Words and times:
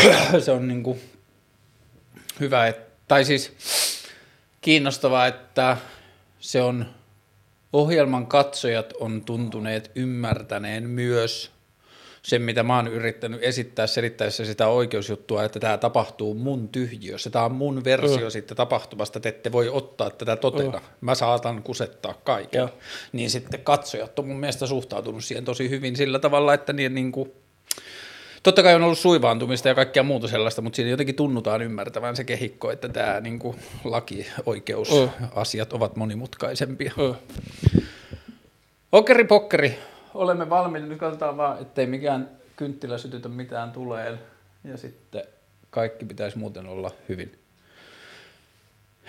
se 0.44 0.50
on 0.52 0.68
niin 0.68 0.82
kuin 0.82 1.00
hyvä, 2.40 2.66
et, 2.66 2.80
tai 3.08 3.24
siis 3.24 3.52
kiinnostavaa, 4.60 5.26
että 5.26 5.76
se 6.38 6.62
on 6.62 6.86
ohjelman 7.72 8.26
katsojat 8.26 8.92
on 9.00 9.24
tuntuneet 9.24 9.90
ymmärtäneen 9.94 10.90
myös 10.90 11.50
sen, 12.22 12.42
mitä 12.42 12.62
mä 12.62 12.76
oon 12.76 12.88
yrittänyt 12.88 13.42
esittää 13.42 13.86
selittäessä 13.86 14.44
sitä 14.44 14.68
oikeusjuttua, 14.68 15.44
että 15.44 15.60
tämä 15.60 15.78
tapahtuu 15.78 16.34
mun 16.34 16.68
tyhjiössä. 16.68 17.30
Tämä 17.30 17.44
on 17.44 17.54
mun 17.54 17.84
versio 17.84 18.26
mm. 18.26 18.30
sitten 18.30 18.56
tapahtumasta, 18.56 19.18
että 19.18 19.28
ette 19.28 19.52
voi 19.52 19.68
ottaa 19.68 20.10
tätä 20.10 20.36
totena. 20.36 20.78
Mm. 20.78 20.84
Mä 21.00 21.14
saatan 21.14 21.62
kusettaa 21.62 22.14
kaiken. 22.24 22.58
Ja. 22.58 22.68
Niin 23.12 23.30
sitten 23.30 23.60
katsojat 23.60 24.18
on 24.18 24.28
mun 24.28 24.40
mielestä 24.40 24.66
suhtautunut 24.66 25.24
siihen 25.24 25.44
tosi 25.44 25.70
hyvin 25.70 25.96
sillä 25.96 26.18
tavalla, 26.18 26.54
että 26.54 26.72
niin, 26.72 26.94
niin 26.94 27.12
kuin, 27.12 27.32
Totta 28.46 28.62
kai 28.62 28.74
on 28.74 28.82
ollut 28.82 28.98
suivaantumista 28.98 29.68
ja 29.68 29.74
kaikkea 29.74 30.02
muuta 30.02 30.28
sellaista, 30.28 30.62
mutta 30.62 30.76
siinä 30.76 30.90
jotenkin 30.90 31.14
tunnutaan 31.14 31.62
ymmärtävän 31.62 32.16
se 32.16 32.24
kehikko, 32.24 32.70
että 32.70 32.88
tämä 32.88 33.20
niin 33.20 33.38
kuin, 33.38 33.56
laki, 33.84 34.26
oikeus, 34.46 34.90
mm. 34.90 35.26
asiat 35.34 35.72
ovat 35.72 35.96
monimutkaisempia. 35.96 36.92
Mm. 36.96 37.14
Okeri 38.92 39.24
pokkeri, 39.24 39.78
olemme 40.14 40.50
valmiita. 40.50 40.86
Nyt 40.86 40.98
katsotaan 40.98 41.36
vaan, 41.36 41.62
ettei 41.62 41.86
mikään 41.86 42.30
kynttilä 42.56 42.98
sytytä 42.98 43.28
mitään 43.28 43.72
tulee. 43.72 44.18
Ja 44.64 44.76
sitten 44.76 45.24
kaikki 45.70 46.04
pitäisi 46.04 46.38
muuten 46.38 46.66
olla 46.66 46.90
hyvin. 47.08 47.38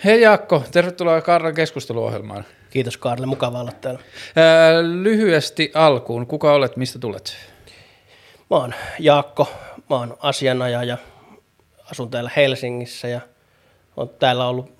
Hei 0.04 0.20
Jaakko, 0.20 0.62
tervetuloa 0.72 1.20
Karlan 1.20 1.54
keskusteluohjelmaan. 1.54 2.44
Kiitos 2.70 2.96
Karle, 2.96 3.26
mukava 3.26 3.60
olla 3.60 3.72
täällä. 3.72 4.00
Ää, 4.36 4.82
lyhyesti 4.82 5.70
alkuun, 5.74 6.26
kuka 6.26 6.52
olet, 6.52 6.76
mistä 6.76 6.98
tulet? 6.98 7.57
Mä 8.50 8.56
oon 8.56 8.74
Jaakko, 8.98 9.48
mä 9.90 9.96
oon 9.96 10.16
asianajaja, 10.20 10.98
asun 11.90 12.10
täällä 12.10 12.30
Helsingissä 12.36 13.08
ja 13.08 13.20
oon 13.96 14.08
täällä 14.08 14.48
ollut 14.48 14.78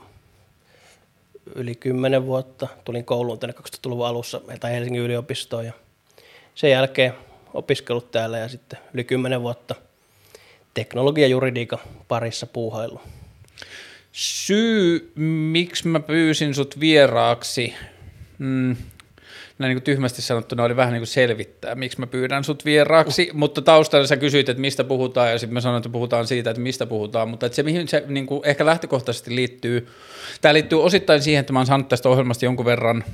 yli 1.55 1.75
kymmenen 1.75 2.27
vuotta. 2.27 2.69
Tulin 2.85 3.05
kouluun 3.05 3.39
tänne 3.39 3.55
2000-luvun 3.61 4.07
alussa 4.07 4.41
tai 4.61 4.73
Helsingin 4.73 5.03
yliopistoon 5.03 5.67
ja 5.67 5.73
sen 6.55 6.71
jälkeen 6.71 7.15
opiskellut 7.55 8.11
täällä 8.11 8.39
ja 8.39 8.49
sitten 8.49 8.79
yli 8.95 9.05
kymmenen 9.05 9.43
vuotta 9.43 9.75
teknologia 10.75 11.27
juridiikan 11.27 11.79
parissa 12.09 12.47
puuhailu. 12.47 13.01
Syy, 14.13 15.13
miksi 15.53 15.89
mä 15.89 16.01
pyysin 16.01 16.55
sut 16.55 16.81
vieraaksi, 16.81 17.75
mm, 18.39 18.77
näin 19.59 19.69
niin 19.69 19.77
kuin 19.77 19.85
tyhmästi 19.85 20.23
sanottuna 20.23 20.65
oli 20.65 20.77
vähän 20.77 20.93
niin 20.93 21.01
kuin 21.01 21.07
selvittää, 21.07 21.75
miksi 21.75 22.01
mä 22.01 22.07
pyydän 22.07 22.45
sut 22.45 22.65
vieraaksi, 22.65 23.29
uh. 23.31 23.37
mutta 23.37 23.63
taustalla 23.63 24.07
sä 24.07 24.17
kysyit, 24.17 24.49
että 24.49 24.61
mistä 24.61 24.85
puhutaan, 24.85 25.31
ja 25.31 25.39
sitten 25.39 25.55
mä 25.55 25.61
sanoin, 25.61 25.79
että 25.79 25.89
puhutaan 25.89 26.27
siitä, 26.27 26.51
että 26.51 26.63
mistä 26.63 26.87
puhutaan, 26.87 27.29
mutta 27.29 27.47
että 27.47 27.57
se, 27.57 27.63
mihin 27.63 27.89
se 27.89 28.05
niin 28.07 28.27
kuin 28.27 28.41
ehkä 28.45 28.67
lähtökohtaisesti 28.67 29.35
liittyy, 29.35 29.89
tämä 30.41 30.55
liittyy 30.55 30.83
osittain 30.83 31.23
siihen, 31.23 31.41
että 31.41 31.53
mä 31.53 31.59
oon 31.59 31.67
saanut 31.67 31.89
tästä 31.89 32.09
ohjelmasta 32.09 32.45
jonkun 32.45 32.67
verran 32.67 33.05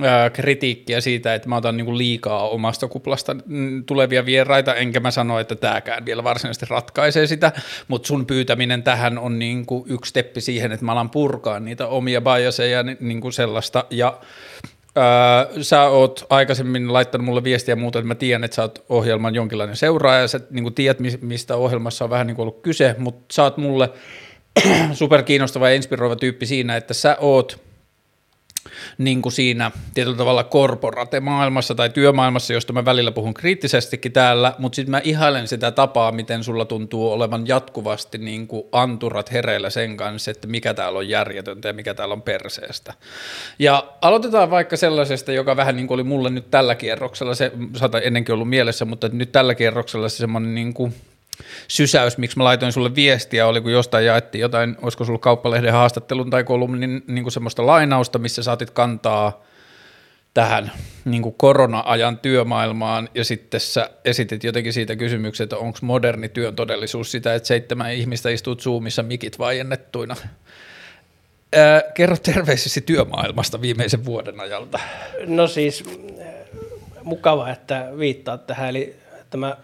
ää, 0.00 0.30
kritiikkiä 0.30 1.00
siitä, 1.00 1.34
että 1.34 1.48
mä 1.48 1.56
otan 1.56 1.76
niin 1.76 1.84
kuin 1.84 1.98
liikaa 1.98 2.48
omasta 2.48 2.88
kuplasta 2.88 3.36
mm, 3.46 3.84
tulevia 3.84 4.26
vieraita, 4.26 4.74
enkä 4.74 5.00
mä 5.00 5.10
sano, 5.10 5.38
että 5.38 5.54
tämäkään 5.54 6.06
vielä 6.06 6.24
varsinaisesti 6.24 6.66
ratkaisee 6.70 7.26
sitä, 7.26 7.52
mutta 7.88 8.06
sun 8.06 8.26
pyytäminen 8.26 8.82
tähän 8.82 9.18
on 9.18 9.38
niin 9.38 9.66
kuin 9.66 9.84
yksi 9.86 10.08
steppi 10.08 10.40
siihen, 10.40 10.72
että 10.72 10.86
mä 10.86 10.92
alan 10.92 11.10
purkaa 11.10 11.60
niitä 11.60 11.86
omia 11.86 12.20
biaseja 12.20 12.82
niin 13.00 13.20
kuin 13.20 13.32
sellaista, 13.32 13.84
ja 13.90 14.20
Öö, 14.96 15.62
sä 15.62 15.82
oot 15.82 16.26
aikaisemmin 16.30 16.92
laittanut 16.92 17.24
mulle 17.24 17.44
viestiä 17.44 17.76
muuta, 17.76 17.98
että 17.98 18.06
mä 18.06 18.14
tiedän, 18.14 18.44
että 18.44 18.54
sä 18.54 18.62
oot 18.62 18.84
ohjelman 18.88 19.34
jonkinlainen 19.34 19.76
seuraaja, 19.76 20.20
ja 20.20 20.28
sä 20.28 20.40
niin 20.50 20.74
tiedät, 20.74 20.98
mistä 21.20 21.56
ohjelmassa 21.56 22.04
on 22.04 22.10
vähän 22.10 22.26
niin 22.26 22.40
ollut 22.40 22.62
kyse, 22.62 22.94
mutta 22.98 23.34
sä 23.34 23.42
oot 23.42 23.56
mulle 23.56 23.90
super 24.92 25.22
kiinnostava 25.22 25.68
ja 25.68 25.74
inspiroiva 25.74 26.16
tyyppi 26.16 26.46
siinä, 26.46 26.76
että 26.76 26.94
sä 26.94 27.16
oot 27.20 27.60
niin 28.98 29.22
kuin 29.22 29.32
siinä 29.32 29.70
tietyllä 29.94 30.16
tavalla 30.16 30.44
korporate-maailmassa 30.44 31.74
tai 31.74 31.90
työmaailmassa, 31.90 32.52
josta 32.52 32.72
mä 32.72 32.84
välillä 32.84 33.12
puhun 33.12 33.34
kriittisestikin 33.34 34.12
täällä, 34.12 34.54
mutta 34.58 34.76
sitten 34.76 34.90
mä 34.90 35.00
ihailen 35.04 35.48
sitä 35.48 35.70
tapaa, 35.70 36.12
miten 36.12 36.44
sulla 36.44 36.64
tuntuu 36.64 37.12
olevan 37.12 37.46
jatkuvasti 37.48 38.18
niin 38.18 38.46
kuin 38.46 38.64
anturat 38.72 39.32
hereillä 39.32 39.70
sen 39.70 39.96
kanssa, 39.96 40.30
että 40.30 40.48
mikä 40.48 40.74
täällä 40.74 40.98
on 40.98 41.08
järjetöntä 41.08 41.68
ja 41.68 41.74
mikä 41.74 41.94
täällä 41.94 42.12
on 42.12 42.22
perseestä. 42.22 42.94
Ja 43.58 43.84
aloitetaan 44.00 44.50
vaikka 44.50 44.76
sellaisesta, 44.76 45.32
joka 45.32 45.56
vähän 45.56 45.76
niin 45.76 45.86
kuin 45.86 45.94
oli 45.94 46.04
mulle 46.04 46.30
nyt 46.30 46.50
tällä 46.50 46.74
kierroksella, 46.74 47.34
se 47.34 47.52
saata 47.76 48.00
ennenkin 48.00 48.32
ollut 48.32 48.48
mielessä, 48.48 48.84
mutta 48.84 49.08
nyt 49.08 49.32
tällä 49.32 49.54
kierroksella 49.54 50.08
se 50.08 50.16
semmoinen 50.16 50.54
niin 50.54 50.74
kuin 50.74 50.94
sysäys, 51.68 52.18
miksi 52.18 52.38
mä 52.38 52.44
laitoin 52.44 52.72
sulle 52.72 52.94
viestiä, 52.94 53.46
oli 53.46 53.60
kun 53.60 53.72
jostain 53.72 54.06
jaettiin 54.06 54.42
jotain, 54.42 54.76
olisiko 54.82 55.04
sulla 55.04 55.18
kauppalehden 55.18 55.72
haastattelun 55.72 56.30
tai 56.30 56.44
kolumnin 56.44 57.04
niin 57.06 57.24
kuin 57.24 57.32
semmoista 57.32 57.66
lainausta, 57.66 58.18
missä 58.18 58.42
saatit 58.42 58.70
kantaa 58.70 59.42
tähän 60.34 60.72
niin 61.04 61.22
kuin 61.22 61.34
korona-ajan 61.38 62.18
työmaailmaan 62.18 63.08
ja 63.14 63.24
sitten 63.24 63.60
sä 63.60 63.90
esitit 64.04 64.44
jotenkin 64.44 64.72
siitä 64.72 64.96
kysymyksen, 64.96 65.44
että 65.44 65.56
onko 65.56 65.78
moderni 65.82 66.28
työn 66.28 66.56
todellisuus 66.56 67.10
sitä, 67.10 67.34
että 67.34 67.46
seitsemän 67.46 67.92
ihmistä 67.92 68.30
istuu 68.30 68.56
Zoomissa 68.56 69.02
mikit 69.02 69.38
vaiennettuina. 69.38 70.16
Ää, 71.52 71.82
kerro 71.94 72.16
terveisesi 72.16 72.80
työmaailmasta 72.80 73.60
viimeisen 73.60 74.04
vuoden 74.04 74.40
ajalta. 74.40 74.78
No 75.26 75.46
siis 75.46 75.84
mukava, 77.02 77.50
että 77.50 77.88
viittaat 77.98 78.46
tähän, 78.46 78.68
eli 78.68 78.96
tämä 79.30 79.56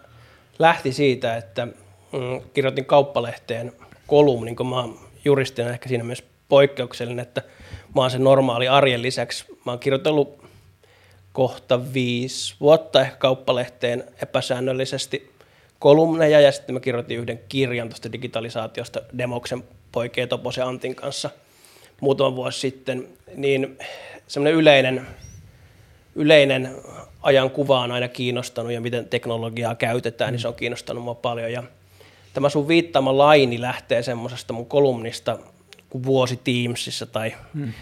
lähti 0.59 0.93
siitä, 0.93 1.37
että 1.37 1.65
mm, 1.65 2.41
kirjoitin 2.53 2.85
kauppalehteen 2.85 3.73
kolumnin, 4.07 4.55
kun 4.55 4.69
mä 4.69 4.75
oon 4.75 4.99
juristina 5.25 5.69
ehkä 5.69 5.89
siinä 5.89 6.03
myös 6.03 6.23
poikkeuksellinen, 6.49 7.23
että 7.23 7.41
mä 7.95 8.01
oon 8.01 8.11
sen 8.11 8.23
normaali 8.23 8.67
arjen 8.67 9.01
lisäksi. 9.01 9.45
Mä 9.65 9.71
oon 9.71 9.79
kirjoitellut 9.79 10.43
kohta 11.33 11.93
viisi 11.93 12.55
vuotta 12.59 13.01
ehkä 13.01 13.15
kauppalehteen 13.15 14.03
epäsäännöllisesti 14.21 15.31
kolumneja 15.79 16.39
ja 16.39 16.51
sitten 16.51 16.75
mä 16.75 16.79
kirjoitin 16.79 17.17
yhden 17.17 17.39
kirjan 17.49 17.89
tuosta 17.89 18.11
digitalisaatiosta 18.11 19.01
Demoksen 19.17 19.63
poikien 19.91 20.29
Toposen 20.29 20.65
Antin 20.65 20.95
kanssa 20.95 21.29
muutama 22.01 22.35
vuosi 22.35 22.59
sitten, 22.59 23.07
niin 23.35 23.77
semmoinen 24.27 24.59
yleinen, 24.59 25.07
yleinen 26.15 26.75
ajan 27.21 27.51
kuva 27.51 27.79
on 27.79 27.91
aina 27.91 28.07
kiinnostanut 28.07 28.71
ja 28.71 28.81
miten 28.81 29.09
teknologiaa 29.09 29.75
käytetään, 29.75 30.29
mm. 30.29 30.31
niin 30.31 30.41
se 30.41 30.47
on 30.47 30.55
kiinnostanut 30.55 31.03
mua 31.03 31.15
paljon. 31.15 31.51
Ja 31.51 31.63
tämä 32.33 32.49
sun 32.49 32.67
viittaama 32.67 33.17
laini 33.17 33.61
lähtee 33.61 34.03
semmoisesta 34.03 34.53
mun 34.53 34.65
kolumnista 34.65 35.39
kuin 35.89 36.03
vuosi 36.03 36.39
Teamsissa 36.43 37.05
tai 37.05 37.33
mm. 37.53 37.73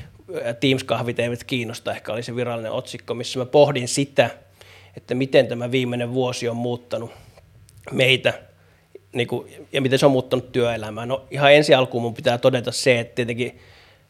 Teams-kahvit 0.59 1.19
eivät 1.19 1.43
kiinnosta, 1.43 1.91
ehkä 1.91 2.13
oli 2.13 2.23
se 2.23 2.35
virallinen 2.35 2.71
otsikko, 2.71 3.13
missä 3.13 3.39
mä 3.39 3.45
pohdin 3.45 3.87
sitä, 3.87 4.29
että 4.97 5.15
miten 5.15 5.47
tämä 5.47 5.71
viimeinen 5.71 6.13
vuosi 6.13 6.49
on 6.49 6.57
muuttanut 6.57 7.11
meitä 7.91 8.33
niin 9.13 9.27
kuin, 9.27 9.67
ja 9.73 9.81
miten 9.81 9.99
se 9.99 10.05
on 10.05 10.11
muuttanut 10.11 10.51
työelämää. 10.51 11.05
No 11.05 11.25
ihan 11.31 11.53
ensi 11.53 11.73
alkuun 11.73 12.03
mun 12.03 12.13
pitää 12.13 12.37
todeta 12.37 12.71
se, 12.71 12.99
että 12.99 13.15
tietenkin 13.15 13.59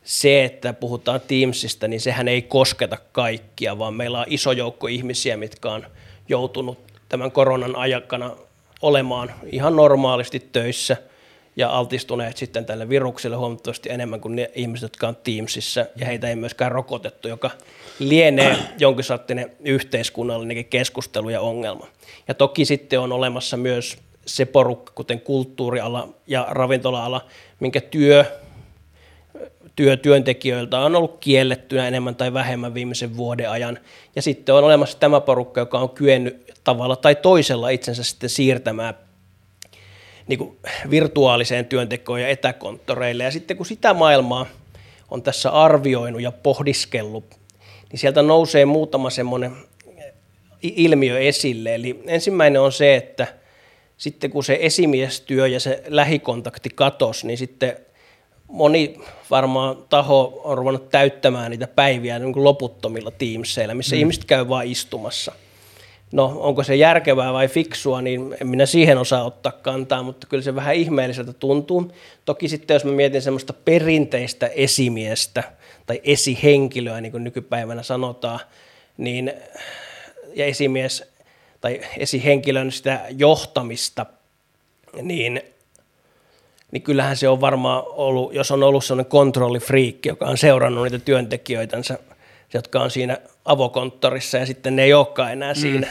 se, 0.07 0.45
että 0.45 0.73
puhutaan 0.73 1.21
Teamsista, 1.27 1.87
niin 1.87 2.01
sehän 2.01 2.27
ei 2.27 2.41
kosketa 2.41 2.97
kaikkia, 3.11 3.79
vaan 3.79 3.93
meillä 3.93 4.19
on 4.19 4.25
iso 4.27 4.51
joukko 4.51 4.87
ihmisiä, 4.87 5.37
mitkä 5.37 5.71
on 5.71 5.85
joutunut 6.29 6.77
tämän 7.09 7.31
koronan 7.31 7.75
ajakana 7.75 8.35
olemaan 8.81 9.33
ihan 9.51 9.75
normaalisti 9.75 10.39
töissä 10.39 10.97
ja 11.55 11.69
altistuneet 11.69 12.37
sitten 12.37 12.65
tälle 12.65 12.89
virukselle 12.89 13.37
huomattavasti 13.37 13.89
enemmän 13.89 14.21
kuin 14.21 14.35
ne 14.35 14.51
ihmiset, 14.55 14.83
jotka 14.83 15.07
on 15.07 15.15
Teamsissa, 15.15 15.85
ja 15.95 16.05
heitä 16.05 16.29
ei 16.29 16.35
myöskään 16.35 16.71
rokotettu, 16.71 17.27
joka 17.27 17.51
lienee 17.99 18.57
jonkin 18.79 19.03
sorttinen 19.05 19.51
yhteiskunnallinenkin 19.59 20.65
keskustelu 20.65 21.29
ja 21.29 21.41
ongelma. 21.41 21.87
Ja 22.27 22.33
toki 22.33 22.65
sitten 22.65 22.99
on 22.99 23.11
olemassa 23.11 23.57
myös 23.57 23.97
se 24.25 24.45
porukka, 24.45 24.93
kuten 24.95 25.21
kulttuuriala 25.21 26.09
ja 26.27 26.47
ravintola-ala, 26.49 27.25
minkä 27.59 27.81
työ 27.81 28.25
työ 29.77 29.97
työntekijöiltä 29.97 30.79
on 30.79 30.95
ollut 30.95 31.17
kiellettynä 31.19 31.87
enemmän 31.87 32.15
tai 32.15 32.33
vähemmän 32.33 32.73
viimeisen 32.73 33.17
vuoden 33.17 33.49
ajan. 33.49 33.79
Ja 34.15 34.21
sitten 34.21 34.55
on 34.55 34.63
olemassa 34.63 34.99
tämä 34.99 35.21
porukka, 35.21 35.61
joka 35.61 35.79
on 35.79 35.89
kyennyt 35.89 36.53
tavalla 36.63 36.95
tai 36.95 37.15
toisella 37.15 37.69
itsensä 37.69 38.03
sitten 38.03 38.29
siirtämään 38.29 38.93
niin 40.27 40.39
kuin 40.39 40.57
virtuaaliseen 40.89 41.65
työntekoon 41.65 42.21
ja 42.21 42.27
etäkonttoreille. 42.27 43.23
Ja 43.23 43.31
sitten 43.31 43.57
kun 43.57 43.65
sitä 43.65 43.93
maailmaa 43.93 44.45
on 45.11 45.21
tässä 45.21 45.49
arvioinut 45.49 46.21
ja 46.21 46.31
pohdiskellut, 46.31 47.25
niin 47.91 47.99
sieltä 47.99 48.21
nousee 48.21 48.65
muutama 48.65 49.09
semmoinen 49.09 49.51
ilmiö 50.61 51.19
esille. 51.19 51.75
Eli 51.75 52.03
ensimmäinen 52.05 52.61
on 52.61 52.71
se, 52.71 52.95
että 52.95 53.27
sitten 53.97 54.31
kun 54.31 54.43
se 54.43 54.57
esimiestyö 54.61 55.47
ja 55.47 55.59
se 55.59 55.83
lähikontakti 55.87 56.69
katosi, 56.75 57.27
niin 57.27 57.37
sitten 57.37 57.86
moni 58.47 58.99
varmaan 59.29 59.77
taho 59.89 60.41
on 60.43 60.57
ruvennut 60.57 60.89
täyttämään 60.89 61.51
niitä 61.51 61.67
päiviä 61.67 62.19
niin 62.19 62.33
kuin 62.33 62.43
loputtomilla 62.43 63.11
Teamseillä, 63.11 63.73
missä 63.73 63.95
mm. 63.95 63.99
ihmiset 63.99 64.25
käy 64.25 64.49
vain 64.49 64.71
istumassa. 64.71 65.31
No, 66.11 66.33
onko 66.39 66.63
se 66.63 66.75
järkevää 66.75 67.33
vai 67.33 67.47
fiksua, 67.47 68.01
niin 68.01 68.35
en 68.41 68.47
minä 68.47 68.65
siihen 68.65 68.97
osaa 68.97 69.23
ottaa 69.23 69.51
kantaa, 69.51 70.03
mutta 70.03 70.27
kyllä 70.27 70.43
se 70.43 70.55
vähän 70.55 70.75
ihmeelliseltä 70.75 71.33
tuntuu. 71.33 71.91
Toki 72.25 72.49
sitten, 72.49 72.75
jos 72.75 72.85
mä 72.85 72.91
mietin 72.91 73.21
semmoista 73.21 73.53
perinteistä 73.53 74.47
esimiestä 74.47 75.43
tai 75.85 76.01
esihenkilöä, 76.03 77.01
niin 77.01 77.11
kuin 77.11 77.23
nykypäivänä 77.23 77.83
sanotaan, 77.83 78.39
niin 78.97 79.33
ja 80.35 80.45
esimies 80.45 81.03
tai 81.61 81.81
esihenkilön 81.97 82.71
sitä 82.71 83.05
johtamista, 83.09 84.05
niin, 85.01 85.41
niin 86.71 86.81
kyllähän 86.81 87.17
se 87.17 87.29
on 87.29 87.41
varmaan 87.41 87.83
ollut, 87.87 88.33
jos 88.33 88.51
on 88.51 88.63
ollut 88.63 88.85
sellainen 88.85 89.09
kontrollifriikki, 89.09 90.09
joka 90.09 90.25
on 90.25 90.37
seurannut 90.37 90.83
niitä 90.83 90.99
työntekijöitänsä, 90.99 91.99
jotka 92.53 92.81
on 92.81 92.91
siinä 92.91 93.17
avokonttorissa 93.45 94.37
ja 94.37 94.45
sitten 94.45 94.75
ne 94.75 94.83
ei 94.83 94.93
olekaan 94.93 95.31
enää 95.31 95.53
mm. 95.53 95.59
siinä, 95.59 95.87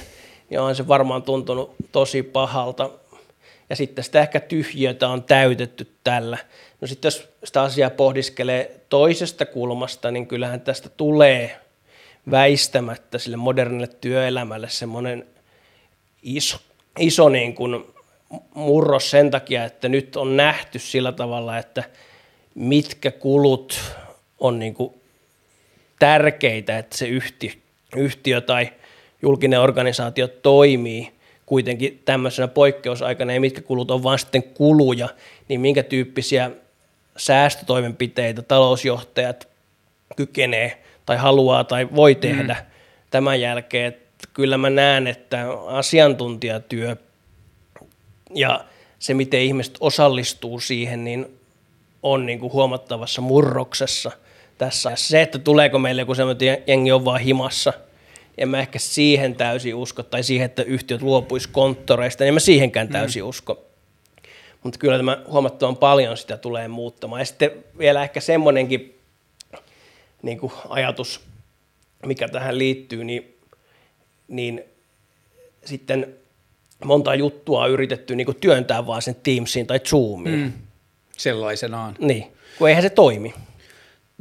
niin 0.51 0.61
on 0.61 0.77
se 0.77 0.89
varmaan 0.89 1.23
tuntunut 1.23 1.75
tosi 1.93 2.23
pahalta. 2.23 2.91
Ja 3.71 3.77
sitten 3.77 4.05
sitä 4.05 4.21
ehkä 4.21 4.41
tyhjiötä 4.41 5.09
on 5.09 5.23
täytetty 5.23 5.91
tällä. 6.05 6.39
No 6.81 6.87
sitten 6.87 7.07
jos 7.07 7.29
sitä 7.45 7.63
asiaa 7.63 7.91
pohdiskelee 7.91 8.81
toisesta 8.89 9.47
kulmasta, 9.47 10.11
niin 10.11 10.27
kyllähän 10.27 10.61
tästä 10.61 10.89
tulee 10.89 11.61
väistämättä 12.31 13.19
sille 13.19 13.37
modernille 13.37 13.87
työelämälle 13.87 14.69
semmoinen 14.69 15.27
iso, 16.23 16.59
iso 16.99 17.29
niin 17.29 17.55
kuin 17.55 17.85
murros 18.55 19.11
sen 19.11 19.31
takia, 19.31 19.65
että 19.65 19.89
nyt 19.89 20.17
on 20.17 20.37
nähty 20.37 20.79
sillä 20.79 21.13
tavalla, 21.13 21.59
että 21.59 21.85
mitkä 22.55 23.11
kulut 23.11 23.81
on 24.39 24.59
niin 24.59 24.75
kuin 24.75 24.95
tärkeitä, 25.99 26.79
että 26.79 26.99
se 26.99 27.09
yhtiö, 27.09 27.51
yhtiö 27.97 28.41
tai 28.41 28.69
julkinen 29.23 29.61
organisaatio 29.61 30.29
toimii 30.29 31.13
kuitenkin 31.47 32.03
tämmöisenä 32.05 32.49
poikkeusaikana 32.49 33.33
ja 33.33 33.41
mitkä 33.41 33.61
kulut 33.61 33.91
on 33.91 34.03
vain 34.03 34.19
sitten 34.19 34.43
kuluja, 34.43 35.09
niin 35.49 35.61
minkä 35.61 35.83
tyyppisiä 35.83 36.51
säästötoimenpiteitä 37.17 38.43
talousjohtajat 38.43 39.49
kykenee 40.17 40.83
tai 41.07 41.17
haluaa 41.17 41.65
tai 41.65 41.89
voi 41.97 42.15
tehdä 42.15 42.55
mm. 42.55 42.67
tämän 43.11 43.41
jälkeen. 43.41 43.87
Että 43.87 44.29
kyllä 44.35 44.59
mä 44.59 44.71
näen, 44.71 45.07
että 45.07 45.47
asiantuntijatyö 45.67 46.97
ja 48.35 48.65
se, 48.99 49.15
miten 49.15 49.41
ihmiset 49.41 49.77
osallistuu 49.81 50.61
siihen, 50.61 51.05
niin 51.05 51.39
on 52.03 52.27
niin 52.27 52.41
kuin 52.41 52.53
huomattavassa 52.53 53.23
murroksessa 53.23 54.11
tässä. 54.59 54.93
Se, 54.95 55.23
että 55.23 55.39
tuleeko 55.39 55.79
meille 55.79 56.03
joku 56.03 56.15
semmoinen 56.15 56.63
jengi 56.67 56.93
on 56.93 57.05
vaan 57.05 57.21
himassa, 57.21 57.73
en 58.39 58.49
mä 58.49 58.59
ehkä 58.59 58.79
siihen 58.79 59.35
täysin 59.35 59.75
usko, 59.75 60.03
tai 60.03 60.23
siihen, 60.23 60.45
että 60.45 60.63
yhtiöt 60.63 61.03
luopuisi 61.03 61.49
konttoreista, 61.53 62.25
niin 62.25 62.29
en 62.29 62.35
mä 62.35 62.41
siihenkään 62.41 62.87
mm. 62.87 62.93
täysin 62.93 63.23
mm. 63.23 63.29
usko. 63.29 63.63
Mutta 64.63 64.79
kyllä 64.79 64.97
tämä 64.97 65.23
huomattavan 65.27 65.77
paljon 65.77 66.17
sitä 66.17 66.37
tulee 66.37 66.69
muuttamaan. 66.69 67.21
Ja 67.21 67.25
sitten 67.25 67.51
vielä 67.79 68.03
ehkä 68.03 68.21
semmoinenkin 68.21 68.99
niin 70.23 70.39
kuin 70.39 70.53
ajatus, 70.69 71.21
mikä 72.07 72.29
tähän 72.29 72.59
liittyy, 72.59 73.05
niin, 73.05 73.37
niin 74.29 74.65
sitten 75.65 76.15
monta 76.85 77.15
juttua 77.15 77.63
on 77.63 77.71
yritetty 77.71 78.17
niin 78.17 78.25
kuin 78.25 78.37
työntää 78.41 78.87
vaan 78.87 79.03
sen 79.03 79.17
Teamsiin 79.23 79.67
tai 79.67 79.81
Zoomiin. 79.81 80.39
Mm. 80.39 80.53
Sellaisenaan. 81.17 81.95
Niin, 81.99 82.27
kun 82.59 82.69
eihän 82.69 82.83
se 82.83 82.91
toimi. 82.91 83.35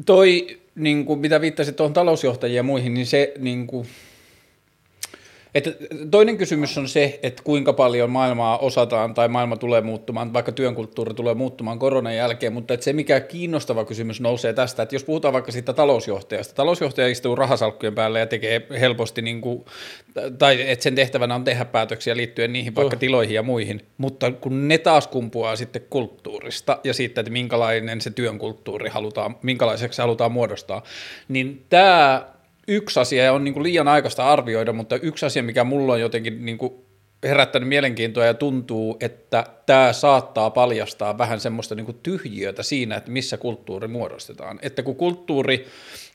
Toi, 0.06 0.60
niin 0.76 1.06
kuin, 1.06 1.20
mitä 1.20 1.42
viittasit 1.42 1.76
tuohon 1.76 1.94
talousjohtajien 1.94 2.56
ja 2.56 2.64
muihin, 2.64 2.94
niin 2.94 3.06
se 3.06 3.34
niin 3.38 3.68
kuin, 3.68 3.88
että 5.56 5.72
toinen 6.12 6.38
kysymys 6.38 6.78
on 6.78 6.88
se, 6.88 7.20
että 7.24 7.44
kuinka 7.44 7.74
paljon 7.74 8.10
maailmaa 8.10 8.58
osataan 8.58 9.14
tai 9.14 9.28
maailma 9.28 9.58
tulee 9.58 9.82
muuttumaan, 9.82 10.34
vaikka 10.34 10.52
työnkulttuuri 10.52 11.14
tulee 11.14 11.34
muuttumaan 11.34 11.80
koronan 11.80 12.16
jälkeen, 12.16 12.54
mutta 12.54 12.74
että 12.74 12.84
se 12.84 12.94
mikä 12.94 13.20
kiinnostava 13.20 13.86
kysymys 13.86 14.22
nousee 14.22 14.54
tästä, 14.54 14.84
että 14.84 14.96
jos 14.96 15.04
puhutaan 15.04 15.34
vaikka 15.34 15.52
siitä 15.52 15.74
talousjohtajasta, 15.74 16.56
talousjohtaja 16.56 17.08
istuu 17.08 17.36
rahasalkkujen 17.36 17.96
päällä 17.96 18.20
ja 18.20 18.26
tekee 18.26 18.68
helposti, 18.80 19.22
niin 19.22 19.42
kuin, 19.42 19.66
tai 20.38 20.72
että 20.72 20.84
sen 20.84 20.96
tehtävänä 20.96 21.36
on 21.36 21.44
tehdä 21.44 21.66
päätöksiä 21.66 22.18
liittyen 22.18 22.54
niihin 22.54 22.76
vaikka 22.76 22.96
oh. 22.96 23.00
tiloihin 23.00 23.36
ja 23.36 23.44
muihin, 23.44 23.82
mutta 23.98 24.32
kun 24.32 24.68
ne 24.68 24.78
taas 24.78 25.08
kumpuaa 25.08 25.56
sitten 25.56 25.86
kulttuurista 25.90 26.80
ja 26.84 26.94
siitä, 26.94 27.22
että 27.22 27.32
minkälainen 27.32 28.02
se 28.02 28.10
työn 28.10 28.40
kulttuuri 28.40 28.90
halutaan, 28.90 29.36
minkälaiseksi 29.42 29.96
se 29.96 30.02
halutaan 30.02 30.32
muodostaa, 30.32 30.84
niin 31.28 31.66
tämä 31.70 32.35
yksi 32.68 33.00
asia, 33.00 33.24
ja 33.24 33.34
on 33.34 33.44
niin 33.44 33.54
kuin 33.54 33.64
liian 33.64 33.88
aikaista 33.88 34.32
arvioida, 34.32 34.74
mutta 34.74 34.96
yksi 34.96 35.26
asia, 35.26 35.44
mikä 35.44 35.64
mulla 35.64 35.94
on 35.94 36.02
jotenkin 36.02 36.46
niin 36.46 36.58
kuin 36.58 36.74
herättänyt 37.24 37.70
mielenkiintoa 37.70 38.26
ja 38.26 38.34
tuntuu, 38.34 38.98
että 39.00 39.44
tämä 39.66 39.94
saattaa 39.94 40.50
paljastaa 40.50 41.18
vähän 41.18 41.40
semmoista 41.40 41.76
niin 41.76 41.86
kuin 41.86 42.00
tyhjiötä 42.04 42.64
siinä, 42.64 42.96
että 42.96 43.12
missä 43.12 43.38
kulttuuri 43.38 43.88
muodostetaan. 43.88 44.60
Että 44.62 44.84
kun 44.84 44.96
kulttuuri, 44.96 45.66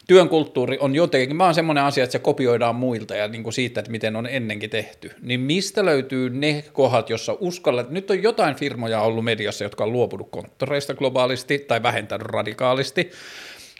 työn 0.06 0.28
kulttuuri 0.28 0.78
on 0.80 0.94
jotenkin, 0.94 1.36
mä 1.36 1.44
oon 1.44 1.54
semmoinen 1.54 1.84
asia, 1.84 2.04
että 2.04 2.12
se 2.12 2.18
kopioidaan 2.18 2.74
muilta 2.74 3.14
ja 3.16 3.28
niin 3.28 3.42
kuin 3.42 3.52
siitä, 3.52 3.80
että 3.80 3.90
miten 3.90 4.16
on 4.16 4.26
ennenkin 4.26 4.70
tehty, 4.70 5.10
niin 5.22 5.40
mistä 5.40 5.84
löytyy 5.84 6.30
ne 6.30 6.64
kohdat, 6.72 7.10
jossa 7.10 7.36
uskallat, 7.40 7.90
nyt 7.90 8.10
on 8.10 8.22
jotain 8.22 8.56
firmoja 8.56 9.00
ollut 9.00 9.24
mediassa, 9.24 9.64
jotka 9.64 9.84
on 9.84 9.92
luopunut 9.92 10.28
konttoreista 10.30 10.94
globaalisti 10.94 11.58
tai 11.58 11.82
vähentänyt 11.82 12.26
radikaalisti, 12.26 13.10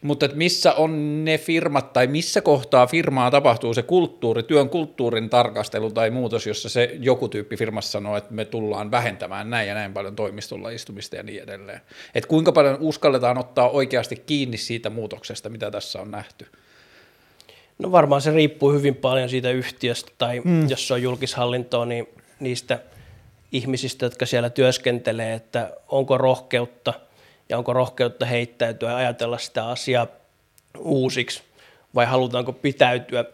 mutta 0.02 0.26
että 0.26 0.38
missä 0.38 0.73
on 0.73 1.25
ne 1.25 1.38
firmat 1.38 1.93
tai 1.93 2.06
missä 2.06 2.41
kohtaa 2.41 2.87
firmaa 2.87 3.31
tapahtuu 3.31 3.75
se 3.75 3.82
kulttuuri, 3.82 4.43
työn 4.43 4.69
kulttuurin 4.69 5.31
tarkastelu 5.31 5.91
tai 5.91 6.11
muutos, 6.11 6.47
jossa 6.47 6.69
se 6.69 6.97
joku 7.00 7.29
tyyppi 7.29 7.56
firmassa 7.56 7.91
sanoo, 7.91 8.17
että 8.17 8.35
me 8.35 8.44
tullaan 8.44 8.91
vähentämään 8.91 9.50
näin 9.50 9.69
ja 9.69 9.75
näin 9.75 9.93
paljon 9.93 10.17
toimistolla 10.17 10.70
istumista 10.70 11.17
ja 11.17 11.23
niin 11.23 11.43
edelleen. 11.43 11.81
Että 12.14 12.29
kuinka 12.29 12.52
paljon 12.52 12.76
uskalletaan 12.81 13.38
ottaa 13.38 13.70
oikeasti 13.70 14.17
kiinni 14.17 14.56
siitä 14.56 14.91
muutoksesta, 14.91 15.49
mitä 15.49 15.70
tässä 15.70 16.00
on 16.00 16.11
nähty? 16.11 16.46
No 17.79 17.93
varmaan 17.93 18.20
se 18.20 18.31
riippuu 18.31 18.73
hyvin 18.73 18.96
paljon 18.96 19.29
siitä 19.29 19.50
yhtiöstä 19.50 20.12
tai 20.19 20.41
mm. 20.44 20.69
jos 20.69 20.88
se 20.88 20.94
on 20.94 21.03
julkishallintoa, 21.03 21.87
niin 21.87 22.08
niistä 22.41 22.79
ihmisistä, 23.53 24.06
jotka 24.06 24.26
siellä 24.26 24.50
työskentelee, 24.50 25.35
että 25.35 25.70
onko 25.88 26.19
rohkeutta– 26.19 26.94
ja 27.50 27.58
onko 27.58 27.73
rohkeutta 27.73 28.26
heittäytyä 28.26 28.91
ja 28.91 28.97
ajatella 28.97 29.38
sitä 29.38 29.69
asiaa 29.69 30.06
uusiksi 30.79 31.43
vai 31.94 32.06
halutaanko 32.06 32.52
pitäytyä 32.52 33.25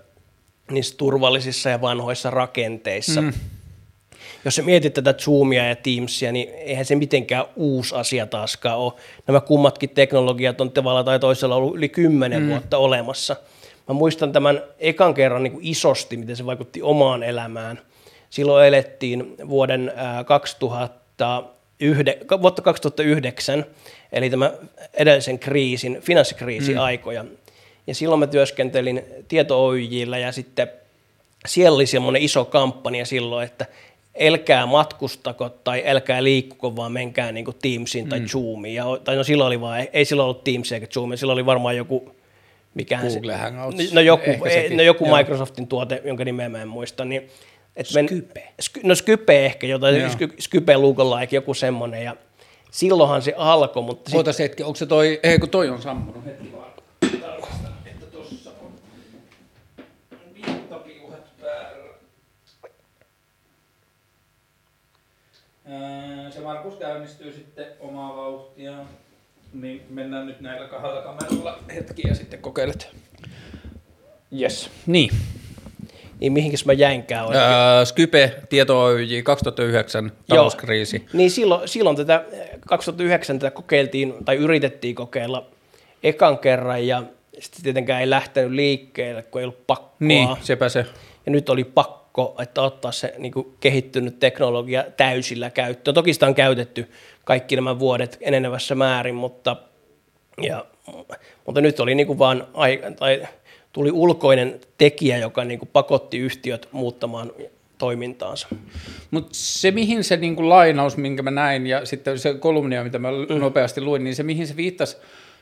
niissä 0.70 0.96
turvallisissa 0.96 1.70
ja 1.70 1.80
vanhoissa 1.80 2.30
rakenteissa. 2.30 3.22
Mm. 3.22 3.32
Jos 4.44 4.54
sä 4.54 4.62
mietit 4.62 4.94
tätä 4.94 5.12
Zoomia 5.12 5.68
ja 5.68 5.76
Teamsia, 5.76 6.32
niin 6.32 6.48
eihän 6.48 6.84
se 6.84 6.94
mitenkään 6.94 7.44
uusi 7.56 7.94
asia 7.94 8.26
taaskaan 8.26 8.78
ole. 8.78 8.92
Nämä 9.26 9.40
kummatkin 9.40 9.90
teknologiat 9.90 10.60
on 10.60 10.70
tavalla 10.70 11.04
tai 11.04 11.18
toisella 11.18 11.56
ollut 11.56 11.76
yli 11.76 11.88
kymmenen 11.88 12.42
mm. 12.42 12.48
vuotta 12.48 12.78
olemassa. 12.78 13.36
Mä 13.88 13.94
muistan 13.94 14.32
tämän 14.32 14.62
ekan 14.78 15.14
kerran 15.14 15.42
niin 15.42 15.52
kuin 15.52 15.66
isosti, 15.66 16.16
miten 16.16 16.36
se 16.36 16.46
vaikutti 16.46 16.82
omaan 16.82 17.22
elämään. 17.22 17.80
Silloin 18.30 18.66
elettiin 18.66 19.36
vuoden 19.48 19.92
2000 20.26 21.44
yhde, 21.80 22.18
vuotta 22.42 22.62
2009, 22.62 23.64
eli 24.12 24.30
tämä 24.30 24.52
edellisen 24.94 25.38
kriisin, 25.38 25.98
finanssikriisin 26.00 26.74
mm. 26.74 26.82
aikoja. 26.82 27.24
Ja 27.86 27.94
silloin 27.94 28.18
mä 28.18 28.26
työskentelin 28.26 29.02
Tieto 29.28 29.66
Oyjillä 29.66 30.18
ja 30.18 30.32
sitten 30.32 30.68
siellä 31.46 31.76
oli 31.76 31.86
semmoinen 31.86 32.22
iso 32.22 32.44
kampanja 32.44 33.04
silloin, 33.06 33.46
että 33.46 33.66
älkää 34.20 34.66
matkustako 34.66 35.48
tai 35.48 35.82
älkää 35.86 36.24
liikkuko, 36.24 36.76
vaan 36.76 36.92
menkää 36.92 37.32
niin 37.32 37.44
kuin 37.44 37.56
Teamsiin 37.62 38.08
tai 38.08 38.20
mm. 38.20 38.26
Zoomiin. 38.26 38.74
Ja, 38.74 38.84
tai 39.04 39.16
no 39.16 39.24
silloin 39.24 39.46
oli 39.46 39.60
vaan, 39.60 39.86
ei 39.92 40.04
silloin 40.04 40.24
ollut 40.24 40.44
Teams 40.44 40.72
eikä 40.72 40.86
Zoomia, 40.86 41.16
silloin 41.16 41.34
oli 41.34 41.46
varmaan 41.46 41.76
joku, 41.76 42.14
mikä 42.74 43.00
se, 43.10 43.20
Hangouts. 43.36 43.92
No 43.92 44.00
joku, 44.00 44.30
no 44.76 44.82
joku 44.82 45.16
Microsoftin 45.16 45.66
tuote, 45.66 46.02
jonka 46.04 46.24
nimeä 46.24 46.48
mä 46.48 46.62
en 46.62 46.68
muista, 46.68 47.04
niin 47.04 47.28
et 47.76 47.86
Skype. 47.86 48.40
Men, 48.40 48.44
sky, 48.60 48.80
no 48.82 48.94
Skype 48.94 49.46
ehkä, 49.46 49.66
jotain, 49.66 50.10
Sky, 50.10 50.28
Skype 50.38 50.76
like, 50.76 51.36
joku 51.36 51.54
semmoinen, 51.54 52.04
ja 52.04 52.16
silloinhan 52.70 53.22
se 53.22 53.34
alkoi, 53.36 53.82
mutta... 53.82 54.10
Ootas 54.14 54.36
sit... 54.36 54.44
hetki, 54.44 54.62
onko 54.62 54.76
se 54.76 54.86
toi, 54.86 55.20
ei 55.22 55.38
kun 55.38 55.48
toi 55.48 55.68
on 55.68 55.82
sammunut 55.82 56.24
hetki 56.24 56.52
vaan. 56.52 56.72
että 57.86 58.06
tossa 58.06 58.50
on 58.50 58.72
viittapiuhat 60.34 61.40
päällä. 61.40 61.94
Se 66.30 66.40
Markus 66.40 66.74
käynnistyy 66.74 67.32
sitten 67.32 67.66
omaa 67.80 68.16
vauhtia. 68.16 68.72
Niin 69.52 69.82
mennään 69.90 70.26
nyt 70.26 70.40
näillä 70.40 70.68
kahdella 70.68 71.02
kameralla 71.02 71.58
hetki 71.74 72.08
ja 72.08 72.14
sitten 72.14 72.38
kokeilet. 72.38 72.88
Yes. 74.40 74.70
Niin 74.86 75.10
niin 76.20 76.32
mihinkäs 76.32 76.64
mä 76.64 76.72
jäinkään 76.72 77.26
oikein? 77.26 77.44
Öö, 77.44 77.84
Skype, 77.84 78.34
Tieto 78.48 78.82
Oyj, 78.82 79.22
2009 79.22 80.12
talouskriisi. 80.28 80.96
Joo. 80.96 81.06
Niin 81.12 81.30
silloin, 81.30 81.68
silloin 81.68 81.96
tätä 81.96 82.24
2009 82.68 83.38
tätä 83.38 83.50
kokeiltiin 83.50 84.14
tai 84.24 84.36
yritettiin 84.36 84.94
kokeilla 84.94 85.46
ekan 86.02 86.38
kerran 86.38 86.86
ja 86.86 87.02
sitten 87.38 87.62
tietenkään 87.62 88.00
ei 88.00 88.10
lähtenyt 88.10 88.52
liikkeelle, 88.52 89.22
kun 89.22 89.40
ei 89.40 89.44
ollut 89.44 89.66
pakkoa. 89.66 89.96
Niin, 89.98 90.28
sepä 90.40 90.68
se. 90.68 90.86
Ja 91.26 91.32
nyt 91.32 91.48
oli 91.48 91.64
pakko. 91.64 92.06
pakko, 92.16 92.42
että 92.42 92.62
ottaa 92.62 92.92
se 92.92 93.14
niin 93.18 93.32
kuin 93.32 93.56
kehittynyt 93.60 94.18
teknologia 94.18 94.84
täysillä 94.96 95.50
käyttöön. 95.50 95.94
Toki 95.94 96.12
sitä 96.12 96.26
on 96.26 96.34
käytetty 96.34 96.90
kaikki 97.24 97.56
nämä 97.56 97.78
vuodet 97.78 98.18
enenevässä 98.20 98.74
määrin, 98.74 99.14
mutta, 99.14 99.56
ja, 100.42 100.64
mutta 101.46 101.60
nyt 101.60 101.80
oli 101.80 101.94
niin 101.94 102.06
kuin 102.06 102.18
vaan, 102.18 102.46
tai 102.98 103.28
tuli 103.76 103.90
ulkoinen 103.92 104.60
tekijä, 104.78 105.18
joka 105.18 105.44
niin 105.44 105.58
kuin 105.58 105.68
pakotti 105.72 106.18
yhtiöt 106.18 106.68
muuttamaan 106.72 107.32
toimintaansa. 107.78 108.48
Mutta 109.10 109.28
se, 109.32 109.70
mihin 109.70 110.04
se 110.04 110.16
niin 110.16 110.36
kuin 110.36 110.48
lainaus, 110.48 110.96
minkä 110.96 111.22
mä 111.22 111.30
näin, 111.30 111.66
ja 111.66 111.86
sitten 111.86 112.18
se 112.18 112.34
kolumnia, 112.34 112.84
mitä 112.84 112.98
mä 112.98 113.08
mm. 113.10 113.38
nopeasti 113.38 113.80
luin, 113.80 114.04
niin 114.04 114.16
se, 114.16 114.22
mihin 114.22 114.46
se 114.46 114.56
viittasi, 114.56 114.96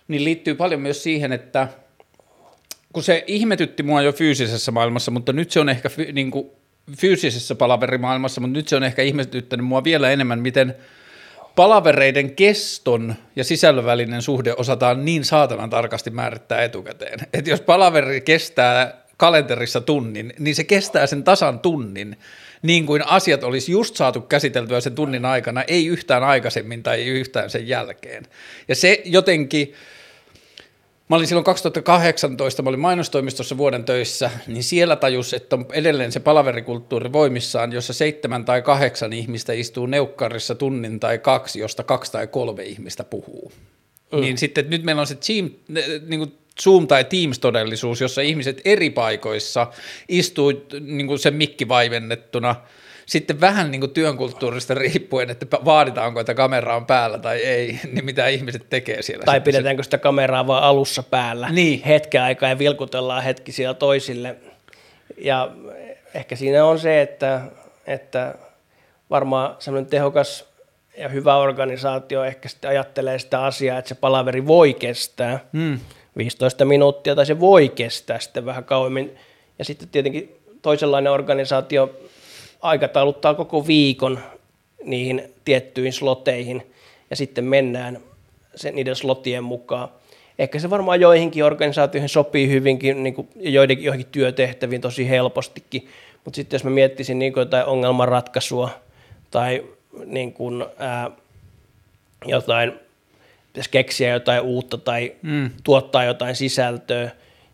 niin 0.08 0.24
liittyy 0.24 0.54
paljon 0.54 0.80
myös 0.80 1.02
siihen, 1.02 1.32
että 1.32 1.68
kun 2.92 3.02
se 3.02 3.24
ihmetytti 3.26 3.82
mua 3.82 4.02
jo 4.02 4.12
fyysisessä 4.12 4.72
maailmassa, 4.72 5.10
mutta 5.10 5.32
nyt 5.32 5.50
se 5.50 5.60
on 5.60 5.68
ehkä 5.68 5.88
fy, 5.88 6.12
niin 6.12 6.30
kuin 6.30 6.50
fyysisessä 6.98 7.54
palaverimaailmassa, 7.54 8.40
mutta 8.40 8.56
nyt 8.56 8.68
se 8.68 8.76
on 8.76 8.84
ehkä 8.84 9.02
ihmetyttänyt 9.02 9.66
mua 9.66 9.84
vielä 9.84 10.10
enemmän, 10.10 10.38
miten 10.38 10.74
palavereiden 11.56 12.34
keston 12.34 13.14
ja 13.36 13.44
sisällön 13.44 13.84
välinen 13.84 14.22
suhde 14.22 14.54
osataan 14.56 15.04
niin 15.04 15.24
saatanan 15.24 15.70
tarkasti 15.70 16.10
määrittää 16.10 16.62
etukäteen. 16.62 17.18
Että 17.32 17.50
jos 17.50 17.60
palaveri 17.60 18.20
kestää 18.20 19.04
kalenterissa 19.16 19.80
tunnin, 19.80 20.32
niin 20.38 20.54
se 20.54 20.64
kestää 20.64 21.06
sen 21.06 21.24
tasan 21.24 21.58
tunnin, 21.58 22.16
niin 22.62 22.86
kuin 22.86 23.06
asiat 23.06 23.44
olisi 23.44 23.72
just 23.72 23.96
saatu 23.96 24.20
käsiteltyä 24.20 24.80
sen 24.80 24.94
tunnin 24.94 25.24
aikana, 25.24 25.62
ei 25.62 25.86
yhtään 25.86 26.22
aikaisemmin 26.22 26.82
tai 26.82 27.00
ei 27.00 27.08
yhtään 27.08 27.50
sen 27.50 27.68
jälkeen. 27.68 28.26
Ja 28.68 28.74
se 28.74 29.02
jotenkin, 29.04 29.74
Mä 31.08 31.16
olin 31.16 31.26
silloin 31.26 31.44
2018, 31.44 32.62
mä 32.62 32.68
olin 32.68 32.80
mainostoimistossa 32.80 33.56
vuoden 33.56 33.84
töissä, 33.84 34.30
niin 34.46 34.64
siellä 34.64 34.96
tajus, 34.96 35.34
että 35.34 35.56
on 35.56 35.66
edelleen 35.72 36.12
se 36.12 36.20
palaverikulttuuri 36.20 37.12
voimissaan, 37.12 37.72
jossa 37.72 37.92
seitsemän 37.92 38.44
tai 38.44 38.62
kahdeksan 38.62 39.12
ihmistä 39.12 39.52
istuu 39.52 39.86
neukkarissa 39.86 40.54
tunnin 40.54 41.00
tai 41.00 41.18
kaksi, 41.18 41.58
josta 41.58 41.82
kaksi 41.82 42.12
tai 42.12 42.26
kolme 42.26 42.62
ihmistä 42.62 43.04
puhuu. 43.04 43.52
Mm. 44.12 44.20
Niin 44.20 44.38
sitten 44.38 44.70
nyt 44.70 44.82
meillä 44.82 45.00
on 45.00 45.06
se 45.06 45.14
team, 45.26 45.50
niin 46.06 46.18
kuin 46.18 46.34
Zoom- 46.62 46.86
tai 46.86 47.04
Teams-todellisuus, 47.04 48.00
jossa 48.00 48.20
ihmiset 48.20 48.60
eri 48.64 48.90
paikoissa 48.90 49.66
istuu 50.08 50.52
niin 50.80 51.06
kuin 51.06 51.18
sen 51.18 51.34
mikki 51.34 51.68
vaivennettuna– 51.68 52.56
sitten 53.06 53.40
vähän 53.40 53.70
niin 53.70 53.80
kuin 53.80 53.92
työnkulttuurista 53.92 54.74
riippuen, 54.74 55.30
että 55.30 55.46
vaaditaanko, 55.64 56.20
että 56.20 56.34
kamera 56.34 56.76
on 56.76 56.86
päällä 56.86 57.18
tai 57.18 57.38
ei, 57.38 57.80
niin 57.92 58.04
mitä 58.04 58.28
ihmiset 58.28 58.66
tekee 58.70 59.02
siellä. 59.02 59.24
Tai 59.24 59.40
pidetäänkö 59.40 59.82
sitä 59.82 59.98
kameraa 59.98 60.46
vaan 60.46 60.62
alussa 60.62 61.02
päällä 61.02 61.50
niin. 61.50 61.82
hetken 61.82 62.22
aikaa 62.22 62.48
ja 62.48 62.58
vilkutellaan 62.58 63.22
hetki 63.22 63.52
siellä 63.52 63.74
toisille. 63.74 64.36
Ja 65.18 65.50
ehkä 66.14 66.36
siinä 66.36 66.64
on 66.64 66.78
se, 66.78 67.02
että, 67.02 67.40
että 67.86 68.34
varmaan 69.10 69.56
semmoinen 69.58 69.90
tehokas 69.90 70.44
ja 70.98 71.08
hyvä 71.08 71.36
organisaatio 71.36 72.24
ehkä 72.24 72.48
sitten 72.48 72.70
ajattelee 72.70 73.18
sitä 73.18 73.44
asiaa, 73.44 73.78
että 73.78 73.88
se 73.88 73.94
palaveri 73.94 74.46
voi 74.46 74.74
kestää 74.74 75.40
hmm. 75.52 75.78
15 76.16 76.64
minuuttia 76.64 77.14
tai 77.14 77.26
se 77.26 77.40
voi 77.40 77.68
kestää 77.68 78.20
sitten 78.20 78.46
vähän 78.46 78.64
kauemmin. 78.64 79.16
Ja 79.58 79.64
sitten 79.64 79.88
tietenkin 79.88 80.36
toisenlainen 80.62 81.12
organisaatio 81.12 81.90
aikatauluttaa 82.64 83.34
koko 83.34 83.66
viikon 83.66 84.18
niihin 84.84 85.34
tiettyihin 85.44 85.92
sloteihin 85.92 86.72
ja 87.10 87.16
sitten 87.16 87.44
mennään 87.44 87.98
sen, 88.54 88.74
niiden 88.74 88.96
slotien 88.96 89.44
mukaan. 89.44 89.88
Ehkä 90.38 90.58
se 90.58 90.70
varmaan 90.70 91.00
joihinkin 91.00 91.44
organisaatioihin 91.44 92.08
sopii 92.08 92.48
hyvinkin, 92.48 93.02
niin 93.02 93.14
kuin 93.14 93.28
joidenkin, 93.36 93.84
joihinkin 93.84 94.12
työtehtäviin 94.12 94.80
tosi 94.80 95.08
helpostikin, 95.08 95.88
mutta 96.24 96.36
sitten 96.36 96.54
jos 96.56 96.64
mä 96.64 96.70
miettisin 96.70 97.18
niin 97.18 97.32
kuin 97.32 97.42
jotain 97.42 97.66
ongelmanratkaisua 97.66 98.70
tai 99.30 99.64
niin 100.06 100.32
kuin, 100.32 100.64
ää, 100.78 101.10
jotain, 102.26 102.72
pitäisi 103.52 103.70
keksiä 103.70 104.12
jotain 104.12 104.42
uutta 104.42 104.78
tai 104.78 105.12
mm. 105.22 105.50
tuottaa 105.64 106.04
jotain 106.04 106.36
sisältöä, 106.36 107.10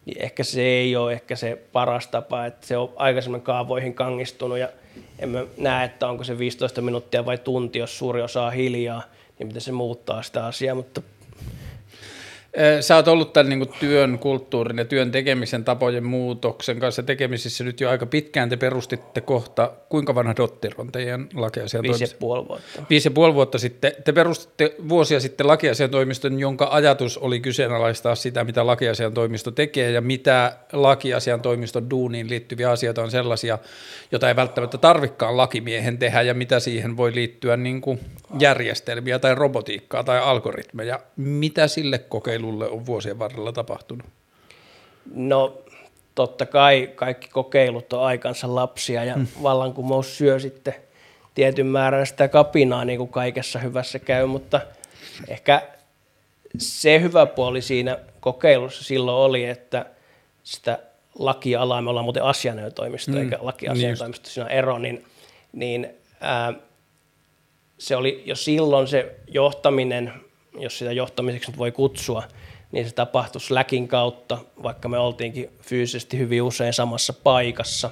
niin 0.07 0.23
ehkä 0.23 0.45
se 0.45 0.63
ei 0.63 0.97
ole 0.97 1.13
ehkä 1.13 1.37
se 1.37 1.59
paras 1.73 2.07
tapa, 2.07 2.47
että 2.47 2.67
se 2.67 2.77
on 2.77 2.93
aikaisemmin 2.97 3.43
kaavoihin 3.43 3.95
kangistunut 3.95 4.59
ja 4.59 4.69
en 5.19 5.29
mä 5.29 5.45
näe, 5.57 5.85
että 5.85 6.09
onko 6.09 6.25
se 6.25 6.39
15 6.39 6.81
minuuttia 6.83 7.27
vai 7.27 7.39
tunti, 7.39 7.79
jos 7.79 7.99
suuri 7.99 8.23
osa 8.23 8.43
on 8.43 8.53
hiljaa, 8.53 9.03
niin 9.39 9.47
miten 9.47 9.63
se 9.63 9.73
muuttaa 9.73 10.23
sitä 10.23 10.47
asiaa, 10.47 10.75
mutta 10.75 11.03
Sä 12.81 12.97
oot 12.97 13.09
ollut 13.09 13.33
tämän 13.33 13.49
niin 13.49 13.69
työn 13.81 14.19
kulttuurin 14.19 14.79
ja 14.79 14.85
työn 14.85 15.11
tekemisen 15.11 15.65
tapojen 15.65 16.05
muutoksen 16.05 16.81
kanssa 16.81 17.03
tekemisissä 17.03 17.65
nyt 17.65 17.81
jo 17.81 17.91
aika 17.91 18.07
pitkään. 18.07 18.49
Te 18.49 18.57
perustitte 18.57 19.21
kohta, 19.21 19.73
kuinka 19.89 20.15
vanha 20.15 20.35
Dotter 20.37 20.75
on 20.79 20.93
teidän 20.93 21.29
lakiasiantoimisto? 21.35 22.01
Viisi 22.01 22.15
ja 22.15 22.19
puoli 22.21 22.49
vuotta. 22.49 22.83
Viisi 22.91 23.07
ja 23.09 23.11
puoli 23.11 23.35
vuotta 23.35 23.59
sitten. 23.59 23.93
Te 24.05 24.13
perustitte 24.13 24.75
vuosia 24.89 25.21
sitten 25.21 25.47
lakiasiantoimiston, 25.47 26.41
jonka 26.41 26.69
ajatus 26.71 27.19
oli 27.19 27.41
kyseenalaistaa 27.41 28.15
sitä, 28.15 28.45
mitä 28.45 28.67
lakiasiantoimisto 28.67 29.51
tekee 29.51 29.91
ja 29.91 30.01
mitä 30.01 30.57
lakiasiantoimiston 30.73 31.91
duuniin 31.91 32.31
liittyviä 32.31 32.71
asioita 32.71 33.03
on 33.03 33.11
sellaisia, 33.11 33.59
joita 34.13 34.29
ei 34.29 34.37
välttämättä 34.37 34.79
tarvikaan 34.79 35.37
lakimiehen 35.37 35.99
tehdä 35.99 36.23
ja 36.23 36.35
mitä 36.35 36.61
siihen 36.61 36.97
voi 36.97 37.15
liittyä 37.15 37.57
niin 37.57 37.81
kuin 37.81 38.01
järjestelmiä 38.39 39.19
tai 39.19 39.35
robotiikkaa 39.35 40.05
tai 40.05 40.19
algoritmeja. 40.19 41.01
Mitä 41.17 41.69
sille 41.69 41.99
kokeilulle 41.99 42.40
kokeilulle 42.41 42.69
on 42.69 42.87
vuosien 42.87 43.19
varrella 43.19 43.53
tapahtunut? 43.53 44.07
No 45.15 45.59
totta 46.15 46.47
kai 46.47 46.91
kaikki 46.95 47.29
kokeilut 47.29 47.93
on 47.93 48.05
aikansa 48.05 48.55
lapsia 48.55 49.05
ja 49.05 49.15
hmm. 49.15 49.27
vallankumous 49.43 50.19
syö 50.19 50.39
sitten 50.39 50.75
tietyn 51.35 51.67
määrän 51.67 52.07
sitä 52.07 52.29
kapinaa, 52.29 52.85
niin 52.85 52.99
kuin 52.99 53.11
kaikessa 53.11 53.59
hyvässä 53.59 53.99
käy, 53.99 54.27
mutta 54.27 54.61
ehkä 55.29 55.63
se 56.59 57.01
hyvä 57.01 57.27
puoli 57.27 57.63
siinä 57.63 57.99
kokeilussa 58.21 58.85
silloin 58.85 59.17
oli, 59.17 59.45
että 59.45 59.87
sitä 60.43 60.79
lakialaa, 61.19 61.83
me 61.83 61.91
ollaan 61.91 62.05
muuten 62.05 62.23
asianajotoimisto 62.23 63.13
mm. 63.13 63.19
eikä 63.19 63.39
lakiasianajotoimisto, 63.41 64.27
niin 64.27 64.33
siinä 64.35 64.45
on 64.45 64.51
ero, 64.51 64.79
niin, 64.79 65.05
niin 65.53 65.89
ää, 66.21 66.53
se 67.79 67.97
oli 67.97 68.23
jo 68.27 68.37
silloin 68.37 68.89
se 68.89 69.15
johtaminen 69.29 70.13
jos 70.59 70.79
sitä 70.79 70.93
johtamiseksi 70.93 71.51
nyt 71.51 71.59
voi 71.59 71.73
kutsua, 71.73 72.23
niin 72.73 72.89
se 72.89 72.95
tapahtui 72.95 73.41
Slackin 73.41 73.89
kautta, 73.89 74.39
vaikka 74.63 74.89
me 74.89 74.99
oltiinkin 74.99 75.51
fyysisesti 75.61 76.19
hyvin 76.19 76.43
usein 76.43 76.73
samassa 76.73 77.13
paikassa. 77.13 77.91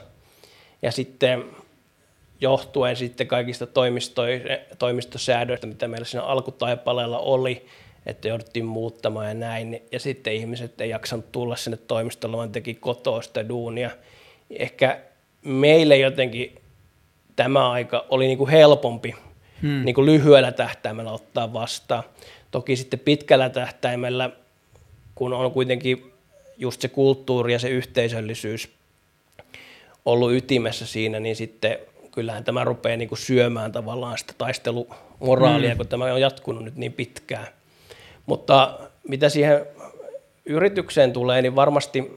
Ja 0.83 0.93
sitten 0.93 1.45
johtuen 2.41 2.97
sitten 2.97 3.27
kaikista 3.27 3.67
toimistosäädöistä, 4.79 5.67
mitä 5.67 5.89
meillä 5.89 6.05
siinä 6.05 6.25
alkutaipaleella 6.25 7.19
oli, 7.19 7.67
että 8.07 8.29
jouduttiin 8.29 8.65
muuttamaan 8.65 9.29
ja 9.29 9.35
näin, 9.35 9.83
ja 9.93 10.01
sitten 10.01 10.33
ihmiset 10.33 10.81
ei 10.81 10.91
jaksanut 10.91 11.33
tulla 11.33 11.57
sinne 11.57 11.77
toimistolle, 11.77 12.37
vaan 12.37 12.53
teki 12.53 12.75
kotoa 12.75 13.23
sitä 13.23 13.49
duunia. 13.49 13.91
Ehkä 14.51 15.01
meille 15.43 15.97
jotenkin 15.97 16.61
tämä 17.37 17.71
aika 17.71 18.05
oli 18.09 18.27
niin 18.27 18.39
kuin 18.39 18.51
helpompi 18.51 19.15
hmm. 19.63 19.85
niin 19.85 19.95
kuin 19.95 20.07
lyhyellä 20.07 20.53
tähtäimellä 20.53 21.13
ottaa 21.13 21.53
vastaan. 21.53 22.03
Toki 22.51 22.77
sitten 22.77 23.01
pitkällä 23.01 23.51
tähtäimellä, 23.51 24.31
kun 25.15 25.33
on 25.33 25.53
kuitenkin 25.53 26.13
just 26.59 26.81
se 26.81 26.89
kulttuuri 26.89 27.53
ja 27.53 27.59
se 27.59 27.69
yhteisöllisyys 27.69 28.69
ollut 30.05 30.33
ytimessä 30.33 30.87
siinä, 30.87 31.21
niin 31.21 31.37
sitten 31.37 31.79
kyllähän 32.13 32.45
tämä 32.45 32.65
rupeaa 32.65 32.97
niin 32.97 33.09
kuin 33.09 33.19
syömään 33.19 33.73
tavallaan 33.73 34.19
sitä 34.19 34.35
taistelumoraalia, 34.39 35.71
mm. 35.71 35.77
kun 35.77 35.89
tämä 35.89 36.05
on 36.05 36.21
jatkunut 36.21 36.65
nyt 36.65 36.77
niin 36.77 36.93
pitkään. 36.93 37.47
Mutta 38.27 38.79
mitä 39.09 39.29
siihen 39.29 39.67
yritykseen 40.45 41.13
tulee, 41.13 41.43
niin 41.43 41.57
varmasti 41.57 42.13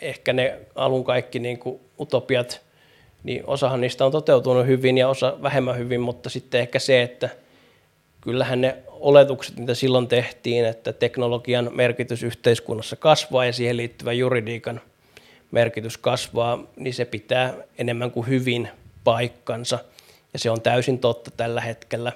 ehkä 0.00 0.32
ne 0.32 0.58
alun 0.74 1.04
kaikki 1.04 1.38
niin 1.38 1.58
kuin 1.58 1.80
utopiat, 2.00 2.60
niin 3.24 3.42
osahan 3.46 3.80
niistä 3.80 4.06
on 4.06 4.12
toteutunut 4.12 4.66
hyvin 4.66 4.98
ja 4.98 5.08
osa 5.08 5.36
vähemmän 5.42 5.78
hyvin, 5.78 6.00
mutta 6.00 6.30
sitten 6.30 6.60
ehkä 6.60 6.78
se, 6.78 7.02
että 7.02 7.28
kyllähän 8.28 8.60
ne 8.60 8.76
oletukset, 8.86 9.58
mitä 9.58 9.74
silloin 9.74 10.08
tehtiin, 10.08 10.64
että 10.64 10.92
teknologian 10.92 11.70
merkitys 11.74 12.22
yhteiskunnassa 12.22 12.96
kasvaa 12.96 13.44
ja 13.44 13.52
siihen 13.52 13.76
liittyvä 13.76 14.12
juridiikan 14.12 14.80
merkitys 15.50 15.98
kasvaa, 15.98 16.64
niin 16.76 16.94
se 16.94 17.04
pitää 17.04 17.54
enemmän 17.78 18.10
kuin 18.10 18.28
hyvin 18.28 18.68
paikkansa. 19.04 19.78
Ja 20.32 20.38
se 20.38 20.50
on 20.50 20.60
täysin 20.60 20.98
totta 20.98 21.30
tällä 21.30 21.60
hetkellä. 21.60 22.12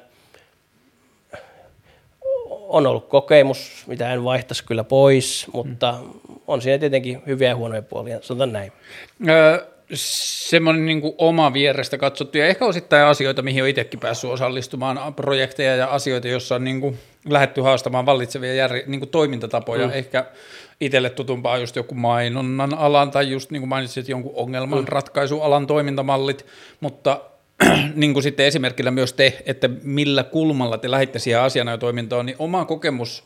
On 2.51 2.87
ollut 2.87 3.09
kokemus, 3.09 3.85
mitä 3.87 4.13
en 4.13 4.25
vaihtaisi 4.25 4.65
kyllä 4.65 4.85
pois, 4.85 5.47
mutta 5.53 5.99
on 6.47 6.63
siinä 6.63 6.79
tietenkin 6.79 7.23
hyviä 7.27 7.49
ja 7.49 7.57
huonoja 7.57 7.83
puolia, 7.83 8.19
sanotaan 8.23 8.53
näin. 8.53 8.73
Öö, 9.29 9.67
semmoinen 9.95 10.87
niin 10.87 11.01
kuin 11.01 11.15
oma 11.19 11.53
vierestä 11.53 11.99
katsottu 11.99 12.39
ja 12.39 12.47
ehkä 12.47 12.65
osittain 12.65 13.07
asioita, 13.07 13.43
mihin 13.43 13.63
on 13.63 13.69
itsekin 13.69 14.01
päässyt 14.01 14.31
osallistumaan, 14.31 15.15
projekteja 15.15 15.77
ja 15.77 15.87
asioita, 15.87 16.29
joissa 16.29 16.55
on 16.55 16.65
niin 16.65 16.81
kuin 16.81 16.99
lähetty 17.29 17.61
haastamaan 17.61 18.07
vallitsevia 18.07 18.55
jär, 18.55 18.73
niin 18.87 19.01
kuin 19.01 19.11
toimintatapoja. 19.11 19.87
Mm. 19.87 19.93
Ehkä 19.93 20.25
itselle 20.81 21.11
tutumpaa 21.11 21.59
just 21.59 21.77
joku 21.77 21.95
mainonnan 21.95 22.75
alan 22.75 23.11
tai 23.11 23.31
just 23.31 23.51
niin 23.51 23.61
kuin 23.61 23.69
mainitsit 23.69 24.09
jonkun 24.09 24.33
ongelman 24.35 24.79
mm. 24.79 24.89
ratkaisualan 24.89 25.67
toimintamallit, 25.67 26.47
mutta 26.81 27.21
niin 27.95 28.13
kuin 28.13 28.23
sitten 28.23 28.47
esimerkillä 28.47 28.91
myös 28.91 29.13
te, 29.13 29.43
että 29.47 29.71
millä 29.83 30.25
kulmalla 30.25 30.79
te 30.79 30.91
lähditte 30.91 31.19
siihen 31.19 31.41
asiana 31.41 31.79
toimintaan, 31.79 32.27
niin 32.27 32.37
oma 32.39 32.65
kokemus, 32.65 33.25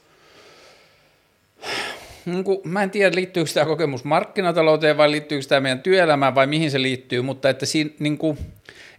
niin 2.26 2.44
kuin, 2.44 2.58
mä 2.64 2.82
en 2.82 2.90
tiedä 2.90 3.14
liittyykö 3.14 3.50
tämä 3.54 3.66
kokemus 3.66 4.04
markkinatalouteen 4.04 4.96
vai 4.96 5.10
liittyykö 5.10 5.46
tämä 5.48 5.60
meidän 5.60 5.80
työelämään 5.80 6.34
vai 6.34 6.46
mihin 6.46 6.70
se 6.70 6.82
liittyy, 6.82 7.22
mutta 7.22 7.50
että, 7.50 7.66
siinä, 7.66 7.90
niin 7.98 8.18
kuin, 8.18 8.38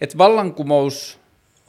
että 0.01 0.17
vallankumous 0.17 1.19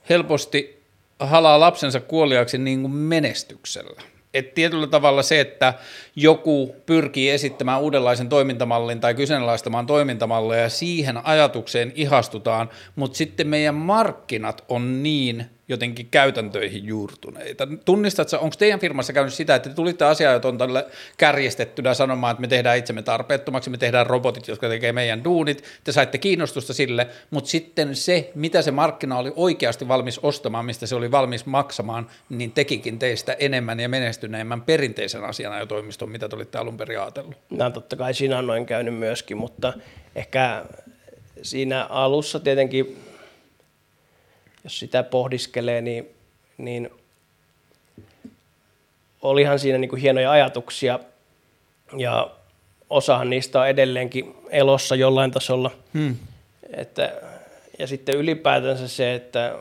helposti 0.08 0.82
halaa 1.18 1.60
lapsensa 1.60 2.00
kuoliaksi 2.00 2.58
niin 2.58 2.80
kuin 2.80 2.92
menestyksellä. 2.92 4.02
Et 4.34 4.54
tietyllä 4.54 4.86
tavalla 4.86 5.22
se, 5.22 5.40
että 5.40 5.74
joku 6.16 6.76
pyrkii 6.86 7.30
esittämään 7.30 7.80
uudenlaisen 7.80 8.28
toimintamallin 8.28 9.00
tai 9.00 9.14
kyseenalaistamaan 9.14 9.86
toimintamalleja 9.86 10.62
ja 10.62 10.68
siihen 10.68 11.26
ajatukseen 11.26 11.92
ihastutaan, 11.94 12.70
mutta 12.96 13.16
sitten 13.16 13.48
meidän 13.48 13.74
markkinat 13.74 14.64
on 14.68 15.02
niin 15.02 15.46
jotenkin 15.68 16.08
käytäntöihin 16.10 16.84
juurtuneita. 16.84 17.68
Tunnistatko, 17.84 18.36
onko 18.36 18.56
teidän 18.58 18.80
firmassa 18.80 19.12
käynyt 19.12 19.34
sitä, 19.34 19.54
että 19.54 19.68
te 19.68 19.74
tulitte 19.74 20.04
asiaa 20.04 20.40
tälle 20.40 20.86
kärjestettynä 21.16 21.94
sanomaan, 21.94 22.30
että 22.30 22.40
me 22.40 22.48
tehdään 22.48 22.78
itsemme 22.78 23.02
tarpeettomaksi, 23.02 23.70
me 23.70 23.78
tehdään 23.78 24.06
robotit, 24.06 24.48
jotka 24.48 24.68
tekee 24.68 24.92
meidän 24.92 25.24
duunit, 25.24 25.64
te 25.84 25.92
saitte 25.92 26.18
kiinnostusta 26.18 26.74
sille, 26.74 27.06
mutta 27.30 27.50
sitten 27.50 27.96
se, 27.96 28.30
mitä 28.34 28.62
se 28.62 28.70
markkina 28.70 29.18
oli 29.18 29.32
oikeasti 29.36 29.88
valmis 29.88 30.20
ostamaan, 30.22 30.64
mistä 30.64 30.86
se 30.86 30.94
oli 30.94 31.10
valmis 31.10 31.46
maksamaan, 31.46 32.06
niin 32.28 32.52
tekikin 32.52 32.98
teistä 32.98 33.32
enemmän 33.32 33.80
ja 33.80 33.88
menestyneemmän 33.88 34.62
perinteisen 34.62 35.24
asiana 35.24 35.58
jo 35.58 35.66
toimiston, 35.66 36.10
mitä 36.10 36.28
te 36.28 36.36
olitte 36.36 36.58
alun 36.58 36.76
perin 36.76 37.00
ajatellut. 37.00 37.36
No 37.50 37.70
totta 37.70 37.96
kai 37.96 38.14
siinä 38.14 38.38
on 38.38 38.46
noin 38.46 38.66
käynyt 38.66 38.94
myöskin, 38.94 39.36
mutta 39.36 39.72
ehkä 40.14 40.64
siinä 41.42 41.84
alussa 41.84 42.40
tietenkin 42.40 42.96
jos 44.64 44.78
sitä 44.78 45.02
pohdiskelee, 45.02 45.80
niin, 45.80 46.08
niin 46.58 46.90
olihan 49.22 49.58
siinä 49.58 49.78
niin 49.78 49.88
kuin 49.88 50.02
hienoja 50.02 50.30
ajatuksia 50.30 50.98
ja 51.96 52.30
osahan 52.90 53.30
niistä 53.30 53.60
on 53.60 53.68
edelleenkin 53.68 54.34
elossa 54.50 54.94
jollain 54.94 55.30
tasolla. 55.30 55.70
Hmm. 55.94 56.16
Että, 56.76 57.12
ja 57.78 57.86
sitten 57.86 58.14
ylipäätänsä 58.14 58.88
se, 58.88 59.14
että 59.14 59.54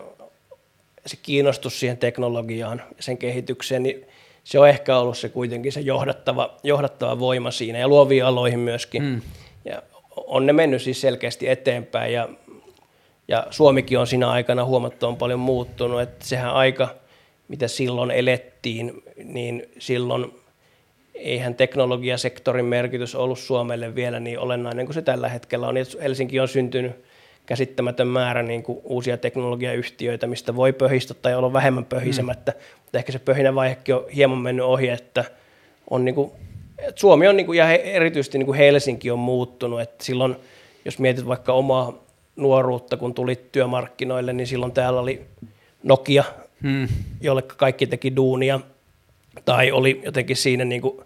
se 1.05 1.17
kiinnostus 1.23 1.79
siihen 1.79 1.97
teknologiaan 1.97 2.81
ja 2.97 3.03
sen 3.03 3.17
kehitykseen, 3.17 3.83
niin 3.83 4.05
se 4.43 4.59
on 4.59 4.69
ehkä 4.69 4.97
ollut 4.97 5.17
se 5.17 5.29
kuitenkin 5.29 5.71
se 5.71 5.79
johdattava, 5.79 6.57
johdattava 6.63 7.19
voima 7.19 7.51
siinä 7.51 7.79
ja 7.79 7.87
luoviin 7.87 8.25
aloihin 8.25 8.59
myöskin. 8.59 9.03
Hmm. 9.03 9.21
Ja 9.65 9.81
on 10.15 10.45
ne 10.45 10.53
mennyt 10.53 10.81
siis 10.81 11.01
selkeästi 11.01 11.49
eteenpäin 11.49 12.13
ja 12.13 12.29
ja 13.27 13.47
Suomikin 13.49 13.99
on 13.99 14.07
siinä 14.07 14.29
aikana 14.29 14.65
huomattavan 14.65 15.17
paljon 15.17 15.39
muuttunut, 15.39 16.01
että 16.01 16.25
sehän 16.25 16.53
aika, 16.53 16.87
mitä 17.47 17.67
silloin 17.67 18.11
elettiin, 18.11 19.03
niin 19.23 19.69
silloin 19.79 20.33
eihän 21.13 21.55
teknologiasektorin 21.55 22.65
merkitys 22.65 23.15
ollut 23.15 23.39
Suomelle 23.39 23.95
vielä 23.95 24.19
niin 24.19 24.39
olennainen 24.39 24.85
kuin 24.85 24.93
se 24.93 25.01
tällä 25.01 25.29
hetkellä 25.29 25.67
on. 25.67 25.75
Helsinki 26.01 26.39
on 26.39 26.47
syntynyt 26.47 26.91
käsittämätön 27.45 28.07
määrä 28.07 28.43
niin 28.43 28.63
kuin 28.63 28.79
uusia 28.83 29.17
teknologiayhtiöitä, 29.17 30.27
mistä 30.27 30.55
voi 30.55 30.73
pöhistä 30.73 31.13
tai 31.13 31.35
olla 31.35 31.53
vähemmän 31.53 31.85
pöhisemättä, 31.85 32.51
mm. 32.51 32.57
mutta 32.83 32.97
ehkä 32.97 33.11
se 33.11 33.19
pöhinä 33.19 33.55
vaihekin 33.55 33.95
on 33.95 34.05
hieman 34.15 34.37
mennyt 34.37 34.65
ohi, 34.65 34.89
että 34.89 35.23
on 35.89 36.05
niin 36.05 36.15
kuin, 36.15 36.31
että 36.77 36.99
Suomi 36.99 37.27
on 37.27 37.37
niin 37.37 37.45
kuin, 37.45 37.57
ja 37.57 37.71
erityisesti 37.71 38.37
niin 38.37 38.45
kuin 38.45 38.57
Helsinki 38.57 39.11
on 39.11 39.19
muuttunut, 39.19 39.81
että 39.81 40.05
silloin 40.05 40.35
jos 40.85 40.99
mietit 40.99 41.27
vaikka 41.27 41.53
omaa 41.53 42.06
nuoruutta, 42.37 42.97
kun 42.97 43.13
tulit 43.13 43.51
työmarkkinoille, 43.51 44.33
niin 44.33 44.47
silloin 44.47 44.71
täällä 44.71 44.99
oli 44.99 45.21
Nokia, 45.83 46.23
hmm. 46.61 46.87
jolle 47.21 47.41
kaikki 47.41 47.87
teki 47.87 48.15
duunia, 48.15 48.59
tai 49.45 49.71
oli 49.71 50.01
jotenkin 50.05 50.35
siinä 50.35 50.65
niin 50.65 50.81
kuin 50.81 51.01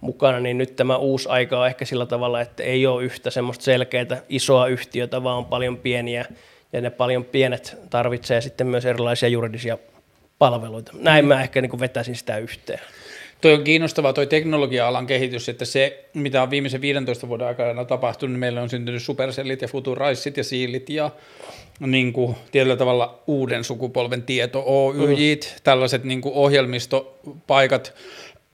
mukana, 0.00 0.40
niin 0.40 0.58
nyt 0.58 0.76
tämä 0.76 0.96
uusi 0.96 1.28
aika 1.28 1.60
on 1.60 1.66
ehkä 1.66 1.84
sillä 1.84 2.06
tavalla, 2.06 2.40
että 2.40 2.62
ei 2.62 2.86
ole 2.86 3.04
yhtä 3.04 3.30
semmoista 3.30 3.64
selkeää 3.64 4.22
isoa 4.28 4.66
yhtiötä, 4.66 5.22
vaan 5.22 5.38
on 5.38 5.44
paljon 5.44 5.76
pieniä, 5.76 6.24
ja 6.72 6.80
ne 6.80 6.90
paljon 6.90 7.24
pienet 7.24 7.76
tarvitsee 7.90 8.40
sitten 8.40 8.66
myös 8.66 8.84
erilaisia 8.84 9.28
juridisia 9.28 9.78
palveluita. 10.38 10.92
Näin 10.94 11.26
mä 11.26 11.42
ehkä 11.42 11.60
niin 11.60 11.70
kuin 11.70 11.80
vetäisin 11.80 12.16
sitä 12.16 12.38
yhteen. 12.38 12.80
Toi 13.42 13.54
on 13.54 13.64
kiinnostavaa 13.64 14.12
toi 14.12 14.26
teknologia-alan 14.26 15.06
kehitys, 15.06 15.48
että 15.48 15.64
se, 15.64 16.04
mitä 16.14 16.42
on 16.42 16.50
viimeisen 16.50 16.80
15 16.80 17.28
vuoden 17.28 17.46
aikana 17.46 17.84
tapahtunut, 17.84 18.32
niin 18.32 18.40
meillä 18.40 18.62
on 18.62 18.70
syntynyt 18.70 19.02
supercellit 19.02 19.62
ja 19.62 19.68
futuraisit 19.68 20.36
ja 20.36 20.44
siilit 20.44 20.90
ja 20.90 21.10
niin 21.80 22.12
kuin, 22.12 22.36
tietyllä 22.52 22.76
tavalla 22.76 23.22
uuden 23.26 23.64
sukupolven 23.64 24.22
tieto, 24.22 24.62
OYJ, 24.66 25.34
mm. 25.34 25.40
tällaiset 25.64 26.04
niin 26.04 26.20
kuin 26.20 26.34
ohjelmistopaikat, 26.34 27.94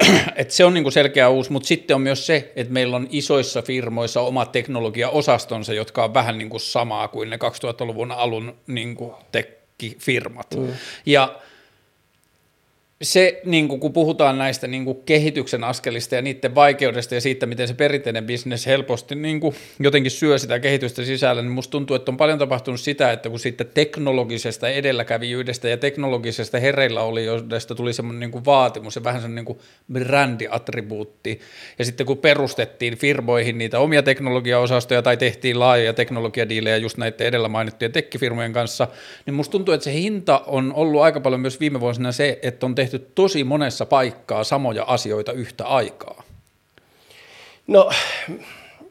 että 0.36 0.54
se 0.54 0.64
on 0.64 0.74
niin 0.74 0.84
kuin 0.84 0.92
selkeä 0.92 1.28
uusi, 1.28 1.52
mutta 1.52 1.66
sitten 1.66 1.94
on 1.94 2.00
myös 2.00 2.26
se, 2.26 2.52
että 2.56 2.72
meillä 2.72 2.96
on 2.96 3.06
isoissa 3.10 3.62
firmoissa 3.62 4.20
oma 4.20 4.46
teknologiaosastonsa, 4.46 5.72
jotka 5.72 6.04
on 6.04 6.14
vähän 6.14 6.38
niin 6.38 6.50
kuin 6.50 6.60
samaa 6.60 7.08
kuin 7.08 7.30
ne 7.30 7.36
2000-luvun 7.36 8.12
alun 8.12 8.56
niin 8.66 8.96
kuin 8.96 9.12
tekkifirmat. 9.32 10.54
Mm. 10.56 10.68
Ja 11.06 11.34
se, 13.02 13.40
niin 13.44 13.68
kuin, 13.68 13.80
kun 13.80 13.92
puhutaan 13.92 14.38
näistä 14.38 14.66
niin 14.66 14.84
kuin 14.84 14.98
kehityksen 15.06 15.64
askelista 15.64 16.14
ja 16.14 16.22
niiden 16.22 16.54
vaikeudesta 16.54 17.14
ja 17.14 17.20
siitä, 17.20 17.46
miten 17.46 17.68
se 17.68 17.74
perinteinen 17.74 18.26
bisnes 18.26 18.66
helposti 18.66 19.14
niin 19.14 19.40
kuin, 19.40 19.54
jotenkin 19.80 20.10
syö 20.10 20.38
sitä 20.38 20.58
kehitystä 20.58 21.04
sisällä, 21.04 21.42
niin 21.42 21.52
musta 21.52 21.70
tuntuu, 21.70 21.96
että 21.96 22.10
on 22.10 22.16
paljon 22.16 22.38
tapahtunut 22.38 22.80
sitä, 22.80 23.12
että 23.12 23.30
kun 23.30 23.38
siitä 23.38 23.64
teknologisesta 23.64 24.68
edelläkävijyydestä 24.68 25.68
ja 25.68 25.76
teknologisesta 25.76 26.58
hereillä 26.58 27.02
oli, 27.02 27.24
josta 27.24 27.74
tuli 27.74 27.92
semmoinen 27.92 28.20
niin 28.20 28.30
kuin 28.30 28.44
vaatimus 28.44 28.96
ja 28.96 29.04
vähän 29.04 29.22
semmoinen 29.22 29.44
niin 29.44 29.58
brändiattribuutti, 29.92 31.40
ja 31.78 31.84
sitten 31.84 32.06
kun 32.06 32.18
perustettiin 32.18 32.96
firmoihin 32.96 33.58
niitä 33.58 33.78
omia 33.78 34.02
teknologiaosastoja 34.02 35.02
tai 35.02 35.16
tehtiin 35.16 35.58
laajoja 35.58 35.92
teknologiadiilejä 35.92 36.76
just 36.76 36.96
näiden 36.96 37.26
edellä 37.26 37.48
mainittujen 37.48 37.92
tekkifirmojen 37.92 38.52
kanssa, 38.52 38.88
niin 39.26 39.34
musta 39.34 39.52
tuntuu, 39.52 39.74
että 39.74 39.84
se 39.84 39.92
hinta 39.92 40.42
on 40.46 40.72
ollut 40.74 41.02
aika 41.02 41.20
paljon 41.20 41.40
myös 41.40 41.60
viime 41.60 41.80
vuosina 41.80 42.12
se, 42.12 42.38
että 42.42 42.66
on 42.66 42.74
tehty 42.74 42.87
tehty 42.90 43.10
tosi 43.14 43.44
monessa 43.44 43.86
paikkaa 43.86 44.44
samoja 44.44 44.84
asioita 44.84 45.32
yhtä 45.32 45.66
aikaa? 45.66 46.22
No 47.66 47.90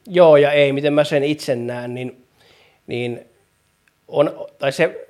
joo 0.08 0.38
ja 0.38 0.52
ei, 0.52 0.74
miten 0.74 0.94
mä 0.94 1.04
sen 1.04 1.24
itse 1.24 1.56
näen, 1.56 1.94
niin, 1.94 2.24
niin 2.88 3.20
on, 4.08 4.48
tai 4.60 4.72
se 4.72 5.08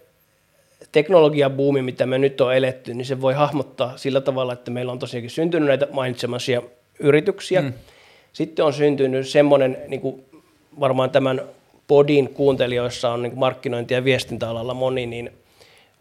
teknologiabuumi, 0.91 1.81
mitä 1.81 2.05
me 2.05 2.17
nyt 2.17 2.41
on 2.41 2.55
eletty, 2.55 2.93
niin 2.93 3.05
se 3.05 3.21
voi 3.21 3.33
hahmottaa 3.33 3.97
sillä 3.97 4.21
tavalla, 4.21 4.53
että 4.53 4.71
meillä 4.71 4.91
on 4.91 4.99
tosiaankin 4.99 5.29
syntynyt 5.29 5.67
näitä 5.67 5.87
mainitsemaisia 5.91 6.61
yrityksiä. 6.99 7.61
Mm. 7.61 7.73
Sitten 8.33 8.65
on 8.65 8.73
syntynyt 8.73 9.27
semmoinen, 9.27 9.77
niin 9.87 10.01
kuin 10.01 10.25
varmaan 10.79 11.09
tämän 11.09 11.41
podin 11.87 12.29
kuuntelijoissa 12.29 13.09
on 13.09 13.23
niin 13.23 13.39
markkinointi- 13.39 13.93
ja 13.93 14.03
viestintäalalla 14.03 14.73
moni, 14.73 15.05
niin 15.05 15.31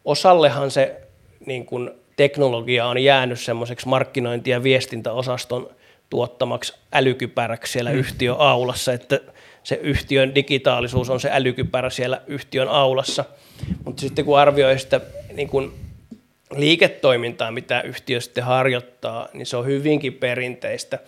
osallehan 0.04 0.70
se 0.70 1.00
niin 1.46 1.66
kuin 1.66 1.90
teknologia 2.16 2.86
on 2.86 3.02
jäänyt 3.02 3.40
semmoiseksi 3.40 3.88
markkinointi- 3.88 4.50
ja 4.50 4.62
viestintäosaston 4.62 5.70
tuottamaksi 6.10 6.74
älykypäräksi 6.92 7.72
siellä 7.72 7.90
mm. 7.90 7.98
yhtiön 7.98 8.36
aulassa, 8.38 8.92
että 8.92 9.20
se 9.62 9.80
yhtiön 9.82 10.34
digitaalisuus 10.34 11.10
on 11.10 11.20
se 11.20 11.28
älykypärä 11.32 11.90
siellä 11.90 12.22
yhtiön 12.26 12.68
aulassa. 12.68 13.24
Mutta 13.84 14.00
sitten 14.00 14.24
kun 14.24 14.38
arvioi 14.38 14.78
sitä 14.78 15.00
niin 15.32 15.48
kun 15.48 15.74
liiketoimintaa, 16.56 17.50
mitä 17.50 17.80
yhtiö 17.80 18.20
sitten 18.20 18.44
harjoittaa, 18.44 19.28
niin 19.32 19.46
se 19.46 19.56
on 19.56 19.66
hyvinkin 19.66 20.14
perinteistä. 20.14 20.98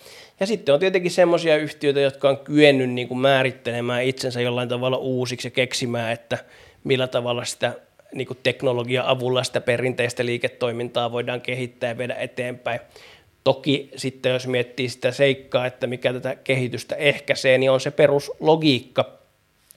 Ja 0.41 0.47
sitten 0.47 0.73
on 0.73 0.81
tietenkin 0.81 1.11
semmoisia 1.11 1.57
yhtiöitä, 1.57 2.01
jotka 2.01 2.29
on 2.29 2.39
kyennyt 2.39 2.91
niin 2.91 3.09
kuin 3.09 3.19
määrittelemään 3.19 4.05
itsensä 4.05 4.41
jollain 4.41 4.69
tavalla 4.69 4.97
uusiksi 4.97 5.47
ja 5.47 5.51
keksimään, 5.51 6.13
että 6.13 6.39
millä 6.85 7.07
tavalla 7.07 7.45
sitä 7.45 7.75
niin 8.15 8.27
kuin 8.27 8.39
teknologian 8.43 9.07
avulla 9.07 9.45
sitä 9.45 9.61
perinteistä 9.61 10.27
liiketoimintaa 10.27 11.13
voidaan 11.13 11.41
kehittää 11.41 11.89
ja 11.91 11.99
viedä 11.99 12.15
eteenpäin. 12.15 12.81
Toki 13.45 13.91
sitten 13.97 14.33
jos 14.33 14.47
miettii 14.47 14.89
sitä 14.89 15.13
seikkaa, 15.13 15.67
että 15.67 15.87
mikä 15.87 16.13
tätä 16.13 16.35
kehitystä 16.35 16.97
ehkäisee, 16.97 17.59
niin 17.59 17.71
on 17.71 17.81
se 17.81 17.91
peruslogiikka, 17.91 19.19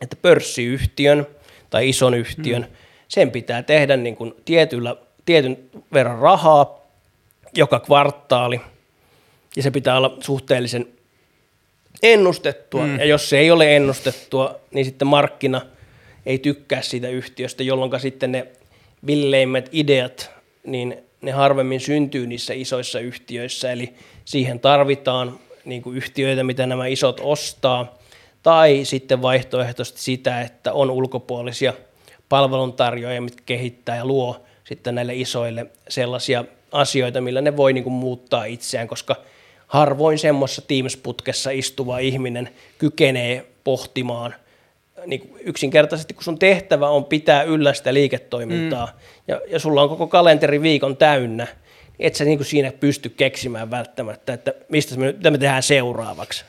että 0.02 0.15
pörssiyhtiön 0.15 1.28
tai 1.70 1.89
ison 1.89 2.13
yhtiön, 2.13 2.62
mm. 2.62 2.76
sen 3.08 3.32
pitää 3.32 3.63
tehdä 3.63 3.98
niin 3.98 4.15
kuin 4.15 4.34
tietyllä, 4.46 4.96
tietyn 5.26 5.58
verran 5.94 6.20
rahaa 6.20 6.82
joka 7.56 7.80
kvartaali, 7.80 8.62
ja 9.56 9.63
se 9.63 9.72
pitää 9.72 9.98
olla 9.98 10.17
suhteellisen 10.20 10.88
ennustettua, 12.04 12.86
mm. 12.86 13.00
ja 13.00 13.06
jos 13.06 13.30
se 13.30 13.38
ei 13.38 13.52
ole 13.52 13.76
ennustettua, 13.76 14.60
niin 14.72 14.86
sitten 14.86 15.08
markkina– 15.08 15.62
ei 16.25 16.39
tykkää 16.39 16.81
siitä 16.81 17.10
yhtiöstä, 17.10 17.63
jolloin 17.63 17.99
sitten 17.99 18.31
ne 18.31 18.47
villeimmät 19.07 19.69
ideat, 19.71 20.31
niin 20.63 20.97
ne 21.21 21.31
harvemmin 21.31 21.79
syntyy 21.79 22.27
niissä 22.27 22.53
isoissa 22.53 22.99
yhtiöissä, 22.99 23.71
eli 23.71 23.93
siihen 24.25 24.60
tarvitaan 24.60 25.39
niin 25.65 25.81
kuin 25.81 25.97
yhtiöitä, 25.97 26.43
mitä 26.43 26.65
nämä 26.65 26.88
isot 26.88 27.19
ostaa, 27.23 27.97
tai 28.43 28.79
sitten 28.84 29.21
vaihtoehtoisesti 29.21 30.01
sitä, 30.01 30.41
että 30.41 30.73
on 30.73 30.89
ulkopuolisia 30.89 31.73
palveluntarjoajia, 32.29 33.21
mitkä 33.21 33.43
kehittää 33.45 33.95
ja 33.95 34.05
luo 34.05 34.45
sitten 34.63 34.95
näille 34.95 35.15
isoille 35.15 35.65
sellaisia 35.89 36.45
asioita, 36.71 37.21
millä 37.21 37.41
ne 37.41 37.57
voi 37.57 37.73
niin 37.73 37.84
kuin 37.84 37.93
muuttaa 37.93 38.45
itseään, 38.45 38.88
koska 38.88 39.15
harvoin 39.67 40.19
semmoisessa 40.19 40.62
Teams-putkessa 40.62 41.51
istuva 41.51 41.99
ihminen 41.99 42.49
kykenee 42.77 43.45
pohtimaan 43.63 44.36
niin 45.06 45.22
kuin 45.22 45.42
yksinkertaisesti, 45.46 46.14
kun 46.14 46.24
sun 46.24 46.40
tehtävä 46.40 46.90
on 46.90 47.06
pitää 47.06 47.44
yllä 47.44 47.74
sitä 47.74 47.94
liiketoimintaa, 47.94 48.86
mm. 48.86 48.92
ja, 49.28 49.42
ja 49.48 49.60
sulla 49.60 49.82
on 49.82 49.90
koko 49.90 50.08
kalenteri 50.08 50.62
viikon 50.62 50.98
täynnä, 50.98 51.48
niin 51.98 52.08
et 52.08 52.16
sä 52.16 52.26
niin 52.26 52.38
kuin 52.38 52.46
siinä 52.48 52.72
pysty 52.72 53.10
keksimään 53.10 53.72
välttämättä, 53.72 54.34
että 54.34 54.54
mistä 54.70 54.98
me, 54.98 55.12
mitä 55.12 55.32
me 55.32 55.38
tehdään 55.38 55.64
seuraavaksi. 55.64 56.46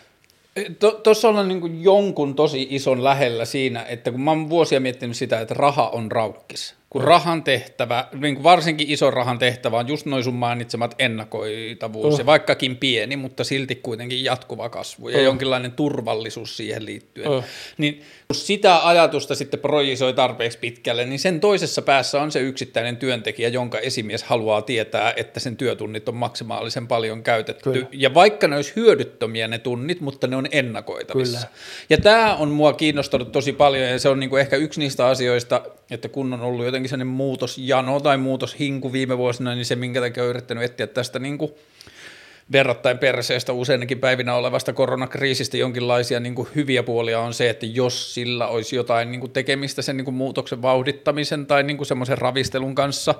Tuossa 1.02 1.28
ollaan 1.28 1.48
niin 1.48 1.82
jonkun 1.82 2.34
tosi 2.34 2.66
ison 2.70 3.04
lähellä 3.04 3.44
siinä, 3.44 3.84
että 3.88 4.10
kun 4.10 4.20
mä 4.20 4.30
oon 4.30 4.50
vuosia 4.50 4.80
miettinyt 4.80 5.16
sitä, 5.16 5.40
että 5.40 5.54
raha 5.54 5.88
on 5.88 6.12
raukkis 6.12 6.81
kun 6.92 7.04
rahan 7.04 7.42
tehtävä, 7.42 8.08
niin 8.12 8.34
kuin 8.34 8.42
varsinkin 8.42 8.90
ison 8.90 9.12
rahan 9.12 9.38
tehtävä 9.38 9.78
on 9.78 9.88
just 9.88 10.06
noin 10.06 10.24
sun 10.24 10.34
mainitsemat 10.34 10.94
ennakoitavuus, 10.98 12.14
uh. 12.14 12.18
ja 12.18 12.26
vaikkakin 12.26 12.76
pieni, 12.76 13.16
mutta 13.16 13.44
silti 13.44 13.74
kuitenkin 13.74 14.24
jatkuva 14.24 14.68
kasvu 14.68 15.08
ja 15.08 15.18
uh. 15.18 15.24
jonkinlainen 15.24 15.72
turvallisuus 15.72 16.56
siihen 16.56 16.86
liittyen. 16.86 17.30
Uh. 17.30 17.44
Niin 17.78 18.02
kun 18.28 18.36
sitä 18.36 18.88
ajatusta 18.88 19.34
sitten 19.34 19.60
projisoi 19.60 20.12
tarpeeksi 20.12 20.58
pitkälle, 20.58 21.04
niin 21.04 21.18
sen 21.18 21.40
toisessa 21.40 21.82
päässä 21.82 22.22
on 22.22 22.32
se 22.32 22.40
yksittäinen 22.40 22.96
työntekijä, 22.96 23.48
jonka 23.48 23.78
esimies 23.78 24.22
haluaa 24.22 24.62
tietää, 24.62 25.12
että 25.16 25.40
sen 25.40 25.56
työtunnit 25.56 26.08
on 26.08 26.16
maksimaalisen 26.16 26.86
paljon 26.86 27.22
käytetty. 27.22 27.72
Kyllä. 27.72 27.86
Ja 27.92 28.14
vaikka 28.14 28.48
ne 28.48 28.56
olisi 28.56 28.72
hyödyttömiä 28.76 29.48
ne 29.48 29.58
tunnit, 29.58 30.00
mutta 30.00 30.26
ne 30.26 30.36
on 30.36 30.46
ennakoitavissa. 30.50 31.38
Kyllä. 31.38 31.50
Ja 31.90 31.98
tämä 31.98 32.36
on 32.36 32.48
mua 32.48 32.72
kiinnostanut 32.72 33.32
tosi 33.32 33.52
paljon, 33.52 33.88
ja 33.88 33.98
se 33.98 34.08
on 34.08 34.20
niinku 34.20 34.36
ehkä 34.36 34.56
yksi 34.56 34.80
niistä 34.80 35.06
asioista, 35.06 35.62
että 35.90 36.08
kun 36.08 36.32
on 36.32 36.40
ollut 36.40 36.64
jotenkin 36.64 36.81
sellainen 36.88 37.14
muutosjano 37.14 38.00
tai 38.00 38.18
muutoshinku 38.18 38.92
viime 38.92 39.18
vuosina, 39.18 39.54
niin 39.54 39.64
se 39.64 39.76
minkä 39.76 40.00
takia 40.00 40.22
on 40.22 40.28
yrittänyt 40.28 40.64
etsiä 40.64 40.86
tästä 40.86 41.18
niin 41.18 41.38
kuin 41.38 41.52
verrattain 42.52 42.98
perseestä 42.98 43.52
useinakin 43.52 43.98
päivinä 43.98 44.34
olevasta 44.34 44.72
koronakriisistä 44.72 45.56
jonkinlaisia 45.56 46.20
niin 46.20 46.34
kuin 46.34 46.48
hyviä 46.54 46.82
puolia 46.82 47.20
on 47.20 47.34
se, 47.34 47.50
että 47.50 47.66
jos 47.66 48.14
sillä 48.14 48.46
olisi 48.46 48.76
jotain 48.76 49.10
niin 49.10 49.20
kuin 49.20 49.32
tekemistä 49.32 49.82
sen 49.82 49.96
niin 49.96 50.04
kuin 50.04 50.14
muutoksen 50.14 50.62
vauhdittamisen 50.62 51.46
tai 51.46 51.62
niin 51.62 51.76
kuin 51.76 51.86
semmoisen 51.86 52.18
ravistelun 52.18 52.74
kanssa, 52.74 53.14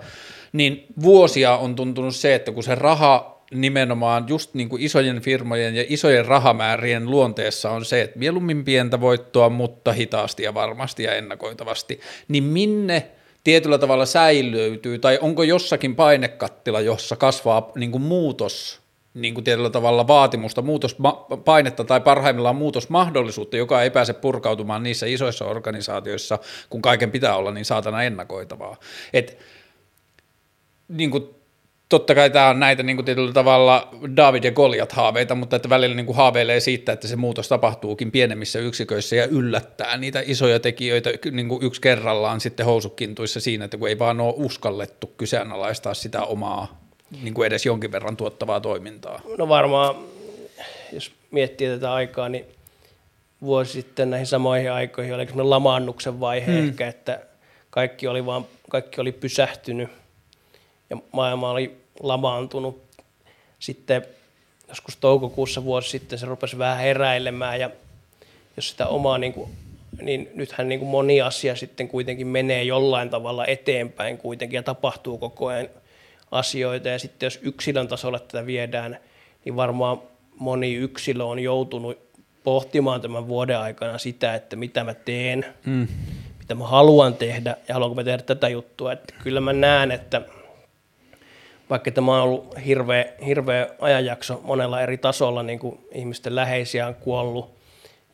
niin 0.53 0.87
vuosia 1.03 1.57
on 1.57 1.75
tuntunut 1.75 2.17
se, 2.17 2.35
että 2.35 2.53
kun 2.53 2.63
se 2.63 2.75
raha 2.75 3.43
nimenomaan 3.55 4.25
just 4.29 4.55
niin 4.55 4.69
kuin 4.69 4.83
isojen 4.83 5.21
firmojen 5.21 5.75
ja 5.75 5.85
isojen 5.89 6.27
rahamäärien 6.27 7.11
luonteessa 7.11 7.71
on 7.71 7.85
se, 7.85 8.01
että 8.01 8.19
mieluummin 8.19 8.65
pientä 8.65 9.01
voittoa, 9.01 9.49
mutta 9.49 9.93
hitaasti 9.93 10.43
ja 10.43 10.55
varmasti 10.55 11.03
ja 11.03 11.15
ennakoitavasti, 11.15 12.01
niin 12.29 12.45
minne 12.45 13.11
tietyllä 13.45 13.79
tavalla 13.79 14.07
säilyytyy, 14.07 14.99
tai 14.99 15.19
onko 15.23 15.43
jossakin 15.43 15.97
painekattila, 15.97 16.81
jossa 16.81 17.17
kasvaa 17.17 17.73
niin 17.75 17.93
kuin 17.93 18.03
muutos, 18.03 18.81
niin 19.15 19.35
kuin 19.35 19.45
tietyllä 19.45 19.71
tavalla 19.71 20.07
vaatimusta, 20.07 20.63
muutospainetta 20.63 21.85
tai 21.85 22.01
parhaimmillaan 22.01 22.57
muutosmahdollisuutta, 22.57 23.57
joka 23.57 23.83
ei 23.83 23.91
pääse 23.91 24.13
purkautumaan 24.13 24.83
niissä 24.83 25.07
isoissa 25.07 25.45
organisaatioissa, 25.45 26.39
kun 26.71 26.83
kaiken 26.83 27.11
pitää 27.11 27.37
olla 27.37 27.51
niin 27.51 27.65
saatana 27.65 28.03
ennakoitavaa. 28.03 28.77
Et, 29.13 29.39
niin 30.89 31.11
kuin 31.11 31.42
totta 31.93 32.15
kai 32.15 32.31
tämä 32.31 32.49
on 32.49 32.61
näitä 32.61 32.83
niin 32.83 32.97
kuin 32.97 33.07
tietyllä 33.07 33.33
tavalla 33.33 33.89
David 34.17 34.45
ja 34.45 34.51
Goliat 34.51 34.93
haaveita, 34.93 35.35
mutta 35.35 35.57
että 35.57 35.69
välillä 35.69 35.97
niin 35.97 36.07
kuin 36.07 36.17
haaveilee 36.17 36.61
siitä, 36.61 36.93
että 36.93 37.09
se 37.09 37.17
muutos 37.17 37.49
tapahtuukin 37.49 38.11
pienemmissä 38.11 38.59
yksiköissä 38.59 39.17
ja 39.17 39.27
yllättää 39.27 39.97
niitä 39.97 40.23
isoja 40.27 40.61
tekijöitä 40.61 41.11
niin 41.31 41.49
kuin 41.49 41.63
yksi 41.63 41.81
kerrallaan 41.81 42.41
sitten 42.41 42.67
housukintuissa 42.67 43.41
siinä, 43.41 43.65
että 43.65 43.77
kun 43.77 43.89
ei 43.89 43.99
vaan 43.99 44.21
ole 44.21 44.35
uskallettu 44.37 45.07
kyseenalaistaa 45.07 45.95
sitä 45.95 46.23
omaa 46.23 46.81
niin 47.23 47.35
kuin 47.35 47.47
edes 47.47 47.67
jonkin 47.67 47.93
verran 47.93 48.17
tuottavaa 48.17 48.61
toimintaa. 48.61 49.21
No 49.39 49.49
varmaan, 49.49 49.95
jos 50.93 51.13
miettii 51.31 51.69
tätä 51.69 51.93
aikaa, 51.93 52.29
niin 52.29 52.45
vuosi 53.43 53.73
sitten 53.73 54.11
näihin 54.11 54.27
samoihin 54.27 54.73
aikoihin 54.73 55.15
oli 55.15 55.27
lamaannuksen 55.35 56.21
vaihe 56.21 56.53
hmm. 56.53 56.69
ehkä, 56.69 56.89
että 56.89 57.21
kaikki 57.71 58.09
oli, 58.09 58.27
vaan, 58.27 58.47
kaikki 58.71 59.01
oli 59.01 59.13
pysähtynyt 59.13 59.89
ja 60.91 60.97
maailma 61.13 61.51
oli 61.51 61.82
lamaantunut. 62.01 62.83
Sitten 63.59 64.07
joskus 64.69 64.97
toukokuussa 64.97 65.65
vuosi 65.65 65.91
sitten 65.91 66.19
se 66.19 66.27
rupesi 66.27 66.59
vähän 66.59 66.79
heräilemään 66.79 67.61
ja 67.61 67.71
jos 68.57 68.71
sitä 68.71 68.87
omaa, 68.87 69.19
niin, 69.19 69.33
kuin, 69.33 69.51
niin 70.03 70.31
nythän 70.35 70.69
niin 70.69 70.79
kuin 70.79 70.89
moni 70.89 71.21
asia 71.21 71.57
sitten 71.57 71.89
kuitenkin 71.89 72.27
menee 72.27 72.63
jollain 72.63 73.11
tavalla 73.11 73.47
eteenpäin 73.47 74.19
kuitenkin 74.19 74.57
ja 74.57 74.63
tapahtuu 74.63 75.19
koko 75.19 75.47
ajan 75.47 75.69
asioita 76.31 76.89
ja 76.89 76.99
sitten 76.99 77.27
jos 77.27 77.39
yksilön 77.43 77.89
tasolla 77.89 78.19
tätä 78.19 78.47
viedään, 78.47 78.99
niin 79.45 79.57
varmaan 79.57 80.03
moni 80.39 80.75
yksilö 80.75 81.25
on 81.25 81.39
joutunut 81.39 81.99
pohtimaan 82.45 83.01
tämän 83.01 83.29
vuoden 83.29 83.59
aikana 83.59 83.99
sitä, 83.99 84.35
että 84.35 84.57
mitä 84.57 84.85
mä 84.85 84.95
teen, 84.95 85.45
mm. 85.67 85.89
mitä 86.39 86.55
mä 86.55 86.67
haluan 86.67 87.15
tehdä 87.15 87.57
ja 87.69 87.75
haluanko 87.75 87.95
mä 87.95 88.05
tehdä 88.05 88.23
tätä 88.23 88.49
juttua. 88.49 88.93
Että 88.93 89.15
kyllä 89.23 89.41
mä 89.41 89.53
näen, 89.53 89.91
että 89.91 90.23
vaikka 91.73 91.91
tämä 91.91 92.17
on 92.17 92.23
ollut 92.23 92.55
hirveä, 92.67 93.05
hirveä 93.27 93.69
ajanjakso 93.81 94.41
monella 94.45 94.81
eri 94.81 94.99
tasolla, 94.99 95.43
niin 95.43 95.59
kuin 95.59 95.87
ihmisten 95.93 96.37
läheisiä 96.37 96.87
on 96.87 96.95
kuollut 96.95 97.55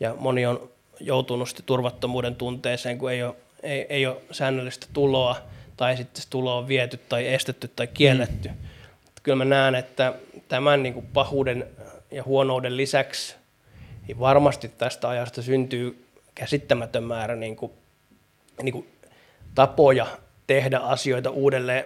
ja 0.00 0.14
moni 0.18 0.46
on 0.46 0.70
joutunut 1.00 1.48
sitten 1.48 1.66
turvattomuuden 1.66 2.34
tunteeseen, 2.34 2.98
kun 2.98 3.12
ei 3.12 3.22
ole, 3.22 3.34
ei, 3.62 3.86
ei 3.88 4.06
ole 4.06 4.16
säännöllistä 4.30 4.86
tuloa 4.92 5.36
tai 5.76 5.96
sitten 5.96 6.22
se 6.22 6.30
tulo 6.30 6.58
on 6.58 6.68
viety 6.68 6.96
tai 7.08 7.26
estetty 7.26 7.68
tai 7.68 7.86
kielletty. 7.86 8.48
Mm. 8.48 8.54
Kyllä 9.22 9.36
mä 9.36 9.44
näen, 9.44 9.74
että 9.74 10.14
tämän 10.48 10.82
niin 10.82 10.94
kuin 10.94 11.06
pahuuden 11.06 11.66
ja 12.10 12.24
huonouden 12.24 12.76
lisäksi 12.76 13.36
niin 14.06 14.20
varmasti 14.20 14.68
tästä 14.68 15.08
ajasta 15.08 15.42
syntyy 15.42 16.04
käsittämätön 16.34 17.04
määrä 17.04 17.36
niin 17.36 17.56
kuin, 17.56 17.72
niin 18.62 18.72
kuin 18.72 18.88
tapoja 19.54 20.06
tehdä 20.46 20.78
asioita 20.78 21.30
uudelleen. 21.30 21.84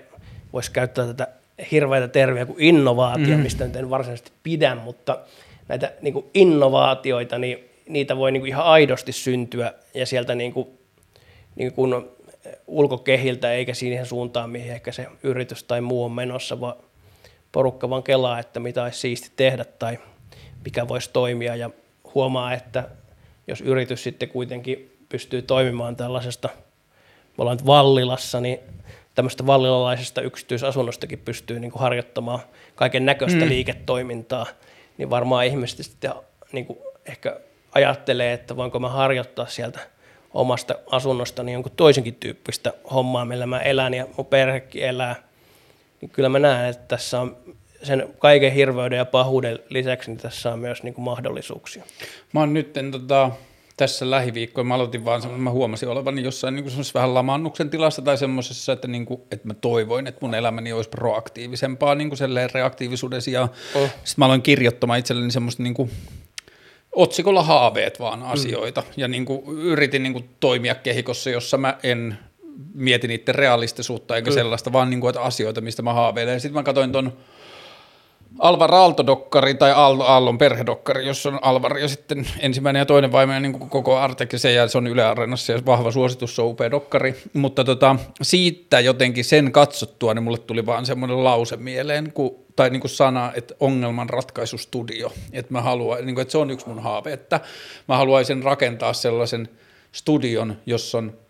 Voisi 0.53 0.73
käyttää 0.73 1.07
tätä 1.07 1.42
hirveitä 1.71 2.09
termiä 2.09 2.47
kuin 2.47 2.61
innovaatio, 2.61 3.37
mm. 3.37 3.43
mistä 3.43 3.65
nyt 3.65 3.77
en 3.77 3.91
varsinaisesti 3.91 4.33
pidä, 4.43 4.75
mutta 4.75 5.19
näitä 5.69 5.93
niin 6.03 6.15
kuin 6.15 6.27
innovaatioita, 6.35 7.39
niin 7.39 7.59
niitä 7.89 8.17
voi 8.17 8.33
niin 8.33 8.41
kuin 8.41 8.49
ihan 8.49 8.65
aidosti 8.65 9.13
syntyä 9.13 9.75
ja 9.95 10.07
sieltä 10.07 10.35
niin 10.35 10.53
kuin, 10.53 10.69
niin 11.57 11.73
kuin 11.73 11.95
ulkokehiltä 12.67 13.53
eikä 13.53 13.75
siihen 13.75 14.07
suuntaan, 14.07 14.51
mihin 14.51 14.73
ehkä 14.73 14.93
se 14.93 15.07
yritys 15.23 15.65
tai 15.65 15.81
muu 15.81 16.05
on 16.05 16.13
menossa, 16.13 16.61
vaan 16.61 16.75
porukka 17.53 17.91
vaan 17.91 18.03
kelaa, 18.03 18.39
että 18.39 18.61
mitä 18.61 18.83
olisi 18.83 18.99
siisti 18.99 19.31
tehdä 19.37 19.65
tai 19.65 19.99
mikä 20.65 20.89
voisi 20.89 21.11
toimia 21.13 21.57
ja 21.57 21.71
huomaa, 22.15 22.55
että 22.55 22.89
jos 23.47 23.61
yritys 23.61 24.03
sitten 24.03 24.29
kuitenkin 24.29 24.97
pystyy 25.09 25.43
toimimaan 25.43 25.97
tällaisesta, 25.97 26.49
me 27.29 27.35
ollaan 27.39 27.57
nyt 27.57 27.67
Vallilassa, 27.67 28.41
niin 28.41 28.59
tämmöistä 29.15 29.47
vallilalaisesta 29.47 30.21
yksityisasunnostakin 30.21 31.19
pystyy 31.19 31.61
niin 31.61 31.71
kuin 31.71 31.81
harjoittamaan 31.81 32.41
kaiken 32.75 33.07
näköistä 33.07 33.45
mm. 33.45 33.49
liiketoimintaa, 33.49 34.47
niin 34.99 35.11
varmaan 35.11 35.47
ihmiset 35.47 35.79
sitten 35.79 36.13
niin 36.53 36.67
kuin 36.67 36.79
ehkä 37.07 37.41
ajattelee, 37.73 38.33
että 38.33 38.57
voinko 38.57 38.79
mä 38.79 38.89
harjoittaa 38.89 39.47
sieltä 39.47 39.81
omasta 40.35 40.75
asunnostani 40.91 41.53
jonkun 41.53 41.73
toisenkin 41.77 42.15
tyyppistä 42.15 42.73
hommaa, 42.93 43.25
millä 43.25 43.47
mä 43.47 43.61
elän 43.61 43.95
ja 43.95 44.07
mun 44.17 44.27
perhekin 44.27 44.85
elää. 44.85 45.17
Niin 46.01 46.11
kyllä 46.11 46.29
mä 46.29 46.39
näen, 46.39 46.71
että 46.71 46.89
tässä 46.89 47.21
on 47.21 47.37
sen 47.83 48.09
kaiken 48.19 48.53
hirveyden 48.53 48.97
ja 48.97 49.05
pahuuden 49.05 49.59
lisäksi, 49.69 50.11
niin 50.11 50.19
tässä 50.19 50.53
on 50.53 50.59
myös 50.59 50.83
niin 50.83 50.95
kuin 50.95 51.05
mahdollisuuksia. 51.05 51.85
Mä 52.33 52.41
oon 52.41 52.55
nyt 52.55 52.73
tota, 52.91 53.31
tässä 53.77 54.11
lähiviikkoina, 54.11 54.69
mä 54.69 54.75
aloitin 54.75 55.05
vaan, 55.05 55.23
mä 55.41 55.51
huomasin 55.51 55.89
olevani 55.89 56.23
jossain 56.23 56.55
niin 56.55 56.65
kuin 56.65 56.75
vähän 56.95 57.15
lamannuksen 57.15 57.71
tilassa 57.71 58.03
tai 58.03 58.19
semmoisessa, 58.19 58.73
että, 58.73 58.89
niin 58.89 59.07
kuin, 59.07 59.21
että 59.31 59.49
mä 59.49 59.55
toivoin, 59.55 60.07
että 60.07 60.19
mun 60.23 60.35
elämäni 60.35 60.73
olisi 60.73 60.91
proaktiivisempaa 60.91 61.95
niin 61.95 62.09
kuin 62.09 62.19
reaktiivisuuden 62.55 63.23
sijaan. 63.23 63.49
Oh. 63.75 63.89
Sitten 63.89 64.15
mä 64.17 64.25
aloin 64.25 64.43
kirjoittamaan 64.43 64.99
itselleni 64.99 65.31
semmoista 65.31 65.63
niin 65.63 65.75
kuin, 65.75 65.91
otsikolla 66.93 67.43
haaveet 67.43 68.01
vaan 68.01 68.19
mm. 68.19 68.31
asioita 68.31 68.81
mm. 68.81 68.87
ja 68.97 69.09
niin 69.09 69.25
kuin, 69.25 69.59
yritin 69.59 70.03
niin 70.03 70.13
kuin, 70.13 70.29
toimia 70.41 70.75
kehikossa, 70.75 71.31
jossa 71.31 71.59
mä 71.59 71.79
en 71.83 72.19
mieti 72.75 73.09
niiden 73.09 73.35
realistisuutta 73.35 74.17
eikä 74.17 74.31
mm. 74.31 74.35
sellaista, 74.35 74.73
vaan 74.73 74.91
niin 74.91 75.01
kuin, 75.01 75.09
että 75.09 75.23
asioita, 75.23 75.61
mistä 75.61 75.83
mä 75.83 75.93
haaveilen. 75.93 76.41
Sitten 76.41 76.55
mä 76.55 76.63
katsoin 76.63 76.93
ton 76.93 77.13
Alvar 78.39 78.75
Aalto-dokkari 78.75 79.55
tai 79.55 79.73
Aallon 79.73 80.39
perhedokkari, 80.39 81.07
jossa 81.07 81.29
on 81.29 81.39
Alvar 81.43 81.79
ja 81.79 81.89
sitten 81.89 82.27
ensimmäinen 82.39 82.81
ja 82.81 82.87
toinen 82.87 83.13
vaimo 83.13 83.39
niin 83.39 83.53
kuin 83.53 83.71
koko 83.71 83.99
se, 84.37 84.53
ja 84.53 84.69
se 84.69 84.79
on 84.79 84.87
Yle 84.87 85.05
Areenassa 85.05 85.53
ja 85.53 85.59
vahva 85.67 85.91
suositus, 85.91 86.37
se 86.37 86.43
on 86.43 86.49
upea 86.49 86.71
dokkari. 86.71 87.23
Mutta 87.33 87.65
tota, 87.65 87.97
siitä 88.23 88.81
jotenkin 88.81 89.25
sen 89.25 89.53
katsottua, 89.53 90.15
niin 90.15 90.23
mulle 90.23 90.39
tuli 90.39 90.67
vaan 90.67 90.87
semmoinen 90.87 91.25
lause 91.25 91.57
mieleen, 91.57 92.13
kun, 92.13 92.37
tai 92.57 92.71
niin 92.71 92.81
kuin 92.81 92.91
sana, 92.91 93.33
että 93.35 93.55
ongelmanratkaisustudio. 93.61 95.13
Että 95.33 95.53
mä 95.53 95.63
haluan, 95.63 96.07
niin 96.07 96.15
kuin, 96.15 96.23
että 96.23 96.33
se 96.33 96.39
on 96.39 96.51
yksi 96.51 96.69
mun 96.69 96.83
haave, 96.83 97.13
että 97.13 97.41
mä 97.89 97.97
haluaisin 97.97 98.43
rakentaa 98.43 98.93
sellaisen 98.93 99.49
studion, 99.93 100.57
jossa 100.67 100.99
on 100.99 101.22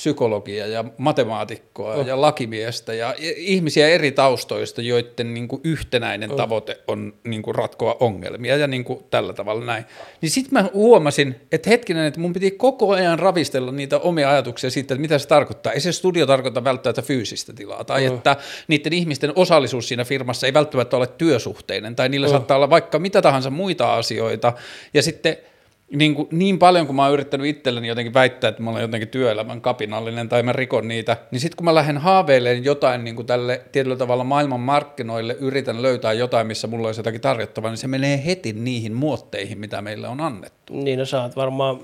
psykologia 0.00 0.66
ja 0.66 0.84
matemaatikkoa 0.98 1.94
oh. 1.94 2.06
ja 2.06 2.20
lakimiestä 2.20 2.94
ja 2.94 3.14
ihmisiä 3.36 3.88
eri 3.88 4.12
taustoista, 4.12 4.82
joiden 4.82 5.34
niin 5.34 5.48
kuin 5.48 5.60
yhtenäinen 5.64 6.30
oh. 6.30 6.36
tavoite 6.36 6.80
on 6.88 7.14
niin 7.24 7.42
kuin 7.42 7.54
ratkoa 7.54 7.96
ongelmia 8.00 8.56
ja 8.56 8.66
niin 8.66 8.84
kuin 8.84 9.04
tällä 9.10 9.32
tavalla 9.32 9.64
näin. 9.64 9.84
Niin 10.20 10.30
sitten 10.30 10.62
mä 10.62 10.70
huomasin, 10.74 11.40
että 11.52 11.70
hetkinen, 11.70 12.06
että 12.06 12.20
mun 12.20 12.32
piti 12.32 12.50
koko 12.50 12.90
ajan 12.90 13.18
ravistella 13.18 13.72
niitä 13.72 13.98
omia 13.98 14.30
ajatuksia 14.30 14.70
siitä, 14.70 14.94
että 14.94 15.00
mitä 15.00 15.18
se 15.18 15.28
tarkoittaa. 15.28 15.72
Ei 15.72 15.80
se 15.80 15.92
studio 15.92 16.26
tarkoita 16.26 16.64
välttämättä 16.64 17.02
fyysistä 17.02 17.52
tilaa 17.52 17.84
tai 17.84 18.08
oh. 18.08 18.14
että 18.14 18.36
niiden 18.68 18.92
ihmisten 18.92 19.32
osallisuus 19.34 19.88
siinä 19.88 20.04
firmassa 20.04 20.46
ei 20.46 20.54
välttämättä 20.54 20.96
ole 20.96 21.06
työsuhteinen 21.06 21.96
tai 21.96 22.08
niillä 22.08 22.26
oh. 22.26 22.30
saattaa 22.30 22.56
olla 22.56 22.70
vaikka 22.70 22.98
mitä 22.98 23.22
tahansa 23.22 23.50
muita 23.50 23.94
asioita 23.94 24.52
ja 24.94 25.02
sitten– 25.02 25.36
niin, 25.96 26.14
kuin, 26.14 26.28
niin 26.30 26.58
paljon 26.58 26.86
kuin 26.86 26.96
mä 26.96 27.04
oon 27.04 27.12
yrittänyt 27.12 27.46
itselleni 27.46 27.88
jotenkin 27.88 28.14
väittää, 28.14 28.48
että 28.48 28.62
mä 28.62 28.70
olen 28.70 28.82
jotenkin 28.82 29.08
työelämän 29.08 29.60
kapinallinen 29.60 30.28
tai 30.28 30.42
mä 30.42 30.52
rikon 30.52 30.88
niitä, 30.88 31.16
niin 31.30 31.40
sitten 31.40 31.56
kun 31.56 31.64
mä 31.64 31.74
lähden 31.74 31.98
haaveilemaan 31.98 32.64
jotain 32.64 33.04
niin 33.04 33.16
kuin 33.16 33.26
tälle 33.26 33.60
tietyllä 33.72 33.96
tavalla 33.96 34.24
maailman 34.24 34.60
markkinoille, 34.60 35.36
yritän 35.40 35.82
löytää 35.82 36.12
jotain, 36.12 36.46
missä 36.46 36.66
mulla 36.66 36.88
olisi 36.88 36.98
jotakin 36.98 37.20
tarjottavaa, 37.20 37.70
niin 37.70 37.78
se 37.78 37.88
menee 37.88 38.22
heti 38.24 38.52
niihin 38.52 38.92
muotteihin, 38.92 39.58
mitä 39.58 39.82
meille 39.82 40.08
on 40.08 40.20
annettu. 40.20 40.72
Niin, 40.72 40.98
no 40.98 41.04
sä 41.04 41.22
oot 41.22 41.36
varmaan, 41.36 41.80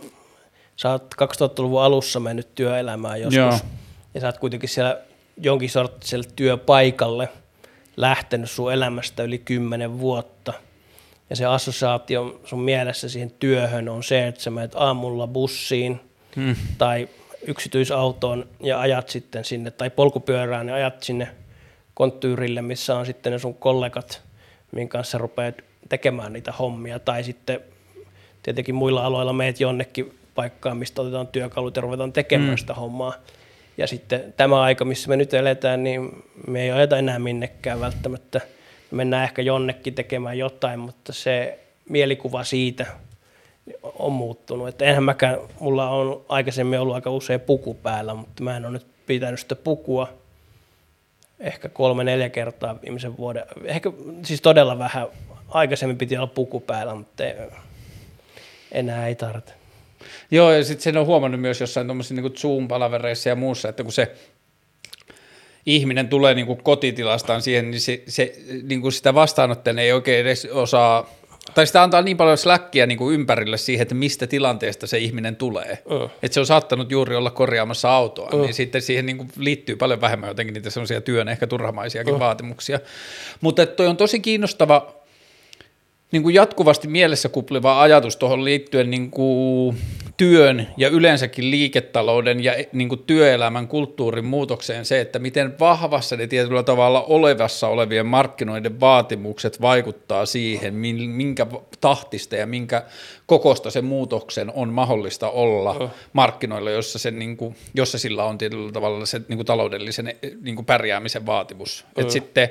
sä 0.77 0.91
oot 0.91 1.15
2000-luvun 1.23 1.83
alussa 1.83 2.21
mennyt 2.21 2.55
työelämään 2.55 3.21
joskus, 3.21 3.37
Joo. 3.37 3.59
ja 4.15 4.21
sä 4.21 4.27
oot 4.27 4.39
kuitenkin 4.39 4.69
siellä 4.69 4.99
jonkin 5.37 5.71
sorttiselle 5.71 6.29
työpaikalle 6.37 7.29
lähtenyt 7.97 8.51
sun 8.51 8.73
elämästä 8.73 9.23
yli 9.23 9.39
kymmenen 9.39 9.99
vuotta– 9.99 10.53
ja 11.31 11.37
se 11.37 11.45
assosiaatio 11.45 12.41
sun 12.45 12.61
mielessä 12.61 13.09
siihen 13.09 13.31
työhön 13.31 13.89
on 13.89 14.03
se, 14.03 14.27
että 14.27 14.43
sä 14.43 14.51
menet 14.51 14.73
aamulla 14.75 15.27
bussiin 15.27 16.01
hmm. 16.37 16.57
tai 16.79 17.09
yksityisautoon 17.47 18.47
ja 18.61 18.81
ajat 18.81 19.09
sitten 19.09 19.45
sinne, 19.45 19.71
tai 19.71 19.91
polkupyörään 19.91 20.69
ja 20.69 20.75
ajat 20.75 21.03
sinne 21.03 21.29
konttyyrille, 21.95 22.63
missä 22.63 22.97
on 22.97 23.07
sitten 23.07 23.33
ne 23.33 23.39
sun 23.39 23.55
kollegat, 23.55 24.23
minkä 24.73 24.93
kanssa 24.93 25.19
rupeat 25.19 25.55
tekemään 25.89 26.33
niitä 26.33 26.53
hommia, 26.53 26.99
tai 26.99 27.25
sitten 27.25 27.61
tietenkin 28.43 28.75
muilla 28.75 29.07
aloilla 29.07 29.33
meet 29.33 29.61
jonnekin 29.61 30.19
paikkaan, 30.35 30.77
mistä 30.77 31.03
otetaan 31.03 31.27
työkalut 31.27 31.77
ja 31.77 31.83
ruvetaan 31.83 32.13
tekemään 32.13 32.49
hmm. 32.49 32.59
sitä 32.59 32.75
hommaa. 32.75 33.15
Ja 33.79 33.87
sitten 33.87 34.35
tämä 34.37 34.61
aika, 34.61 34.85
missä 34.85 35.09
me 35.09 35.17
nyt 35.17 35.35
eletään, 35.35 35.85
niin 35.85 36.25
me 36.47 36.63
ei 36.63 36.71
ajeta 36.71 36.99
enää 36.99 37.19
minnekään 37.19 37.81
välttämättä– 37.81 38.41
mennään 38.97 39.25
ehkä 39.25 39.43
jonnekin 39.43 39.95
tekemään 39.95 40.39
jotain, 40.39 40.79
mutta 40.79 41.13
se 41.13 41.59
mielikuva 41.89 42.45
siitä 42.45 42.87
on 43.83 44.13
muuttunut. 44.13 44.69
Että 44.69 44.85
enhän 44.85 45.05
mäkään, 45.05 45.39
mulla 45.61 45.91
on 45.91 46.25
aikaisemmin 46.29 46.81
ollut 46.81 46.95
aika 46.95 47.11
usein 47.11 47.41
puku 47.41 47.75
päällä, 47.75 48.15
mutta 48.15 48.43
mä 48.43 48.57
en 48.57 48.65
ole 48.65 48.73
nyt 48.73 48.87
pitänyt 49.07 49.41
sitä 49.41 49.57
pukua 49.57 50.09
ehkä 51.41 51.69
kolme-neljä 51.69 52.29
kertaa 52.29 52.83
viimeisen 52.83 53.17
vuoden. 53.17 53.45
Ehkä 53.65 53.93
siis 54.23 54.41
todella 54.41 54.79
vähän. 54.79 55.07
Aikaisemmin 55.49 55.99
piti 55.99 56.17
olla 56.17 56.27
puku 56.27 56.61
päällä, 56.61 56.95
mutta 56.95 57.25
ei, 57.25 57.35
enää 58.73 59.07
ei 59.07 59.15
tarvitse. 59.15 59.55
Joo, 60.31 60.53
ja 60.53 60.65
sitten 60.65 60.83
sen 60.83 60.97
on 60.97 61.07
huomannut 61.07 61.41
myös 61.41 61.61
jossain 61.61 61.87
tuommoisissa 61.87 62.15
niin 62.15 62.37
Zoom-palavereissa 62.37 63.29
ja 63.29 63.37
muussa, 63.37 63.69
että 63.69 63.83
kun 63.83 63.93
se 63.93 64.15
ihminen 65.67 66.09
tulee 66.09 66.35
niin 66.35 66.47
kuin 66.47 66.63
kotitilastaan 66.63 67.43
siihen, 67.43 67.71
niin, 67.71 67.81
se, 67.81 68.03
se, 68.07 68.33
niin 68.63 68.81
kuin 68.81 68.93
sitä 68.93 69.15
vastaanottajan 69.15 69.79
ei 69.79 69.93
oikein 69.93 70.21
edes 70.21 70.45
osaa, 70.45 71.11
tai 71.55 71.67
sitä 71.67 71.83
antaa 71.83 72.03
niin 72.03 72.17
paljon 72.17 72.39
släkkiä 72.39 72.87
niin 72.87 72.99
kuin 72.99 73.15
ympärille 73.15 73.57
siihen, 73.59 73.83
että 73.83 73.95
mistä 73.95 74.27
tilanteesta 74.27 74.87
se 74.87 74.99
ihminen 74.99 75.37
tulee. 75.37 75.79
Uh. 75.91 76.11
Että 76.23 76.35
se 76.35 76.41
on 76.41 76.47
saattanut 76.47 76.91
juuri 76.91 77.17
olla 77.17 77.31
korjaamassa 77.31 77.91
autoa, 77.91 78.31
uh. 78.33 78.41
niin 78.41 78.55
sitten 78.55 78.83
siihen 78.83 79.07
niin 79.07 79.17
kuin 79.17 79.29
liittyy 79.37 79.77
paljon 79.77 80.01
vähemmän 80.01 80.29
jotenkin 80.29 80.55
niitä 80.55 80.71
sellaisia 80.71 81.01
työn 81.01 81.29
ehkä 81.29 81.47
turhamaisiakin 81.47 82.15
uh. 82.15 82.21
vaatimuksia. 82.21 82.81
Mutta 83.41 83.67
toi 83.67 83.87
on 83.87 83.97
tosi 83.97 84.21
kiinnostava 84.21 84.95
niin 86.13 86.23
kuin 86.23 86.35
jatkuvasti 86.35 86.89
mielessä 86.89 87.29
kupliva 87.29 87.83
ajatus 87.83 88.17
tuohon 88.17 88.45
liittyen 88.45 88.91
niin 88.91 89.11
kuin 89.11 89.77
työn 90.17 90.67
ja 90.77 90.89
yleensäkin 90.89 91.51
liiketalouden 91.51 92.45
ja 92.45 92.53
niin 92.73 92.89
kuin 92.89 93.03
työelämän 93.07 93.69
kulttuurin 93.69 94.25
muutokseen 94.25 94.85
se, 94.85 95.01
että 95.01 95.19
miten 95.19 95.59
vahvassa 95.61 96.17
ne 96.17 96.27
tietyllä 96.27 96.63
tavalla 96.63 97.03
olevassa 97.03 97.69
olevien 97.69 98.07
markkinoiden 98.07 98.81
vaatimukset 98.81 99.61
vaikuttaa 99.61 100.27
siihen, 100.27 100.75
minkä 100.75 101.47
tahtista 101.81 102.37
ja 102.37 102.47
minkä 102.47 102.83
kokosta 103.27 103.71
sen 103.71 103.85
muutoksen 103.85 104.53
on 104.55 104.73
mahdollista 104.73 105.31
olla 105.31 105.71
oh. 105.71 105.91
markkinoilla, 106.13 106.71
jossa, 106.71 106.99
se, 106.99 107.11
niin 107.11 107.37
kuin, 107.37 107.57
jossa 107.75 107.99
sillä 107.99 108.25
on 108.25 108.39
tietyllä 108.39 108.73
tavalla 108.73 109.07
se 109.07 109.21
niin 109.29 109.37
kuin 109.37 109.47
taloudellisen 109.47 110.15
niin 110.41 110.57
kuin 110.57 110.67
pärjäämisen 110.67 111.27
vaatimus. 111.27 111.85
Oh. 111.97 112.05
Et 112.05 112.11
sitten 112.11 112.49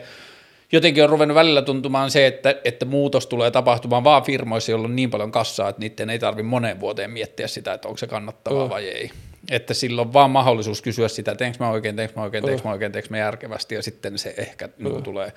jotenkin 0.75 1.03
on 1.03 1.09
ruvennut 1.09 1.35
välillä 1.35 1.61
tuntumaan 1.61 2.11
se, 2.11 2.27
että, 2.27 2.55
että 2.63 2.85
muutos 2.85 3.27
tulee 3.27 3.51
tapahtumaan 3.51 4.03
vaan 4.03 4.23
firmoissa, 4.23 4.71
joilla 4.71 4.87
on 4.87 4.95
niin 4.95 5.09
paljon 5.09 5.31
kassaa, 5.31 5.69
että 5.69 5.79
niiden 5.79 6.09
ei 6.09 6.19
tarvitse 6.19 6.49
moneen 6.49 6.79
vuoteen 6.79 7.11
miettiä 7.11 7.47
sitä, 7.47 7.73
että 7.73 7.87
onko 7.87 7.97
se 7.97 8.07
kannattavaa 8.07 8.63
uh. 8.63 8.69
vai 8.69 8.89
ei. 8.89 9.11
Että 9.51 9.73
silloin 9.73 10.07
on 10.07 10.13
vaan 10.13 10.31
mahdollisuus 10.31 10.81
kysyä 10.81 11.07
sitä, 11.07 11.35
teenkö 11.35 11.57
mä 11.59 11.69
oikein, 11.69 11.95
teenkö 11.95 12.13
mä 12.15 12.23
oikein, 12.23 12.45
teenkö 12.45 12.63
mä 12.63 12.71
oikein, 12.71 12.91
teenkö 12.91 13.09
mä 13.09 13.17
järkevästi, 13.17 13.75
ja 13.75 13.81
sitten 13.81 14.17
se 14.17 14.33
ehkä 14.37 14.65
uh. 14.65 14.91
niin 14.91 15.03
tulee. 15.03 15.33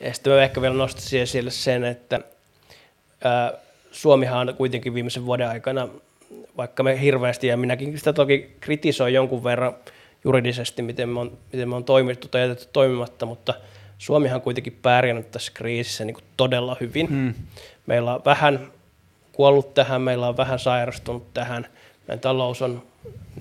Ja 0.00 0.14
sitten 0.14 0.32
mä 0.32 0.42
ehkä 0.42 0.60
vielä 0.60 0.74
nostaisin 0.74 1.20
esille 1.20 1.50
sen, 1.50 1.84
että 1.84 2.20
ää, 3.24 3.52
Suomihan 3.92 4.48
on 4.48 4.54
kuitenkin 4.54 4.94
viimeisen 4.94 5.26
vuoden 5.26 5.48
aikana, 5.48 5.88
vaikka 6.56 6.82
me 6.82 7.00
hirveästi, 7.00 7.46
ja 7.46 7.56
minäkin 7.56 7.98
sitä 7.98 8.12
toki 8.12 8.56
kritisoin 8.60 9.14
jonkun 9.14 9.44
verran 9.44 9.74
juridisesti, 10.24 10.82
miten 10.82 11.08
me 11.08 11.20
on, 11.20 11.38
miten 11.52 11.68
me 11.68 11.76
on 11.76 11.84
toimittu 11.84 12.28
tai 12.28 12.40
jätetty 12.40 12.68
toimimatta, 12.72 13.26
mutta– 13.26 13.54
Suomihan 13.98 14.36
on 14.36 14.42
kuitenkin 14.42 14.78
pärjännyt 14.82 15.30
tässä 15.30 15.52
kriisissä 15.54 16.04
niin 16.04 16.14
kuin 16.14 16.24
todella 16.36 16.76
hyvin. 16.80 17.08
Hmm. 17.08 17.34
Meillä 17.86 18.14
on 18.14 18.22
vähän 18.24 18.72
kuollut 19.32 19.74
tähän, 19.74 20.02
meillä 20.02 20.28
on 20.28 20.36
vähän 20.36 20.58
sairastunut 20.58 21.34
tähän, 21.34 21.66
meidän 22.08 22.20
talous 22.20 22.62
on 22.62 22.82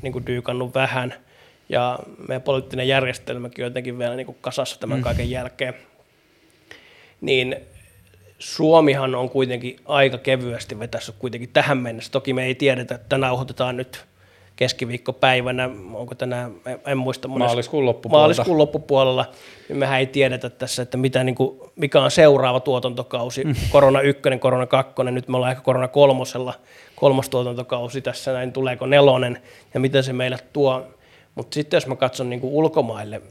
niin 0.02 0.14
kuin 0.14 0.26
dyykannut 0.26 0.76
vähän 0.76 1.14
ja 1.70 2.00
meidän 2.28 2.42
poliittinen 2.42 2.88
järjestelmäkin 2.88 3.66
on 3.66 3.72
jotenkin 3.72 4.00
vielä 4.00 4.16
niin 4.16 4.26
kuin 4.26 4.38
kasassa 4.42 4.80
tämän 4.80 4.98
hmm. 4.98 5.04
kaiken 5.04 5.30
jälkeen. 5.30 5.74
Niin 7.22 7.56
Suomihan 8.40 9.16
on 9.16 9.30
kuitenkin 9.30 9.80
aika 9.86 10.18
kevyesti 10.18 10.80
vetässä 10.80 11.14
kuitenkin 11.20 11.50
tähän 11.54 11.78
mennessä. 11.78 12.12
Toki 12.12 12.34
me 12.34 12.46
ei 12.46 12.56
tiedetä, 12.56 12.96
että 12.96 13.18
nauhoitetaan 13.18 13.78
nyt 13.78 14.06
keskiviikkopäivänä, 14.56 15.70
onko 15.94 16.16
tänään, 16.16 16.52
en 16.88 16.98
muista. 16.98 17.28
Maaliskuun 17.28 17.86
loppupuolella. 17.86 18.24
Maaliskuun 18.24 18.58
loppupuolella, 18.58 19.26
niin 19.70 19.78
mehän 19.78 20.00
ei 20.00 20.06
tiedetä 20.06 20.50
tässä, 20.50 20.82
että 20.82 20.98
mitä, 20.98 21.24
niin 21.24 21.36
kuin, 21.36 21.60
mikä 21.76 22.02
on 22.02 22.12
seuraava 22.12 22.60
tuotantokausi, 22.60 23.44
mm. 23.44 23.56
korona 23.70 24.02
ykkönen, 24.02 24.40
korona 24.40 24.66
kakkonen, 24.66 25.16
nyt 25.16 25.28
me 25.28 25.38
ollaan 25.38 25.52
ehkä 25.52 25.64
korona 25.64 25.88
kolmosella, 25.88 26.54
kolmos 26.96 27.30
tuotantokausi 27.30 28.02
tässä 28.02 28.34
näin, 28.34 28.54
tuleeko 28.54 28.86
nelonen 28.86 29.42
ja 29.74 29.80
mitä 29.80 30.02
se 30.02 30.14
meille 30.14 30.38
tuo. 30.54 30.88
Mutta 31.36 31.54
sitten 31.54 31.78
jos 31.78 31.88
mä 31.88 31.96
katson 31.96 32.30
niin 32.30 32.42
kuin 32.42 32.54
ulkomaille, 32.54 33.22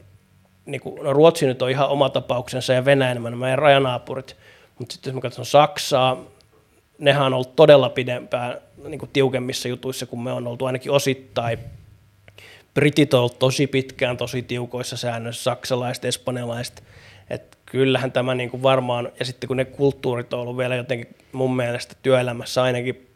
niin 0.65 0.81
kuin, 0.81 1.03
no 1.03 1.13
Ruotsi 1.13 1.45
nyt 1.45 1.61
on 1.61 1.69
ihan 1.69 1.89
oma 1.89 2.09
tapauksensa 2.09 2.73
ja 2.73 2.85
Venäjä, 2.85 3.13
nämä 3.13 3.31
meidän 3.31 3.59
rajanaapurit, 3.59 4.37
mutta 4.79 4.93
sitten 4.93 5.11
jos 5.11 5.15
mä 5.15 5.21
katson 5.21 5.45
Saksaa, 5.45 6.17
nehän 6.97 7.25
on 7.25 7.33
ollut 7.33 7.55
todella 7.55 7.89
pidempään 7.89 8.57
niin 8.89 8.99
kuin 8.99 9.09
tiukemmissa 9.13 9.67
jutuissa 9.67 10.05
kuin 10.05 10.19
me 10.19 10.31
on 10.31 10.47
oltu 10.47 10.65
ainakin 10.65 10.91
osittain. 10.91 11.59
Britit 12.73 13.13
on 13.13 13.19
ollut 13.19 13.39
tosi 13.39 13.67
pitkään 13.67 14.17
tosi 14.17 14.41
tiukoissa 14.41 14.97
säännöissä, 14.97 15.43
saksalaiset, 15.43 16.05
espanjalaiset, 16.05 16.83
että 17.29 17.57
kyllähän 17.65 18.11
tämä 18.11 18.35
niin 18.35 18.49
kuin 18.49 18.63
varmaan, 18.63 19.11
ja 19.19 19.25
sitten 19.25 19.47
kun 19.47 19.57
ne 19.57 19.65
kulttuurit 19.65 20.33
on 20.33 20.39
ollut 20.39 20.57
vielä 20.57 20.75
jotenkin 20.75 21.15
mun 21.31 21.55
mielestä 21.55 21.95
työelämässä 22.03 22.63
ainakin 22.63 23.07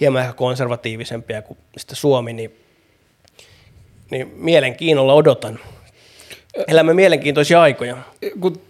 hieman 0.00 0.22
ehkä 0.22 0.32
konservatiivisempia 0.32 1.42
kuin 1.42 1.58
sitä 1.76 1.94
Suomi, 1.94 2.32
niin, 2.32 2.56
niin 4.10 4.32
mielenkiinnolla 4.36 5.14
odotan. 5.14 5.58
Elämme 6.68 6.94
mielenkiintoisia 6.94 7.62
aikoja. 7.62 7.96
Kun 8.40 8.60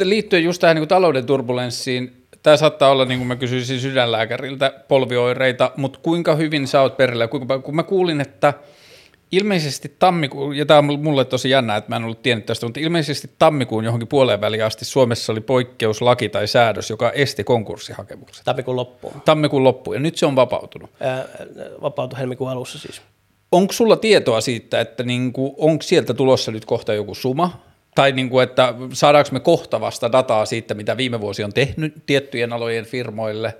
liittyen 0.00 0.44
just 0.44 0.60
tähän 0.60 0.76
niin 0.76 0.80
kuin 0.80 0.88
talouden 0.88 1.26
turbulenssiin, 1.26 2.21
Tämä 2.42 2.56
saattaa 2.56 2.90
olla, 2.90 3.04
niin 3.04 3.18
kuin 3.18 3.28
mä 3.28 3.36
kysyisin 3.36 3.80
sydänlääkäriltä, 3.80 4.72
polvioireita, 4.88 5.70
mutta 5.76 5.98
kuinka 6.02 6.34
hyvin 6.34 6.66
sä 6.66 6.80
oot 6.80 6.96
perillä? 6.96 7.28
Kun 7.62 7.76
mä 7.76 7.82
kuulin, 7.82 8.20
että 8.20 8.54
ilmeisesti 9.32 9.96
tammikuun, 9.98 10.56
ja 10.56 10.66
tämä 10.66 10.78
on 10.78 11.00
mulle 11.00 11.24
tosi 11.24 11.50
jännä, 11.50 11.76
että 11.76 11.90
mä 11.90 11.96
en 11.96 12.04
ollut 12.04 12.22
tiennyt 12.22 12.46
tästä, 12.46 12.66
mutta 12.66 12.80
ilmeisesti 12.80 13.30
tammikuun 13.38 13.84
johonkin 13.84 14.08
puoleen 14.08 14.40
väliin 14.40 14.64
asti 14.64 14.84
Suomessa 14.84 15.32
oli 15.32 15.40
poikkeuslaki 15.40 16.28
tai 16.28 16.46
säädös, 16.46 16.90
joka 16.90 17.10
esti 17.10 17.44
konkurssihakemukset. 17.44 18.44
Tammikuun 18.44 18.76
loppuun. 18.76 19.14
Tammikuun 19.24 19.64
loppuun, 19.64 19.96
ja 19.96 20.00
nyt 20.00 20.16
se 20.16 20.26
on 20.26 20.36
vapautunut. 20.36 20.90
Ää, 21.00 21.24
vapautui 21.82 22.18
helmikuun 22.18 22.50
alussa 22.50 22.78
siis. 22.78 23.02
Onko 23.52 23.72
sulla 23.72 23.96
tietoa 23.96 24.40
siitä, 24.40 24.80
että 24.80 25.02
niinku, 25.02 25.54
onko 25.58 25.82
sieltä 25.82 26.14
tulossa 26.14 26.50
nyt 26.52 26.64
kohta 26.64 26.94
joku 26.94 27.14
suma? 27.14 27.71
Tai 27.94 28.12
niinku, 28.12 28.40
että 28.40 28.74
saadaanko 28.92 29.30
me 29.32 29.40
kohta 29.40 29.80
vasta 29.80 30.12
dataa 30.12 30.46
siitä, 30.46 30.74
mitä 30.74 30.96
viime 30.96 31.20
vuosi 31.20 31.44
on 31.44 31.52
tehnyt 31.52 31.94
tiettyjen 32.06 32.52
alojen 32.52 32.84
firmoille? 32.84 33.56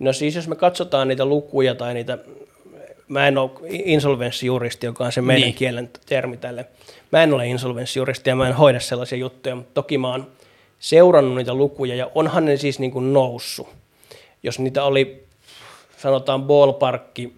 No 0.00 0.12
siis 0.12 0.34
jos 0.34 0.48
me 0.48 0.56
katsotaan 0.56 1.08
niitä 1.08 1.24
lukuja 1.24 1.74
tai 1.74 1.94
niitä, 1.94 2.18
mä 3.08 3.28
en 3.28 3.38
ole 3.38 3.50
insolvenssijuristi, 3.68 4.86
joka 4.86 5.04
on 5.04 5.12
se 5.12 5.20
meidän 5.20 5.42
niin. 5.42 5.54
kielen 5.54 5.90
termi 6.06 6.36
tälle. 6.36 6.66
Mä 7.12 7.22
en 7.22 7.34
ole 7.34 7.46
insolvenssijuristi 7.46 8.30
ja 8.30 8.36
mä 8.36 8.48
en 8.48 8.54
hoida 8.54 8.80
sellaisia 8.80 9.18
juttuja, 9.18 9.54
mutta 9.54 9.74
toki 9.74 9.98
mä 9.98 10.10
oon 10.10 10.26
seurannut 10.78 11.36
niitä 11.36 11.54
lukuja 11.54 11.94
ja 11.94 12.10
onhan 12.14 12.44
ne 12.44 12.56
siis 12.56 12.78
niin 12.78 12.90
kuin 12.90 13.12
noussut. 13.12 13.68
Jos 14.42 14.58
niitä 14.58 14.84
oli, 14.84 15.24
sanotaan 15.96 16.42
ballparkki, 16.42 17.34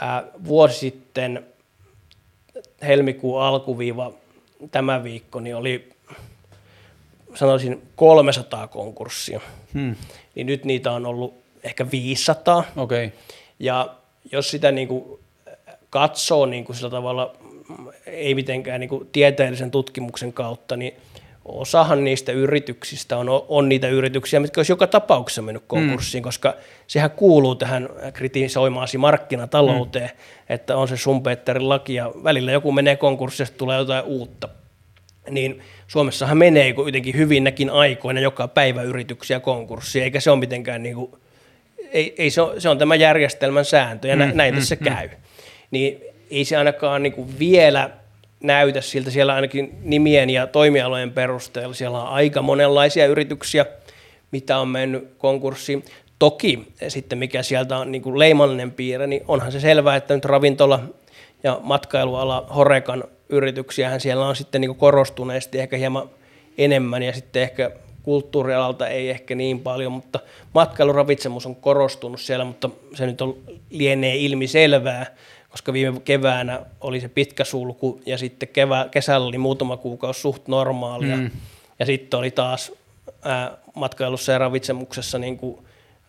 ää, 0.00 0.24
vuosi 0.44 0.78
sitten 0.78 1.46
helmikuun 2.82 3.42
alkuviiva 3.42 4.12
tämä 4.70 5.04
viikko, 5.04 5.40
niin 5.40 5.56
oli 5.56 5.88
sanoisin 7.34 7.82
300 7.96 8.68
konkurssia. 8.68 9.40
Hmm. 9.74 9.96
Niin 10.34 10.46
nyt 10.46 10.64
niitä 10.64 10.92
on 10.92 11.06
ollut 11.06 11.34
ehkä 11.62 11.90
500. 11.90 12.64
Okay. 12.76 13.10
Ja 13.58 13.94
jos 14.32 14.50
sitä 14.50 14.72
niin 14.72 14.88
kuin 14.88 15.18
katsoo 15.90 16.46
niin 16.46 16.64
kuin 16.64 16.76
sillä 16.76 16.90
tavalla, 16.90 17.36
ei 18.06 18.34
mitenkään 18.34 18.80
niin 18.80 18.88
kuin 18.88 19.08
tieteellisen 19.12 19.70
tutkimuksen 19.70 20.32
kautta, 20.32 20.76
niin 20.76 20.92
osahan 21.48 22.04
niistä 22.04 22.32
yrityksistä 22.32 23.16
on, 23.16 23.26
on 23.48 23.68
niitä 23.68 23.88
yrityksiä, 23.88 24.40
mitkä 24.40 24.58
olisi 24.58 24.72
joka 24.72 24.86
tapauksessa 24.86 25.42
mennyt 25.42 25.62
mm. 25.62 25.66
konkurssiin, 25.66 26.22
mm. 26.22 26.24
koska 26.24 26.54
sehän 26.86 27.10
kuuluu 27.10 27.54
tähän 27.54 27.88
kritisoimaasi 28.12 28.98
markkinatalouteen, 28.98 30.10
mm. 30.10 30.54
että 30.54 30.76
on 30.76 30.88
se 30.88 30.96
Sumpeterin 30.96 31.68
laki 31.68 31.94
ja 31.94 32.12
välillä 32.24 32.52
joku 32.52 32.72
menee 32.72 32.96
konkurssiin 32.96 33.48
tulee 33.58 33.78
jotain 33.78 34.04
uutta. 34.04 34.48
Niin 35.30 35.62
Suomessahan 35.86 36.38
menee 36.38 36.72
kuitenkin 36.72 37.16
hyvinäkin 37.16 37.70
aikoina 37.70 38.20
joka 38.20 38.48
päivä 38.48 38.82
yrityksiä 38.82 39.40
konkurssiin, 39.40 40.04
eikä 40.04 40.20
se 40.20 40.30
ole 40.30 40.38
mitenkään 40.38 40.82
niin 40.82 40.94
kuin, 40.94 41.12
ei, 41.92 42.14
ei 42.18 42.30
se, 42.30 42.40
on, 42.40 42.60
se 42.60 42.68
on 42.68 42.78
tämä 42.78 42.94
järjestelmän 42.94 43.64
sääntö 43.64 44.08
ja 44.08 44.16
mm, 44.16 44.30
näin 44.34 44.54
mm, 44.54 44.58
tässä 44.58 44.74
mm. 44.74 44.84
käy. 44.84 45.08
Niin 45.70 46.00
ei 46.30 46.44
se 46.44 46.56
ainakaan 46.56 47.02
niin 47.02 47.12
kuin 47.12 47.38
vielä 47.38 47.90
näytä 48.46 48.80
siltä. 48.80 49.10
Siellä 49.10 49.34
ainakin 49.34 49.78
nimien 49.82 50.30
ja 50.30 50.46
toimialojen 50.46 51.12
perusteella 51.12 51.74
siellä 51.74 52.02
on 52.02 52.08
aika 52.08 52.42
monenlaisia 52.42 53.06
yrityksiä, 53.06 53.66
mitä 54.30 54.58
on 54.58 54.68
mennyt 54.68 55.14
konkurssiin. 55.18 55.84
Toki 56.18 56.72
sitten 56.88 57.18
mikä 57.18 57.42
sieltä 57.42 57.76
on 57.76 57.92
niin 57.92 58.02
kuin 58.02 58.18
leimallinen 58.18 58.72
piirre, 58.72 59.06
niin 59.06 59.22
onhan 59.28 59.52
se 59.52 59.60
selvää, 59.60 59.96
että 59.96 60.14
nyt 60.14 60.24
ravintola 60.24 60.80
ja 61.42 61.60
matkailuala 61.62 62.46
Horekan 62.56 63.04
yrityksiähän 63.28 64.00
siellä 64.00 64.26
on 64.26 64.36
sitten 64.36 64.60
niin 64.60 64.68
kuin 64.68 64.78
korostuneesti 64.78 65.58
ehkä 65.58 65.76
hieman 65.76 66.10
enemmän 66.58 67.02
ja 67.02 67.12
sitten 67.12 67.42
ehkä 67.42 67.70
kulttuurialalta 68.02 68.88
ei 68.88 69.10
ehkä 69.10 69.34
niin 69.34 69.60
paljon, 69.60 69.92
mutta 69.92 70.20
matkailuravitsemus 70.54 71.46
on 71.46 71.56
korostunut 71.56 72.20
siellä, 72.20 72.44
mutta 72.44 72.70
se 72.94 73.06
nyt 73.06 73.20
on, 73.20 73.36
lienee 73.70 74.16
ilmi 74.16 74.46
selvää, 74.46 75.06
koska 75.56 75.72
viime 75.72 76.00
keväänä 76.00 76.60
oli 76.80 77.00
se 77.00 77.08
pitkä 77.08 77.44
sulku 77.44 78.00
ja 78.06 78.18
sitten 78.18 78.48
kevä, 78.48 78.88
kesällä 78.90 79.26
oli 79.26 79.38
muutama 79.38 79.76
kuukausi 79.76 80.20
suht 80.20 80.48
normaalia 80.48 81.16
mm. 81.16 81.30
ja 81.78 81.86
sitten 81.86 82.18
oli 82.18 82.30
taas 82.30 82.72
ää, 83.22 83.56
matkailussa 83.74 84.32
ja 84.32 84.38
ravitsemuksessa 84.38 85.18
niin 85.18 85.38
kuin, 85.38 85.58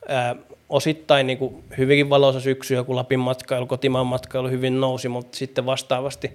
ää, 0.07 0.36
osittain 0.69 1.27
niin 1.27 1.38
kuin 1.38 1.63
hyvinkin 1.77 2.10
valoisa 2.10 2.39
syksy, 2.39 2.83
kun 2.83 2.95
Lapin 2.95 3.19
matkailu, 3.19 3.67
kotimaan 3.67 4.07
matkailu 4.07 4.49
hyvin 4.49 4.81
nousi, 4.81 5.07
mutta 5.07 5.38
sitten 5.38 5.65
vastaavasti 5.65 6.31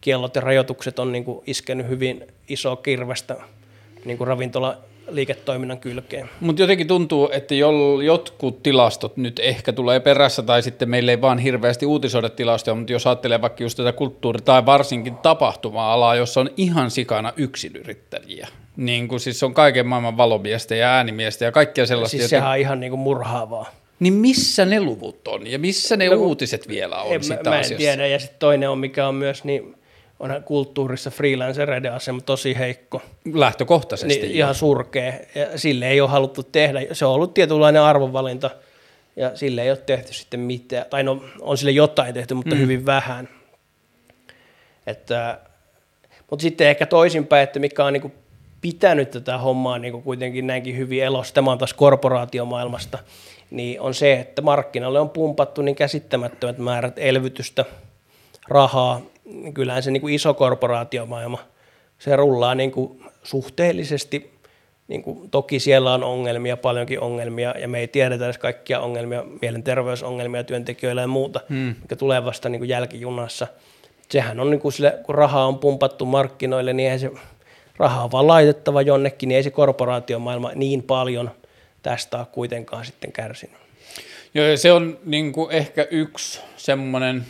kiellot 0.00 0.34
ja 0.34 0.40
rajoitukset 0.40 0.98
on 0.98 1.12
niin 1.12 1.24
kuin 1.24 1.44
iskenyt 1.46 1.88
hyvin 1.88 2.26
iso 2.48 2.76
kirvestä 2.76 3.36
niin 4.04 4.18
kuin 4.18 4.28
ravintola 4.28 4.78
liiketoiminnan 5.08 5.78
kylkeen. 5.78 6.30
Mutta 6.40 6.62
jotenkin 6.62 6.86
tuntuu, 6.86 7.30
että 7.32 7.54
jotkut 8.04 8.62
tilastot 8.62 9.16
nyt 9.16 9.38
ehkä 9.38 9.72
tulee 9.72 10.00
perässä, 10.00 10.42
tai 10.42 10.62
sitten 10.62 10.90
meille 10.90 11.10
ei 11.10 11.20
vaan 11.20 11.38
hirveästi 11.38 11.86
uutisoida 11.86 12.28
tilastoja, 12.28 12.74
mutta 12.74 12.92
jos 12.92 13.06
ajattelee 13.06 13.40
vaikka 13.40 13.62
just 13.62 13.76
tätä 13.76 13.92
kulttuuri- 13.92 14.42
tai 14.44 14.66
varsinkin 14.66 15.16
tapahtuma-alaa, 15.16 16.14
jossa 16.14 16.40
on 16.40 16.50
ihan 16.56 16.90
sikana 16.90 17.32
yksinyrittäjiä, 17.36 18.48
niin 18.76 19.08
kuin 19.08 19.20
siis 19.20 19.42
on 19.42 19.54
kaiken 19.54 19.86
maailman 19.86 20.16
valomiestä 20.16 20.74
ja 20.74 20.88
äänimiestä 20.88 21.44
ja 21.44 21.52
kaikkia 21.52 21.86
sellaista. 21.86 22.16
Siis 22.16 22.30
sehän 22.30 22.50
on 22.50 22.58
ihan 22.58 22.80
niin 22.80 22.90
kuin 22.90 23.00
murhaavaa. 23.00 23.70
Niin 24.00 24.14
missä 24.14 24.64
ne 24.64 24.80
luvut 24.80 25.28
on 25.28 25.46
ja 25.46 25.58
missä 25.58 25.96
ne 25.96 26.08
no, 26.08 26.16
uutiset 26.16 26.68
vielä 26.68 27.02
on 27.02 27.14
en, 27.14 27.22
sitä 27.24 27.50
mä, 27.50 27.50
mä 27.50 27.60
en 27.60 27.76
tiedä, 27.76 28.06
ja 28.06 28.18
sitten 28.18 28.38
toinen 28.38 28.70
on, 28.70 28.78
mikä 28.78 29.08
on 29.08 29.14
myös 29.14 29.44
niin 29.44 29.76
onhan 30.20 30.42
kulttuurissa 30.42 31.10
freelancereiden 31.10 31.92
asema 31.92 32.20
tosi 32.20 32.58
heikko. 32.58 33.02
Lähtökohtaisesti. 33.34 34.18
Niin, 34.20 34.30
ihan 34.30 34.54
surkea. 34.54 35.12
Ja 35.34 35.58
sille 35.58 35.88
ei 35.88 36.00
ole 36.00 36.10
haluttu 36.10 36.42
tehdä. 36.42 36.80
Se 36.92 37.06
on 37.06 37.14
ollut 37.14 37.34
tietynlainen 37.34 37.82
arvovalinta 37.82 38.50
ja 39.16 39.36
sille 39.36 39.62
ei 39.62 39.70
ole 39.70 39.76
tehty 39.76 40.14
sitten 40.14 40.40
mitään. 40.40 40.86
Tai 40.90 41.02
no, 41.02 41.22
on 41.40 41.58
sille 41.58 41.72
jotain 41.72 42.14
tehty, 42.14 42.34
mutta 42.34 42.54
mm. 42.54 42.60
hyvin 42.60 42.86
vähän. 42.86 43.28
Että, 44.86 45.38
mutta 46.30 46.42
sitten 46.42 46.68
ehkä 46.68 46.86
toisinpäin, 46.86 47.42
että 47.44 47.58
mikä 47.58 47.84
on 47.84 47.92
niin 47.92 48.12
pitänyt 48.60 49.10
tätä 49.10 49.38
hommaa 49.38 49.78
niin 49.78 50.02
kuitenkin 50.02 50.46
näinkin 50.46 50.76
hyvin 50.76 51.04
elossa, 51.04 51.34
tämä 51.34 51.52
on 51.52 51.58
taas 51.58 51.74
korporaatiomaailmasta, 51.74 52.98
niin 53.50 53.80
on 53.80 53.94
se, 53.94 54.12
että 54.12 54.42
markkinalle 54.42 55.00
on 55.00 55.10
pumpattu 55.10 55.62
niin 55.62 55.76
käsittämättömät 55.76 56.58
määrät 56.58 56.98
elvytystä, 56.98 57.64
rahaa, 58.48 59.00
kyllähän 59.54 59.82
se 59.82 59.90
niin 59.90 60.00
kuin 60.00 60.14
iso 60.14 60.34
korporaatiomaailma, 60.34 61.38
se 61.98 62.16
rullaa 62.16 62.54
niin 62.54 62.72
kuin 62.72 63.04
suhteellisesti, 63.22 64.36
niin 64.88 65.02
kuin, 65.02 65.30
toki 65.30 65.60
siellä 65.60 65.94
on 65.94 66.04
ongelmia, 66.04 66.56
paljonkin 66.56 67.00
ongelmia, 67.00 67.54
ja 67.58 67.68
me 67.68 67.78
ei 67.78 67.88
tiedetä 67.88 68.24
edes 68.24 68.38
kaikkia 68.38 68.80
ongelmia, 68.80 69.24
mielenterveysongelmia 69.42 70.44
työntekijöillä 70.44 71.00
ja 71.00 71.06
muuta, 71.06 71.40
hmm. 71.48 71.74
mikä 71.82 71.96
tulee 71.96 72.24
vasta 72.24 72.48
niin 72.48 72.60
kuin 72.60 72.68
jälkijunassa. 72.68 73.46
Sehän 74.08 74.40
on, 74.40 74.50
niin 74.50 74.60
kuin 74.60 74.72
sille, 74.72 74.98
kun 75.02 75.14
rahaa 75.14 75.46
on 75.46 75.58
pumpattu 75.58 76.04
markkinoille, 76.04 76.72
niin 76.72 76.84
eihän 76.84 77.00
se 77.00 77.10
raha 77.76 78.04
on 78.04 78.12
vaan 78.12 78.26
laitettava 78.26 78.82
jonnekin, 78.82 79.28
niin 79.28 79.36
ei 79.36 79.42
se 79.42 79.50
korporaatiomaailma 79.50 80.52
niin 80.54 80.82
paljon 80.82 81.30
tästä 81.82 82.18
ole 82.18 82.26
kuitenkaan 82.32 82.84
sitten 82.84 83.12
kärsinyt. 83.12 83.56
Joo, 84.34 84.56
se 84.56 84.72
on 84.72 84.98
niin 85.04 85.32
kuin 85.32 85.50
ehkä 85.50 85.86
yksi 85.90 86.40
semmoinen 86.56 87.26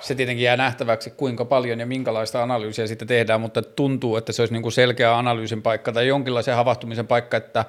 se 0.00 0.14
tietenkin 0.14 0.44
jää 0.44 0.56
nähtäväksi, 0.56 1.10
kuinka 1.10 1.44
paljon 1.44 1.80
ja 1.80 1.86
minkälaista 1.86 2.42
analyysiä 2.42 2.86
siitä 2.86 3.06
tehdään, 3.06 3.40
mutta 3.40 3.62
tuntuu, 3.62 4.16
että 4.16 4.32
se 4.32 4.42
olisi 4.42 4.54
niin 4.54 4.62
kuin 4.62 4.72
selkeä 4.72 5.18
analyysin 5.18 5.62
paikka 5.62 5.92
tai 5.92 6.06
jonkinlaisen 6.06 6.56
havahtumisen 6.56 7.06
paikka, 7.06 7.36
että 7.36 7.64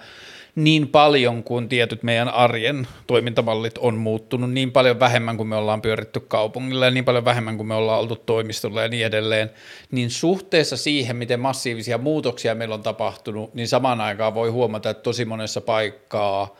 niin 0.55 0.87
paljon 0.87 1.43
kuin 1.43 1.69
tietyt 1.69 2.03
meidän 2.03 2.29
arjen 2.29 2.87
toimintamallit 3.07 3.77
on 3.77 3.97
muuttunut, 3.97 4.51
niin 4.51 4.71
paljon 4.71 4.99
vähemmän 4.99 5.37
kuin 5.37 5.47
me 5.47 5.55
ollaan 5.55 5.81
pyöritty 5.81 6.19
kaupungilla 6.19 6.85
ja 6.85 6.91
niin 6.91 7.05
paljon 7.05 7.25
vähemmän 7.25 7.57
kuin 7.57 7.67
me 7.67 7.75
ollaan 7.75 7.99
oltu 7.99 8.15
toimistolla 8.15 8.81
ja 8.81 8.87
niin 8.87 9.05
edelleen, 9.05 9.49
niin 9.91 10.09
suhteessa 10.09 10.77
siihen, 10.77 11.15
miten 11.15 11.39
massiivisia 11.39 11.97
muutoksia 11.97 12.55
meillä 12.55 12.75
on 12.75 12.83
tapahtunut, 12.83 13.53
niin 13.53 13.67
samaan 13.67 14.01
aikaan 14.01 14.33
voi 14.33 14.49
huomata, 14.49 14.89
että 14.89 15.03
tosi 15.03 15.25
monessa 15.25 15.61
paikkaa 15.61 16.55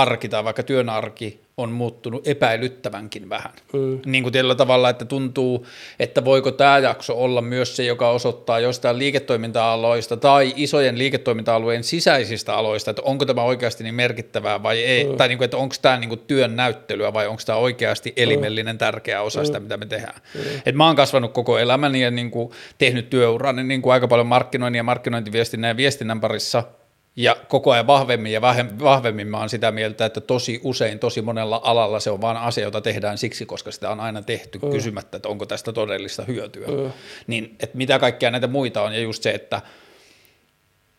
arki 0.00 0.28
tai 0.28 0.44
vaikka 0.44 0.62
työn 0.62 0.88
arki 0.88 1.42
on 1.56 1.72
muuttunut 1.72 2.28
epäilyttävänkin 2.28 3.28
vähän. 3.28 3.52
Mm. 3.72 4.00
Niin 4.06 4.22
kuin 4.22 4.32
tällä 4.32 4.54
tavalla, 4.54 4.90
että 4.90 5.04
tuntuu, 5.04 5.66
että 5.98 6.24
voiko 6.24 6.50
tämä 6.50 6.78
jakso 6.78 7.22
olla 7.22 7.42
myös 7.42 7.76
se, 7.76 7.84
joka 7.84 8.10
osoittaa 8.10 8.60
jostain 8.60 8.98
liiketoiminta-aloista 8.98 10.16
tai 10.16 10.52
isojen 10.56 10.98
liiketoiminta-alueen 10.98 11.84
sisäisistä 11.84 12.54
aloista, 12.54 12.90
että 12.90 13.02
onko 13.02 13.24
tämä 13.24 13.42
oikeasti 13.42 13.84
niin 13.84 13.94
merkittävää 13.94 14.62
vai 14.62 14.84
ei, 14.84 15.04
mm. 15.04 15.16
tai 15.16 15.28
niin 15.28 15.38
kuin, 15.38 15.44
että 15.44 15.56
onko 15.56 15.74
tämä 15.82 15.96
niin 15.96 16.08
kuin 16.08 16.22
työn 16.26 16.56
näyttelyä 16.56 17.12
vai 17.12 17.26
onko 17.26 17.42
tämä 17.46 17.58
oikeasti 17.58 18.12
elimellinen 18.16 18.78
tärkeä 18.78 19.22
osa 19.22 19.44
sitä, 19.44 19.58
mm. 19.58 19.62
mitä 19.62 19.76
me 19.76 19.86
tehdään. 19.86 20.20
Mm. 20.34 20.40
Et 20.66 20.74
mä 20.74 20.86
oon 20.86 20.96
kasvanut 20.96 21.32
koko 21.32 21.58
elämäni 21.58 22.02
ja 22.02 22.10
niin 22.10 22.30
kuin 22.30 22.50
tehnyt 22.78 23.10
työuran 23.10 23.68
niin 23.68 23.82
kuin 23.82 23.92
aika 23.92 24.08
paljon 24.08 24.26
markkinoinnin 24.26 24.78
ja 24.78 24.84
markkinointiviestinnän 24.84 25.68
ja 25.68 25.76
viestinnän 25.76 26.20
parissa– 26.20 26.62
ja 27.16 27.36
koko 27.48 27.70
ajan 27.70 27.86
vahvemmin 27.86 28.32
ja 28.32 28.40
vahvemmin 28.80 29.26
mä 29.26 29.38
oon 29.38 29.48
sitä 29.48 29.72
mieltä, 29.72 30.04
että 30.04 30.20
tosi 30.20 30.60
usein, 30.64 30.98
tosi 30.98 31.22
monella 31.22 31.60
alalla 31.64 32.00
se 32.00 32.10
on 32.10 32.20
vain 32.20 32.36
asia, 32.36 32.64
jota 32.64 32.80
tehdään 32.80 33.18
siksi, 33.18 33.46
koska 33.46 33.70
sitä 33.70 33.90
on 33.90 34.00
aina 34.00 34.22
tehty 34.22 34.58
mm. 34.62 34.70
kysymättä, 34.70 35.16
että 35.16 35.28
onko 35.28 35.46
tästä 35.46 35.72
todellista 35.72 36.24
hyötyä. 36.24 36.66
Mm. 36.66 36.92
Niin, 37.26 37.56
että 37.60 37.76
mitä 37.76 37.98
kaikkea 37.98 38.30
näitä 38.30 38.46
muita 38.46 38.82
on, 38.82 38.94
ja 38.94 39.00
just 39.00 39.22
se, 39.22 39.30
että 39.30 39.62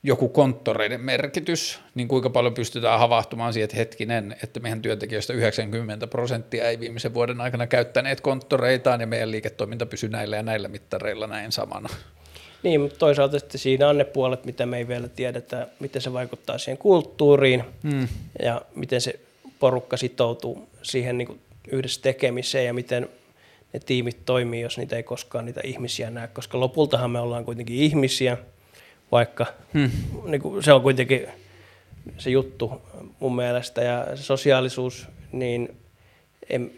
joku 0.03 0.29
konttoreiden 0.29 1.01
merkitys, 1.01 1.79
niin 1.95 2.07
kuinka 2.07 2.29
paljon 2.29 2.53
pystytään 2.53 2.99
havahtumaan 2.99 3.53
siihen, 3.53 3.65
että 3.65 3.77
hetkinen, 3.77 4.35
että 4.43 4.59
meidän 4.59 4.81
työntekijöistä 4.81 5.33
90 5.33 6.07
prosenttia 6.07 6.69
ei 6.69 6.79
viimeisen 6.79 7.13
vuoden 7.13 7.41
aikana 7.41 7.67
käyttäneet 7.67 8.21
konttoreitaan 8.21 9.01
ja 9.01 9.07
meidän 9.07 9.31
liiketoiminta 9.31 9.85
pysyy 9.85 10.09
näillä 10.09 10.35
ja 10.35 10.43
näillä 10.43 10.67
mittareilla 10.67 11.27
näin 11.27 11.51
samana. 11.51 11.89
Niin, 12.63 12.81
mutta 12.81 12.97
toisaalta 12.99 13.39
sitten 13.39 13.59
siinä 13.59 13.89
on 13.89 13.97
ne 13.97 14.03
puolet, 14.03 14.45
mitä 14.45 14.65
me 14.65 14.77
ei 14.77 14.87
vielä 14.87 15.07
tiedetä, 15.07 15.67
miten 15.79 16.01
se 16.01 16.13
vaikuttaa 16.13 16.57
siihen 16.57 16.77
kulttuuriin 16.77 17.63
hmm. 17.83 18.07
ja 18.43 18.61
miten 18.75 19.01
se 19.01 19.19
porukka 19.59 19.97
sitoutuu 19.97 20.69
siihen 20.81 21.17
niin 21.17 21.27
kuin 21.27 21.39
yhdessä 21.71 22.01
tekemiseen 22.01 22.65
ja 22.65 22.73
miten 22.73 23.09
ne 23.73 23.79
tiimit 23.79 24.25
toimii, 24.25 24.61
jos 24.61 24.77
niitä 24.77 24.95
ei 24.95 25.03
koskaan 25.03 25.45
niitä 25.45 25.61
ihmisiä 25.63 26.09
näe, 26.09 26.27
koska 26.27 26.59
lopultahan 26.59 27.11
me 27.11 27.19
ollaan 27.19 27.45
kuitenkin 27.45 27.75
ihmisiä, 27.75 28.37
vaikka 29.11 29.45
hmm. 29.73 29.91
niin 30.25 30.41
kuin 30.41 30.63
se 30.63 30.73
on 30.73 30.81
kuitenkin 30.81 31.27
se 32.17 32.29
juttu 32.29 32.81
mun 33.19 33.35
mielestä 33.35 33.81
ja 33.81 34.07
se 34.15 34.23
sosiaalisuus, 34.23 35.07
niin 35.31 35.77
en, 36.49 36.71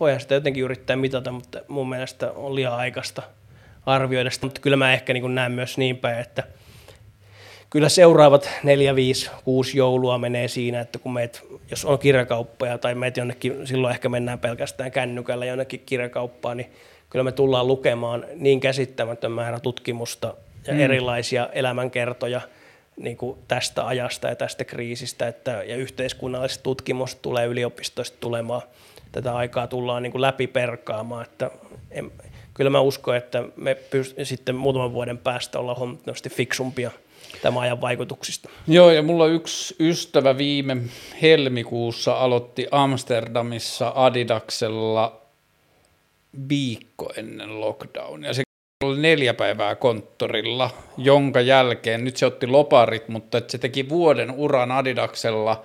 voihan 0.00 0.20
sitä 0.20 0.34
jotenkin 0.34 0.64
yrittää 0.64 0.96
mitata, 0.96 1.32
mutta 1.32 1.60
mun 1.68 1.88
mielestä 1.88 2.32
on 2.32 2.54
liian 2.54 2.74
aikaista 2.74 3.22
arvioida 3.86 4.30
sitä, 4.30 4.46
mutta 4.46 4.60
kyllä 4.60 4.76
mä 4.76 4.92
ehkä 4.92 5.12
niin 5.12 5.34
näen 5.34 5.52
myös 5.52 5.78
niin 5.78 5.96
päin, 5.96 6.18
että 6.18 6.42
kyllä 7.70 7.88
seuraavat 7.88 8.50
neljä, 8.62 8.96
viisi, 8.96 9.30
kuusi 9.44 9.78
joulua 9.78 10.18
menee 10.18 10.48
siinä, 10.48 10.80
että 10.80 10.98
kun 10.98 11.12
meet, 11.12 11.46
jos 11.70 11.84
on 11.84 11.98
kirjakauppoja 11.98 12.78
tai 12.78 12.94
meet 12.94 13.16
jonnekin, 13.16 13.66
silloin 13.66 13.94
ehkä 13.94 14.08
mennään 14.08 14.38
pelkästään 14.38 14.92
kännykällä 14.92 15.44
jonnekin 15.44 15.82
kirjakauppaan, 15.86 16.56
niin 16.56 16.72
kyllä 17.10 17.22
me 17.22 17.32
tullaan 17.32 17.66
lukemaan 17.66 18.26
niin 18.34 18.60
käsittämätön 18.60 19.32
määrä 19.32 19.60
tutkimusta 19.60 20.34
ja 20.66 20.74
mm. 20.74 20.80
erilaisia 20.80 21.48
elämänkertoja 21.52 22.40
niin 22.96 23.16
kuin 23.16 23.38
tästä 23.48 23.86
ajasta 23.86 24.28
ja 24.28 24.36
tästä 24.36 24.64
kriisistä, 24.64 25.28
että, 25.28 25.50
ja 25.50 25.76
yhteiskunnalliset 25.76 26.62
tutkimukset 26.62 27.22
tulee 27.22 27.46
yliopistoista 27.46 28.16
tulemaan, 28.20 28.62
tätä 29.12 29.36
aikaa 29.36 29.66
tullaan 29.66 30.02
niin 30.02 30.12
kuin 30.12 30.22
läpiperkaamaan, 30.22 31.24
että 31.24 31.50
en, 31.90 32.12
kyllä 32.54 32.70
mä 32.70 32.80
uskon, 32.80 33.16
että 33.16 33.44
me 33.56 33.76
pyst- 33.90 34.24
sitten 34.24 34.54
muutaman 34.54 34.92
vuoden 34.92 35.18
päästä 35.18 35.58
ollaan 35.58 35.78
huomattavasti 35.78 36.30
fiksumpia 36.30 36.90
tämän 37.42 37.62
ajan 37.62 37.80
vaikutuksista. 37.80 38.48
Joo, 38.68 38.90
ja 38.90 39.02
mulla 39.02 39.26
yksi 39.26 39.76
ystävä 39.80 40.38
viime 40.38 40.76
helmikuussa 41.22 42.12
aloitti 42.12 42.66
Amsterdamissa 42.70 43.92
Adidaksella 43.94 45.20
viikko 46.48 47.12
ennen 47.16 47.60
lockdownia. 47.60 48.34
Se 48.34 48.42
oli 48.84 49.00
neljä 49.00 49.34
päivää 49.34 49.74
konttorilla, 49.74 50.70
jonka 50.96 51.40
jälkeen, 51.40 52.04
nyt 52.04 52.16
se 52.16 52.26
otti 52.26 52.46
loparit, 52.46 53.08
mutta 53.08 53.40
se 53.48 53.58
teki 53.58 53.88
vuoden 53.88 54.30
uran 54.30 54.70
Adidaksella 54.70 55.62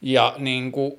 ja 0.00 0.34
niin 0.38 0.72
kuin 0.72 0.98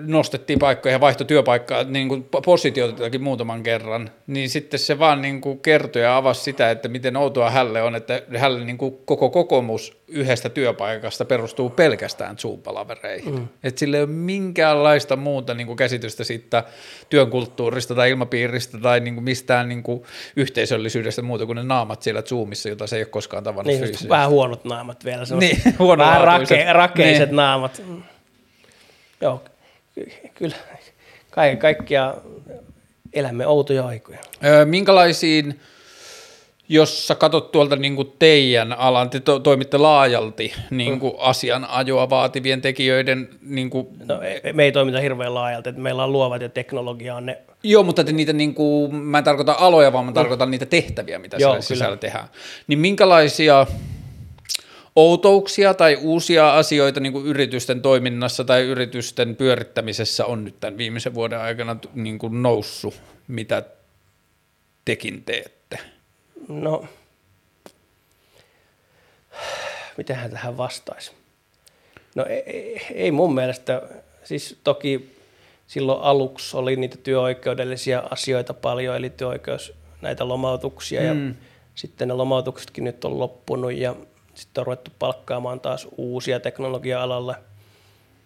nostettiin 0.00 0.58
paikkoja 0.58 0.94
ja 0.94 1.00
vaihtoi 1.00 1.26
työpaikkaa, 1.26 1.84
niin 1.84 2.08
kuin 2.08 2.28
positioitakin 2.44 3.22
muutaman 3.22 3.62
kerran, 3.62 4.10
niin 4.26 4.50
sitten 4.50 4.80
se 4.80 4.98
vaan 4.98 5.22
niin 5.22 5.40
kuin 5.40 5.60
kertoi 5.60 6.02
ja 6.02 6.16
avasi 6.16 6.42
sitä, 6.42 6.70
että 6.70 6.88
miten 6.88 7.16
outoa 7.16 7.50
hälle 7.50 7.82
on, 7.82 7.96
että 7.96 8.22
hälle 8.36 8.64
niin 8.64 8.78
kuin 8.78 8.98
koko 9.04 9.30
kokomus 9.30 9.98
yhdestä 10.08 10.48
työpaikasta 10.48 11.24
perustuu 11.24 11.70
pelkästään 11.70 12.36
Zoom-palavereihin. 12.36 13.34
Mm. 13.34 13.48
Että 13.62 13.78
sillä 13.78 13.96
ei 13.96 14.02
ole 14.02 14.10
minkäänlaista 14.10 15.16
muuta 15.16 15.54
niin 15.54 15.66
kuin 15.66 15.76
käsitystä 15.76 16.24
siitä 16.24 16.64
työn 17.08 17.30
kulttuurista 17.30 17.94
tai 17.94 18.10
ilmapiiristä 18.10 18.78
tai 18.78 19.00
niin 19.00 19.14
kuin 19.14 19.24
mistään 19.24 19.68
niin 19.68 19.82
kuin 19.82 20.02
yhteisöllisyydestä 20.36 21.22
muuta 21.22 21.46
kuin 21.46 21.56
ne 21.56 21.62
naamat 21.62 22.02
siellä 22.02 22.22
Zoomissa, 22.22 22.68
jota 22.68 22.86
se 22.86 22.96
ei 22.96 23.02
ole 23.02 23.08
koskaan 23.08 23.44
tavannut 23.44 23.66
niin, 23.66 23.80
fyysisesti. 23.80 24.08
Vähän 24.08 24.30
huonot 24.30 24.64
naamat 24.64 25.04
vielä, 25.04 25.24
niin, 25.40 25.62
vähän 25.98 26.24
rake, 26.24 26.72
rakeiset 26.72 27.28
niin. 27.28 27.36
naamat. 27.36 27.82
Joo, 29.20 29.42
kyllä 30.34 30.56
kaiken 31.30 31.58
kaikkiaan 31.58 32.14
elämme 33.12 33.46
outoja 33.46 33.86
aikoja. 33.86 34.18
Öö, 34.44 34.64
minkälaisiin, 34.64 35.60
jos 36.68 37.06
sä 37.06 37.14
katsot 37.14 37.52
tuolta 37.52 37.76
niin 37.76 37.96
kuin 37.96 38.12
teidän 38.18 38.72
alan, 38.72 39.10
te 39.10 39.20
to, 39.20 39.38
toimitte 39.38 39.78
laajalti 39.78 40.54
niin 40.70 41.00
kuin 41.00 41.12
mm. 41.12 41.18
asianajoa 41.20 42.10
vaativien 42.10 42.60
tekijöiden... 42.60 43.28
Niin 43.42 43.70
kuin... 43.70 43.86
no, 44.04 44.20
me 44.52 44.64
ei 44.64 44.72
toimita 44.72 45.00
hirveän 45.00 45.34
laajalti, 45.34 45.68
että 45.68 45.82
meillä 45.82 46.04
on 46.04 46.12
luovat 46.12 46.42
ja 46.42 46.48
teknologia 46.48 47.14
on 47.14 47.26
ne... 47.26 47.38
Joo, 47.62 47.82
mutta 47.82 48.04
te 48.04 48.12
niitä, 48.12 48.32
niin 48.32 48.54
kuin, 48.54 48.94
mä 48.94 49.18
en 49.18 49.24
tarkoita 49.24 49.56
aloja, 49.58 49.92
vaan 49.92 50.04
mä 50.04 50.12
tarkoitan 50.12 50.48
mm. 50.48 50.50
niitä 50.50 50.66
tehtäviä, 50.66 51.18
mitä 51.18 51.36
Joo, 51.36 51.50
siellä 51.50 51.62
sisällä 51.62 51.96
tehdään. 51.96 52.28
Niin 52.66 52.78
minkälaisia 52.78 53.66
outouksia 54.98 55.74
tai 55.74 55.98
uusia 56.00 56.56
asioita 56.56 57.00
niin 57.00 57.12
kuin 57.12 57.26
yritysten 57.26 57.82
toiminnassa 57.82 58.44
tai 58.44 58.62
yritysten 58.62 59.36
pyörittämisessä 59.36 60.26
on 60.26 60.44
nyt 60.44 60.60
tämän 60.60 60.78
viimeisen 60.78 61.14
vuoden 61.14 61.38
aikana 61.38 61.76
niin 61.94 62.18
kuin 62.18 62.42
noussut, 62.42 62.94
mitä 63.28 63.62
tekin 64.84 65.22
teette? 65.24 65.78
No, 66.48 66.84
mitähän 69.96 70.30
tähän 70.30 70.56
vastaisi? 70.56 71.12
No 72.14 72.24
ei, 72.24 72.86
ei 72.94 73.10
mun 73.10 73.34
mielestä, 73.34 73.82
siis 74.24 74.58
toki 74.64 75.16
silloin 75.66 76.02
aluksi 76.02 76.56
oli 76.56 76.76
niitä 76.76 76.96
työoikeudellisia 76.96 78.02
asioita 78.10 78.54
paljon, 78.54 78.96
eli 78.96 79.10
työoikeus 79.10 79.72
näitä 80.02 80.28
lomautuksia 80.28 81.14
mm. 81.14 81.28
ja 81.28 81.34
sitten 81.74 82.08
ne 82.08 82.14
lomautuksetkin 82.14 82.84
nyt 82.84 83.04
on 83.04 83.18
loppunut 83.18 83.72
ja 83.72 83.94
sitten 84.38 84.62
on 84.62 84.66
ruvettu 84.66 84.90
palkkaamaan 84.98 85.60
taas 85.60 85.88
uusia 85.96 86.40
teknologia-alalle. 86.40 87.36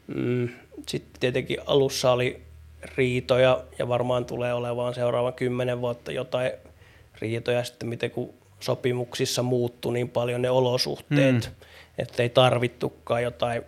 Mm, 0.06 0.48
sitten 0.88 1.20
tietenkin 1.20 1.58
alussa 1.66 2.12
oli 2.12 2.42
riitoja 2.96 3.64
ja 3.78 3.88
varmaan 3.88 4.24
tulee 4.24 4.54
olemaan 4.54 4.94
seuraavan 4.94 5.34
kymmenen 5.34 5.80
vuotta 5.80 6.12
jotain 6.12 6.52
riitoja 7.20 7.64
sitten, 7.64 7.88
miten 7.88 8.10
kun 8.10 8.34
sopimuksissa 8.60 9.42
muuttui 9.42 9.92
niin 9.92 10.08
paljon 10.08 10.42
ne 10.42 10.50
olosuhteet, 10.50 11.44
mm. 11.44 11.66
että 11.98 12.22
ei 12.22 12.28
tarvittukaan 12.28 13.22
jotain 13.22 13.62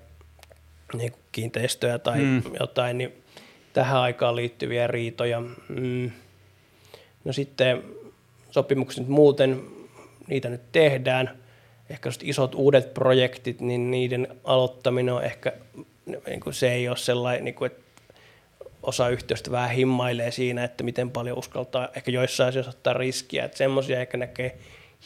niin 0.94 1.12
kuin 1.12 1.22
kiinteistöjä 1.32 1.98
tai 1.98 2.20
mm. 2.20 2.42
jotain, 2.60 2.98
niin 2.98 3.12
tähän 3.72 4.00
aikaan 4.00 4.36
liittyviä 4.36 4.86
riitoja. 4.86 5.40
Mm. 5.68 6.10
No 7.24 7.32
sitten 7.32 7.82
sopimukset 8.50 9.08
muuten, 9.08 9.62
niitä 10.28 10.48
nyt 10.48 10.72
tehdään– 10.72 11.30
ehkä 11.90 12.10
isot 12.22 12.54
uudet 12.54 12.94
projektit, 12.94 13.60
niin 13.60 13.90
niiden 13.90 14.28
aloittaminen 14.44 15.14
on 15.14 15.24
ehkä, 15.24 15.52
niin 16.26 16.40
kuin 16.40 16.54
se 16.54 16.72
ei 16.72 16.88
ole 16.88 16.96
sellainen, 16.96 17.44
niin 17.44 17.54
kuin, 17.54 17.70
että 17.70 17.84
osa 18.82 19.08
yhtiöstä 19.08 19.50
vähän 19.50 19.70
himmailee 19.70 20.30
siinä, 20.30 20.64
että 20.64 20.84
miten 20.84 21.10
paljon 21.10 21.38
uskaltaa 21.38 21.88
ehkä 21.96 22.10
joissain 22.10 22.48
asioissa 22.48 22.70
ottaa 22.70 22.92
riskiä, 22.92 23.44
että 23.44 23.58
semmoisia 23.58 24.00
ehkä 24.00 24.18
näkee 24.18 24.58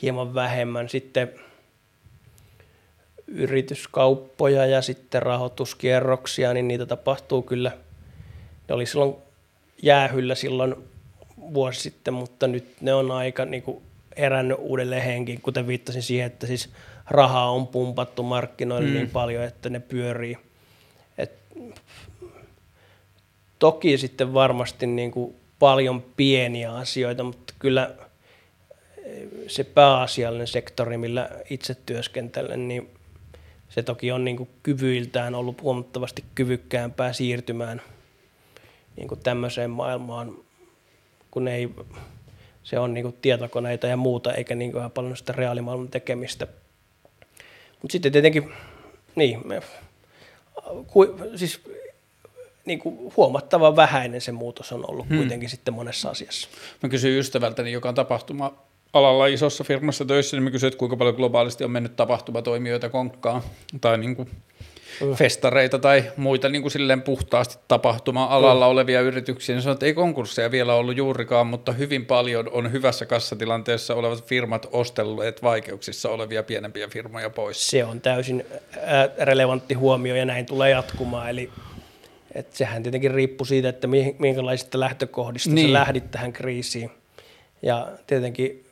hieman 0.02 0.34
vähemmän. 0.34 0.88
Sitten 0.88 1.32
yrityskauppoja 3.26 4.66
ja 4.66 4.82
sitten 4.82 5.22
rahoituskierroksia, 5.22 6.54
niin 6.54 6.68
niitä 6.68 6.86
tapahtuu 6.86 7.42
kyllä. 7.42 7.72
Ne 8.68 8.74
oli 8.74 8.86
silloin 8.86 9.14
jäähyllä 9.82 10.34
silloin 10.34 10.74
vuosi 11.54 11.80
sitten, 11.80 12.14
mutta 12.14 12.46
nyt 12.46 12.64
ne 12.80 12.94
on 12.94 13.10
aika 13.10 13.44
niin 13.44 13.62
kuin 13.62 13.82
herännyt 14.18 14.58
uudelleen 14.60 15.02
henkiin, 15.02 15.40
kuten 15.40 15.66
viittasin 15.66 16.02
siihen, 16.02 16.26
että 16.26 16.46
siis 16.46 16.70
rahaa 17.10 17.50
on 17.50 17.66
pumpattu 17.66 18.22
markkinoille 18.22 18.88
mm. 18.88 18.94
niin 18.94 19.10
paljon, 19.10 19.44
että 19.44 19.70
ne 19.70 19.80
pyörii. 19.80 20.38
Et, 21.18 21.32
toki 23.58 23.98
sitten 23.98 24.34
varmasti 24.34 24.86
niin 24.86 25.10
kuin 25.10 25.34
paljon 25.58 26.04
pieniä 26.16 26.74
asioita, 26.74 27.24
mutta 27.24 27.54
kyllä 27.58 27.94
se 29.46 29.64
pääasiallinen 29.64 30.46
sektori, 30.46 30.96
millä 30.96 31.30
itse 31.50 31.74
työskentelen, 31.74 32.68
niin 32.68 32.90
se 33.68 33.82
toki 33.82 34.12
on 34.12 34.24
niin 34.24 34.36
kuin 34.36 34.48
kyvyiltään 34.62 35.34
ollut 35.34 35.62
huomattavasti 35.62 36.24
kyvykkäämpää 36.34 37.12
siirtymään 37.12 37.82
niin 38.96 39.08
kuin 39.08 39.20
tämmöiseen 39.20 39.70
maailmaan, 39.70 40.34
kun 41.30 41.48
ei 41.48 41.70
se 42.68 42.78
on 42.78 42.94
niin 42.94 43.12
tietokoneita 43.22 43.86
ja 43.86 43.96
muuta, 43.96 44.34
eikä 44.34 44.54
niin 44.54 44.72
kuin 44.72 44.90
paljon 44.90 45.16
sitä 45.16 45.32
reaalimaailman 45.32 45.88
tekemistä. 45.88 46.46
Mutta 47.82 47.92
sitten 47.92 48.12
tietenkin, 48.12 48.52
niin, 49.16 49.40
me, 49.44 49.62
ku, 50.86 51.16
siis 51.36 51.60
niin 52.64 52.78
kuin 52.78 53.12
huomattavan 53.16 53.76
vähäinen 53.76 54.20
se 54.20 54.32
muutos 54.32 54.72
on 54.72 54.90
ollut 54.90 55.08
hmm. 55.08 55.16
kuitenkin 55.16 55.48
sitten 55.48 55.74
monessa 55.74 56.10
asiassa. 56.10 56.48
Mä 56.82 56.88
kysyin 56.88 57.18
ystävältäni, 57.18 57.72
joka 57.72 57.88
on 57.88 57.94
tapahtuma 57.94 58.54
alalla 58.92 59.26
isossa 59.26 59.64
firmassa 59.64 60.04
töissä, 60.04 60.36
niin 60.36 60.44
mä 60.44 60.50
kysyin, 60.50 60.68
että 60.68 60.78
kuinka 60.78 60.96
paljon 60.96 61.16
globaalisti 61.16 61.64
on 61.64 61.70
mennyt 61.70 61.96
tapahtumatoimijoita 61.96 62.88
konkkaan 62.88 63.42
tai 63.80 63.98
niin 63.98 64.16
kuin. 64.16 64.30
Festareita 65.14 65.78
tai 65.78 66.04
muita 66.16 66.48
niin 66.48 66.62
kuin 66.62 66.72
silleen 66.72 67.02
puhtaasti 67.02 67.58
tapahtuma-alalla 67.68 68.66
mm. 68.66 68.70
olevia 68.70 69.00
yrityksiä, 69.00 69.54
niin 69.54 69.62
sanoo, 69.62 69.72
että 69.72 69.86
ei 69.86 69.94
konkursseja 69.94 70.50
vielä 70.50 70.74
ollut 70.74 70.96
juurikaan, 70.96 71.46
mutta 71.46 71.72
hyvin 71.72 72.06
paljon 72.06 72.48
on 72.52 72.72
hyvässä 72.72 73.06
kassatilanteessa 73.06 73.94
olevat 73.94 74.24
firmat 74.24 74.66
ostelleet 74.72 75.42
vaikeuksissa 75.42 76.08
olevia 76.08 76.42
pienempiä 76.42 76.88
firmoja 76.88 77.30
pois. 77.30 77.70
Se 77.70 77.84
on 77.84 78.00
täysin 78.00 78.46
relevantti 79.18 79.74
huomio 79.74 80.16
ja 80.16 80.24
näin 80.24 80.46
tulee 80.46 80.70
jatkumaan, 80.70 81.30
eli 81.30 81.50
että 82.34 82.56
sehän 82.56 82.82
tietenkin 82.82 83.10
riippuu 83.10 83.44
siitä, 83.44 83.68
että 83.68 83.88
minkälaisista 84.18 84.80
lähtökohdista 84.80 85.50
niin. 85.50 85.68
sä 85.68 85.72
lähdit 85.72 86.10
tähän 86.10 86.32
kriisiin. 86.32 86.90
Ja 87.62 87.88
tietenkin 88.06 88.64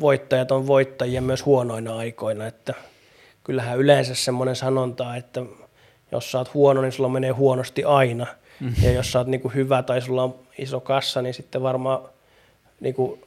voittajat 0.00 0.50
on 0.50 0.66
voittajia 0.66 1.22
myös 1.22 1.44
huonoina 1.44 1.96
aikoina, 1.96 2.46
että 2.46 2.74
kyllähän 3.44 3.78
yleensä 3.78 4.14
semmoinen 4.14 4.56
sanonta, 4.56 5.16
että 5.16 5.42
jos 6.12 6.32
sä 6.32 6.38
oot 6.38 6.54
huono, 6.54 6.82
niin 6.82 6.92
sulla 6.92 7.08
menee 7.08 7.30
huonosti 7.30 7.84
aina. 7.84 8.26
Mm-hmm. 8.60 8.84
Ja 8.84 8.92
jos 8.92 9.12
sä 9.12 9.18
oot 9.18 9.28
niin 9.28 9.40
kuin 9.40 9.54
hyvä 9.54 9.82
tai 9.82 10.02
sulla 10.02 10.22
on 10.22 10.34
iso 10.58 10.80
kassa, 10.80 11.22
niin 11.22 11.34
sitten 11.34 11.62
varmaan 11.62 12.00
niin 12.80 12.94
kuin 12.94 13.20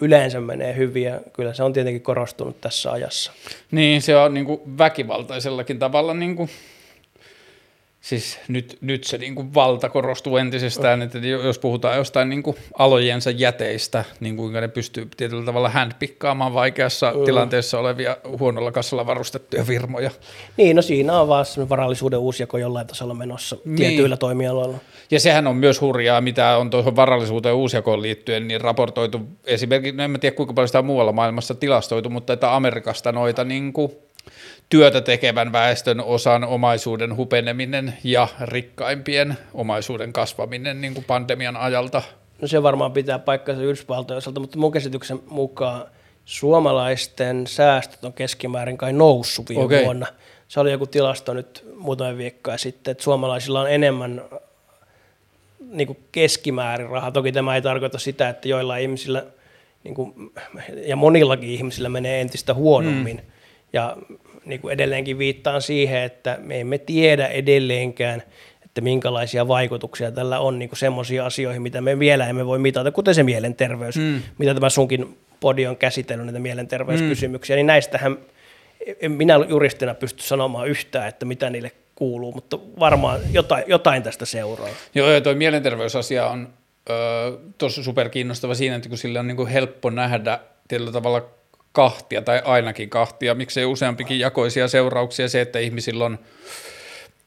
yleensä 0.00 0.40
menee 0.40 0.76
hyvin 0.76 1.02
ja 1.02 1.20
kyllä 1.32 1.54
se 1.54 1.62
on 1.62 1.72
tietenkin 1.72 2.02
korostunut 2.02 2.60
tässä 2.60 2.92
ajassa. 2.92 3.32
Niin, 3.70 4.02
se 4.02 4.16
on 4.16 4.34
niin 4.34 4.46
kuin 4.46 4.78
väkivaltaisellakin 4.78 5.78
tavalla 5.78 6.14
niin 6.14 6.36
kuin 6.36 6.50
siis 8.08 8.38
nyt, 8.48 8.78
nyt 8.80 9.04
se 9.04 9.18
niin 9.18 9.34
kuin 9.34 9.54
valta 9.54 9.88
korostuu 9.88 10.36
entisestään, 10.36 11.02
että 11.02 11.18
jos 11.18 11.58
puhutaan 11.58 11.96
jostain 11.96 12.28
niin 12.28 12.42
kuin 12.42 12.56
alojensa 12.78 13.30
jäteistä, 13.30 14.04
niin 14.20 14.36
kuinka 14.36 14.60
ne 14.60 14.68
pystyy 14.68 15.08
tietyllä 15.16 15.44
tavalla 15.44 15.68
handpikkaamaan 15.68 16.54
vaikeassa 16.54 17.12
mm. 17.12 17.24
tilanteessa 17.24 17.78
olevia 17.78 18.16
huonolla 18.38 18.72
kassalla 18.72 19.06
varustettuja 19.06 19.64
firmoja. 19.64 20.10
Niin, 20.56 20.76
no 20.76 20.82
siinä 20.82 21.20
on 21.20 21.28
vaan 21.28 21.46
varallisuuden 21.68 22.18
uusjako 22.18 22.58
jollain 22.58 22.86
tasolla 22.86 23.14
menossa 23.14 23.56
niin. 23.64 23.76
tietyillä 23.76 24.16
toimialoilla. 24.16 24.78
Ja 25.10 25.20
sehän 25.20 25.46
on 25.46 25.56
myös 25.56 25.80
hurjaa, 25.80 26.20
mitä 26.20 26.56
on 26.56 26.70
tuohon 26.70 26.96
varallisuuteen 26.96 27.54
uusjakoon 27.54 28.02
liittyen, 28.02 28.48
niin 28.48 28.60
raportoitu 28.60 29.20
esimerkiksi, 29.44 29.96
no 29.96 30.04
en 30.04 30.20
tiedä 30.20 30.36
kuinka 30.36 30.54
paljon 30.54 30.68
sitä 30.68 30.78
on 30.78 30.86
muualla 30.86 31.12
maailmassa 31.12 31.54
tilastoitu, 31.54 32.10
mutta 32.10 32.32
että 32.32 32.56
Amerikasta 32.56 33.12
noita 33.12 33.44
niin 33.44 33.72
kuin 33.72 33.92
työtä 34.68 35.00
tekevän 35.00 35.52
väestön 35.52 36.00
osan 36.00 36.44
omaisuuden 36.44 37.16
hupeneminen 37.16 37.94
ja 38.04 38.28
rikkaimpien 38.40 39.38
omaisuuden 39.54 40.12
kasvaminen 40.12 40.80
niin 40.80 40.94
kuin 40.94 41.04
pandemian 41.04 41.56
ajalta? 41.56 42.02
No 42.40 42.48
se 42.48 42.62
varmaan 42.62 42.92
pitää 42.92 43.18
paikkansa 43.18 43.62
Yhdysvaltojen 43.62 44.18
osalta, 44.18 44.40
mutta 44.40 44.58
mun 44.58 44.72
käsityksen 44.72 45.20
mukaan 45.30 45.86
suomalaisten 46.24 47.46
säästöt 47.46 48.04
on 48.04 48.12
keskimäärin 48.12 48.78
kai 48.78 48.92
noussut 48.92 49.48
viime 49.48 49.64
okay. 49.64 49.84
vuonna. 49.84 50.06
Se 50.48 50.60
oli 50.60 50.72
joku 50.72 50.86
tilasto 50.86 51.34
nyt 51.34 51.64
muutama 51.76 52.16
viikkoa 52.16 52.56
sitten, 52.56 52.92
että 52.92 53.04
suomalaisilla 53.04 53.60
on 53.60 53.70
enemmän 53.70 54.22
niin 55.70 55.86
kuin 55.86 55.98
keskimäärin 56.12 56.90
rahaa. 56.90 57.10
Toki 57.10 57.32
tämä 57.32 57.54
ei 57.54 57.62
tarkoita 57.62 57.98
sitä, 57.98 58.28
että 58.28 58.48
joilla 58.48 58.76
ihmisillä 58.76 59.24
niin 59.84 59.94
kuin, 59.94 60.32
ja 60.86 60.96
monillakin 60.96 61.50
ihmisillä 61.50 61.88
menee 61.88 62.20
entistä 62.20 62.54
huonommin. 62.54 63.16
Mm. 63.16 63.32
Ja 63.72 63.96
niin 64.46 64.60
kuin 64.60 64.72
edelleenkin 64.72 65.18
viittaan 65.18 65.62
siihen, 65.62 66.02
että 66.02 66.38
me 66.40 66.60
emme 66.60 66.78
tiedä 66.78 67.26
edelleenkään, 67.26 68.22
että 68.64 68.80
minkälaisia 68.80 69.48
vaikutuksia 69.48 70.12
tällä 70.12 70.40
on 70.40 70.58
niin 70.58 70.70
semmoisiin 70.72 71.22
asioihin, 71.22 71.62
mitä 71.62 71.80
me 71.80 71.98
vielä 71.98 72.26
emme 72.26 72.46
voi 72.46 72.58
mitata, 72.58 72.90
kuten 72.92 73.14
se 73.14 73.22
mielenterveys, 73.22 73.96
mm. 73.96 74.22
mitä 74.38 74.54
tämä 74.54 74.70
sunkin 74.70 75.18
podi 75.40 75.66
on 75.66 75.76
käsitellyt, 75.76 76.26
näitä 76.26 76.38
mielenterveyskysymyksiä, 76.38 77.56
mm. 77.56 77.58
niin 77.58 77.66
näistähän 77.66 78.18
en 79.00 79.12
minä 79.12 79.34
juristina 79.48 79.94
pysty 79.94 80.22
sanomaan 80.22 80.68
yhtään, 80.68 81.08
että 81.08 81.26
mitä 81.26 81.50
niille 81.50 81.72
kuuluu, 81.94 82.32
mutta 82.32 82.58
varmaan 82.78 83.20
jotain, 83.32 83.64
jotain 83.66 84.02
tästä 84.02 84.26
seuraa. 84.26 84.68
Joo, 84.94 85.10
ja 85.10 85.20
tuo 85.20 85.34
mielenterveysasia 85.34 86.26
on 86.26 86.48
tosi 87.58 87.84
superkiinnostava 87.84 88.54
siinä, 88.54 88.76
että 88.76 88.88
kun 88.88 88.98
sille 88.98 89.18
on 89.18 89.26
niin 89.26 89.36
kuin 89.36 89.48
helppo 89.48 89.90
nähdä 89.90 90.38
tietyllä 90.68 90.92
tavalla 90.92 91.35
kahtia 91.76 92.22
tai 92.22 92.42
ainakin 92.44 92.90
kahtia, 92.90 93.34
miksei 93.34 93.64
useampikin 93.64 94.18
jakoisia 94.18 94.68
seurauksia 94.68 95.28
se, 95.28 95.40
että 95.40 95.58
ihmisillä 95.58 96.04
on 96.04 96.18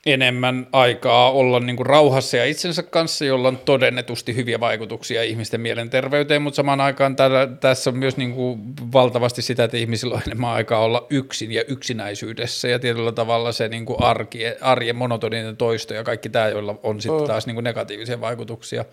enemmän 0.05 0.67
aikaa 0.71 1.31
olla 1.31 1.59
niin 1.59 1.75
kuin 1.75 1.85
rauhassa 1.85 2.37
ja 2.37 2.45
itsensä 2.45 2.83
kanssa, 2.83 3.25
jolla 3.25 3.47
on 3.47 3.57
todennetusti 3.57 4.35
hyviä 4.35 4.59
vaikutuksia 4.59 5.23
ihmisten 5.23 5.61
mielenterveyteen, 5.61 6.41
mutta 6.41 6.55
samaan 6.55 6.81
aikaan 6.81 7.15
täällä, 7.15 7.47
tässä 7.47 7.89
on 7.89 7.97
myös 7.97 8.17
niin 8.17 8.33
kuin 8.33 8.59
valtavasti 8.93 9.41
sitä, 9.41 9.63
että 9.63 9.77
ihmisillä 9.77 10.15
on 10.15 10.21
enemmän 10.27 10.49
aikaa 10.49 10.79
olla 10.79 11.07
yksin 11.09 11.51
ja 11.51 11.63
yksinäisyydessä 11.67 12.67
ja 12.67 12.79
tietyllä 12.79 13.11
tavalla 13.11 13.51
se 13.51 13.67
niin 13.67 13.85
kuin 13.85 14.03
arki, 14.03 14.39
arjen 14.61 14.95
monotoninen 14.95 15.57
toisto 15.57 15.93
ja 15.93 16.03
kaikki 16.03 16.29
tämä, 16.29 16.47
joilla 16.47 16.79
on 16.83 17.01
sitten 17.01 17.27
taas 17.27 17.47
niin 17.47 17.55
kuin 17.55 17.63
negatiivisia 17.63 18.21
vaikutuksia. 18.21 18.85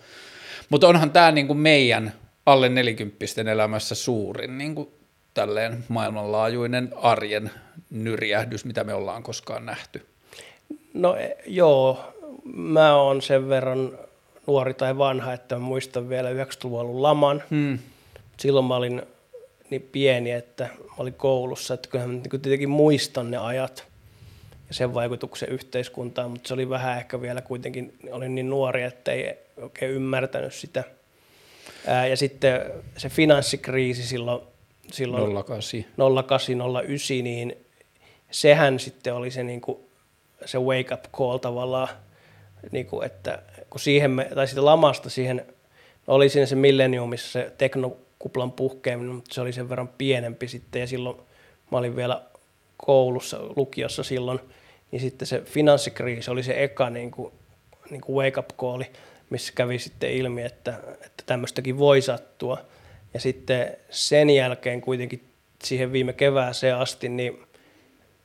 Mutta 0.69 0.87
onhan 0.87 1.11
tämä 1.11 1.31
niin 1.31 1.47
kuin 1.47 1.59
meidän 1.59 2.13
alle 2.45 2.69
nelikymppisten 2.69 3.47
elämässä 3.47 3.95
suurin 3.95 4.57
niin 4.57 4.75
kuin 4.75 4.96
tälleen 5.37 5.83
maailmanlaajuinen 5.87 6.93
arjen 6.95 7.51
nyrjähdys, 7.89 8.65
mitä 8.65 8.83
me 8.83 8.93
ollaan 8.93 9.23
koskaan 9.23 9.65
nähty? 9.65 10.05
No 10.93 11.15
e, 11.15 11.37
joo, 11.45 12.13
mä 12.53 12.95
oon 12.95 13.21
sen 13.21 13.49
verran 13.49 13.99
nuori 14.47 14.73
tai 14.73 14.97
vanha, 14.97 15.33
että 15.33 15.55
mä 15.55 15.59
muistan 15.59 16.09
vielä 16.09 16.29
90-luvun 16.29 17.03
laman. 17.03 17.43
Hmm. 17.49 17.79
Silloin 18.37 18.65
mä 18.65 18.75
olin 18.75 19.01
niin 19.69 19.89
pieni, 19.91 20.31
että 20.31 20.63
mä 20.63 20.95
olin 20.97 21.13
koulussa, 21.13 21.73
että 21.73 21.89
kyllähän 21.89 22.15
mä 22.15 22.21
niin 22.31 22.41
tietenkin 22.41 22.69
muistan 22.69 23.31
ne 23.31 23.37
ajat 23.37 23.87
ja 24.67 24.73
sen 24.73 24.93
vaikutuksen 24.93 25.49
yhteiskuntaan, 25.49 26.31
mutta 26.31 26.47
se 26.47 26.53
oli 26.53 26.69
vähän 26.69 26.97
ehkä 26.97 27.21
vielä 27.21 27.41
kuitenkin, 27.41 27.93
olin 28.11 28.35
niin 28.35 28.49
nuori, 28.49 28.83
että 28.83 29.11
ei 29.11 29.33
oikein 29.57 29.91
ymmärtänyt 29.91 30.53
sitä. 30.53 30.83
Ää, 31.87 32.07
ja 32.07 32.17
sitten 32.17 32.61
se 32.97 33.09
finanssikriisi 33.09 34.07
silloin 34.07 34.41
silloin 34.91 35.33
08. 35.43 35.85
0809, 35.97 37.23
niin 37.23 37.57
sehän 38.31 38.79
sitten 38.79 39.13
oli 39.13 39.31
se, 39.31 39.43
niin 39.43 39.61
kuin, 39.61 39.77
se 40.45 40.57
wake 40.57 40.93
up 40.93 41.03
call 41.13 41.37
tavallaan, 41.37 41.87
niin 42.71 42.85
kuin, 42.85 43.05
että 43.05 43.41
kun 43.69 43.79
siihen 43.79 44.11
me, 44.11 44.29
tai 44.35 44.47
sitten 44.47 44.65
lamasta 44.65 45.09
siihen, 45.09 45.45
no 46.07 46.13
oli 46.13 46.29
siinä 46.29 46.45
se 46.45 46.55
millenniumissa 46.55 47.31
se 47.31 47.51
teknokuplan 47.57 48.51
puhkeaminen, 48.51 49.15
mutta 49.15 49.33
se 49.33 49.41
oli 49.41 49.53
sen 49.53 49.69
verran 49.69 49.89
pienempi 49.97 50.47
sitten 50.47 50.79
ja 50.79 50.87
silloin 50.87 51.17
mä 51.71 51.77
olin 51.77 51.95
vielä 51.95 52.21
koulussa, 52.77 53.39
lukiossa 53.55 54.03
silloin, 54.03 54.39
niin 54.91 54.99
sitten 54.99 55.27
se 55.27 55.41
finanssikriisi 55.41 56.31
oli 56.31 56.43
se 56.43 56.63
eka 56.63 56.89
niin 56.89 57.11
kuin, 57.11 57.33
niin 57.89 58.01
kuin 58.01 58.25
wake 58.25 58.39
up 58.39 58.49
call, 58.57 58.83
missä 59.29 59.53
kävi 59.55 59.79
sitten 59.79 60.11
ilmi, 60.11 60.41
että, 60.41 60.79
että 60.91 61.23
tämmöistäkin 61.25 61.77
voi 61.77 62.01
sattua– 62.01 62.57
ja 63.13 63.19
sitten 63.19 63.77
sen 63.89 64.29
jälkeen 64.29 64.81
kuitenkin 64.81 65.23
siihen 65.63 65.91
viime 65.91 66.13
kevääseen 66.13 66.75
asti, 66.75 67.09
niin 67.09 67.43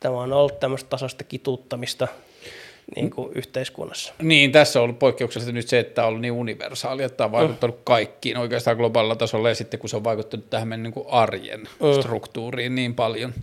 tämä 0.01 0.21
on 0.21 0.33
ollut 0.33 0.61
tämmöistä 0.61 0.91
tasaista 0.91 1.25
kituttamista– 1.25 2.09
niin 2.97 3.11
kuin 3.11 3.33
yhteiskunnassa. 3.35 4.15
Niin, 4.23 4.53
tässä 4.53 4.81
on 4.81 4.85
ollut 4.85 4.99
poikkeuksellisesti 4.99 5.53
nyt 5.53 5.69
se, 5.69 5.79
että 5.79 6.03
on 6.03 6.09
ollut 6.09 6.21
niin 6.21 6.33
universaali, 6.33 7.03
että 7.03 7.25
on 7.25 7.33
vaikuttanut 7.33 7.77
mm. 7.77 7.83
kaikkiin 7.85 8.37
oikeastaan 8.37 8.77
globaalilla 8.77 9.17
tasolla 9.17 9.49
ja 9.49 9.55
sitten 9.55 9.81
kun 9.81 9.89
se 9.89 9.97
on 9.97 10.05
vaikuttanut 10.05 10.51
tähän 10.51 10.69
meidän 10.69 10.83
niin 10.83 10.93
kuin 10.93 11.07
arjen 11.09 11.61
mm. 11.61 12.01
struktuuriin 12.01 12.75
niin 12.75 12.95
paljon. 12.95 13.35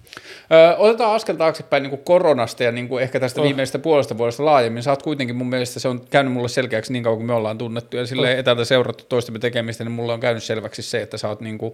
Ö, 0.52 0.78
otetaan 0.78 1.16
askel 1.16 1.36
taaksepäin 1.36 1.84
niin 1.84 1.90
kuin 1.90 2.02
koronasta 2.04 2.64
ja 2.64 2.72
niin 2.72 2.88
kuin 2.88 3.04
ehkä 3.04 3.20
tästä 3.20 3.42
mm. 3.42 3.46
viimeisestä 3.46 3.80
puolesta 3.80 4.18
vuodesta 4.18 4.46
laajemmin. 4.46 4.84
Sä 4.84 4.92
oot 4.92 5.04
kuitenkin 5.04 5.36
mun 5.36 5.50
mielestä, 5.50 5.80
se 5.80 5.88
on 5.88 6.02
käynyt 6.10 6.34
mulle 6.34 6.50
selkeäksi 6.50 6.94
niin 6.94 7.04
kauan 7.04 7.18
kuin 7.18 7.28
me 7.28 7.34
ollaan 7.34 7.58
tunnettu 7.58 7.98
ja 7.98 8.06
sille 8.06 8.34
mm. 8.34 8.40
etältä 8.40 8.66
seurattu 8.66 9.04
toistemme 9.10 9.40
tekemistä, 9.40 9.84
niin 9.84 9.92
mulla 9.92 10.14
on 10.14 10.20
käynyt 10.20 10.44
selväksi 10.44 10.82
se, 10.82 11.02
että 11.02 11.18
sä 11.18 11.28
oot 11.28 11.42
niin 11.42 11.58
kuin, 11.58 11.74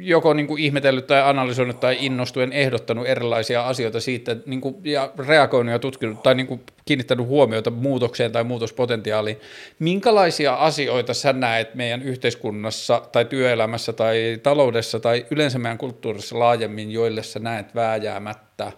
joko 0.00 0.34
niin 0.34 0.46
kuin 0.46 0.62
ihmetellyt 0.62 1.06
tai 1.06 1.22
analysoinut 1.22 1.80
tai 1.80 1.96
innostuen 2.00 2.52
ehdottanut 2.52 3.06
erilaisia 3.06 3.66
asioita 3.66 4.00
siitä 4.00 4.36
niin 4.46 4.60
kuin, 4.60 4.76
ja 4.84 5.12
reagoinut 5.26 5.72
ja 5.72 5.78
tutkinut 5.78 6.22
tai 6.22 6.34
niin 6.34 6.41
kuin 6.46 6.60
kiinnittänyt 6.84 7.26
huomiota 7.26 7.70
muutokseen 7.70 8.32
tai 8.32 8.44
muutospotentiaaliin. 8.44 9.40
Minkälaisia 9.78 10.54
asioita 10.54 11.14
sä 11.14 11.32
näet 11.32 11.74
meidän 11.74 12.02
yhteiskunnassa 12.02 13.02
tai 13.12 13.24
työelämässä 13.24 13.92
tai 13.92 14.40
taloudessa 14.42 15.00
tai 15.00 15.26
yleensä 15.30 15.58
meidän 15.58 15.78
kulttuurissa 15.78 16.38
laajemmin, 16.38 16.90
joille 16.90 17.22
sä 17.22 17.38
näet 17.38 17.74
vääjäämättä, 17.74 18.72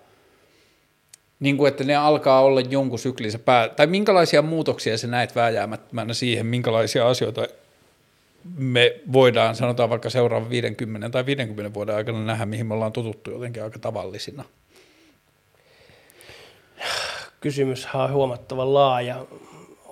niin 1.41 1.57
kuin 1.57 1.69
että 1.69 1.85
ne 1.85 1.97
alkaa 1.97 2.43
olla 2.43 2.61
jonkun 2.61 2.99
syklinsä 2.99 3.39
pää, 3.39 3.69
tai 3.69 3.87
minkälaisia 3.87 4.43
muutoksia 4.43 4.99
sä 4.99 5.07
näet 5.07 5.37
vääjäämättömänä 5.37 6.15
siihen, 6.15 6.47
minkälaisia 6.47 7.09
asioita 7.09 7.47
me 8.57 8.97
voidaan, 9.13 9.57
sanotaan 9.57 9.91
vaikka 9.91 10.11
seuraavan 10.11 10.51
50 10.51 11.11
tai 11.11 11.27
50 11.27 11.75
vuoden 11.75 11.95
aikana 11.95 12.25
nähdä, 12.25 12.47
mihin 12.47 12.67
me 12.67 12.75
ollaan 12.75 12.93
tututtu 12.93 13.31
jotenkin 13.31 13.63
aika 13.63 13.79
tavallisina 13.79 14.45
kysymys 17.45 17.89
on 17.95 18.13
huomattavan 18.13 18.75
laaja, 18.75 19.27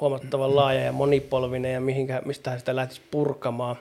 huomattavan 0.01 0.57
laaja 0.57 0.81
ja 0.81 0.93
monipolvinen 0.93 1.73
ja 1.73 1.81
mihinkä, 1.81 2.23
mistä 2.25 2.59
sitä 2.59 2.77
lähtisi 2.77 3.03
purkamaan. 3.11 3.77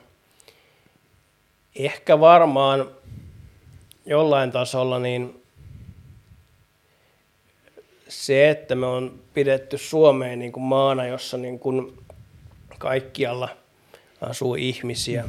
Ehkä 1.76 2.20
varmaan 2.20 2.88
jollain 4.06 4.52
tasolla 4.52 4.98
niin 4.98 5.42
se, 8.08 8.50
että 8.50 8.74
me 8.74 8.86
on 8.86 9.18
pidetty 9.34 9.78
Suomeen 9.78 10.38
niin 10.38 10.52
kuin 10.52 10.64
maana, 10.64 11.06
jossa 11.06 11.36
niin 11.36 11.58
kuin 11.58 11.98
kaikkialla 12.78 13.48
asuu 14.20 14.54
ihmisiä 14.54 15.24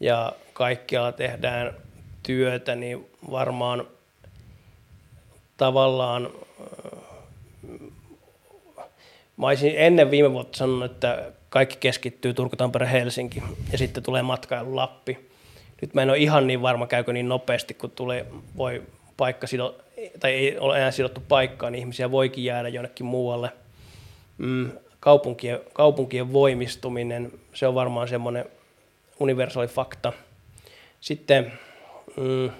ja 0.00 0.32
kaikkialla 0.52 1.12
tehdään 1.12 1.74
työtä, 2.22 2.74
niin 2.74 3.06
varmaan 3.30 3.86
tavallaan 5.56 6.30
Mä 9.44 9.48
olisin 9.48 9.74
ennen 9.76 10.10
viime 10.10 10.32
vuotta 10.32 10.58
sanonut, 10.58 10.92
että 10.92 11.32
kaikki 11.48 11.76
keskittyy 11.80 12.34
Turku, 12.34 12.56
Tampere, 12.56 12.90
Helsinki 12.92 13.42
ja 13.72 13.78
sitten 13.78 14.02
tulee 14.02 14.22
matkailu 14.22 14.76
Lappi. 14.76 15.30
Nyt 15.80 15.94
mä 15.94 16.02
en 16.02 16.10
ole 16.10 16.18
ihan 16.18 16.46
niin 16.46 16.62
varma, 16.62 16.86
käykö 16.86 17.12
niin 17.12 17.28
nopeasti, 17.28 17.74
kun 17.74 17.90
tulee, 17.90 18.26
voi 18.56 18.82
paikka 19.16 19.46
sido, 19.46 19.74
tai 20.20 20.32
ei 20.32 20.58
ole 20.58 20.76
enää 20.76 20.90
sidottu 20.90 21.22
paikkaan, 21.28 21.72
niin 21.72 21.80
ihmisiä 21.80 22.10
voikin 22.10 22.44
jäädä 22.44 22.68
jonnekin 22.68 23.06
muualle. 23.06 23.50
Mm, 24.38 24.70
kaupunkien, 25.00 25.60
kaupunkien 25.72 26.32
voimistuminen, 26.32 27.32
se 27.54 27.66
on 27.66 27.74
varmaan 27.74 28.08
semmoinen 28.08 28.44
universaali 29.20 29.68
fakta. 29.68 30.12
Sitten, 31.00 31.52
mm, 32.16 32.50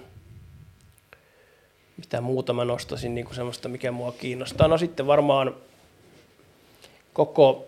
mitä 1.97 2.21
muuta 2.21 2.53
mä 2.53 2.63
niin 3.09 3.25
kuin 3.25 3.35
semmoista, 3.35 3.69
mikä 3.69 3.91
mua 3.91 4.11
kiinnostaa. 4.11 4.67
No 4.67 4.77
sitten 4.77 5.07
varmaan 5.07 5.55
koko 7.15 7.65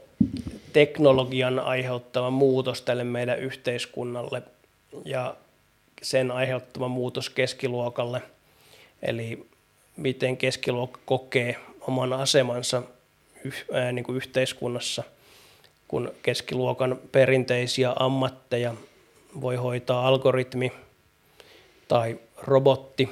teknologian 0.73 1.59
aiheuttama 1.59 2.29
muutos 2.29 2.81
tälle 2.81 3.03
meidän 3.03 3.39
yhteiskunnalle 3.39 4.41
ja 5.05 5.35
sen 6.01 6.31
aiheuttama 6.31 6.87
muutos 6.87 7.29
keskiluokalle, 7.29 8.21
eli 9.01 9.45
miten 9.97 10.37
keskiluokka 10.37 10.99
kokee 11.05 11.55
oman 11.81 12.13
asemansa 12.13 12.83
niin 13.91 14.03
kuin 14.03 14.15
yhteiskunnassa, 14.15 15.03
kun 15.87 16.11
keskiluokan 16.23 16.99
perinteisiä 17.11 17.93
ammatteja 17.95 18.73
voi 19.41 19.55
hoitaa 19.55 20.07
algoritmi 20.07 20.71
tai 21.87 22.19
robotti. 22.37 23.09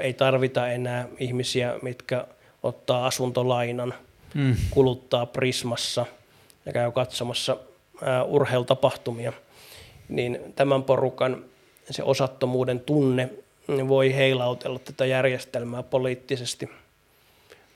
Ei 0.00 0.12
tarvita 0.12 0.68
enää 0.68 1.08
ihmisiä, 1.18 1.78
mitkä 1.82 2.26
ottaa 2.62 3.06
asuntolainan– 3.06 3.94
mm. 4.34 4.56
kuluttaa 4.70 5.26
Prismassa 5.26 6.06
ja 6.66 6.72
käy 6.72 6.92
katsomassa 6.92 7.56
ää, 8.02 8.24
urheilutapahtumia, 8.24 9.32
niin 10.08 10.38
tämän 10.56 10.82
porukan 10.82 11.44
se 11.90 12.02
osattomuuden 12.02 12.80
tunne 12.80 13.30
voi 13.88 14.14
heilautella 14.14 14.78
tätä 14.78 15.06
järjestelmää 15.06 15.82
poliittisesti 15.82 16.70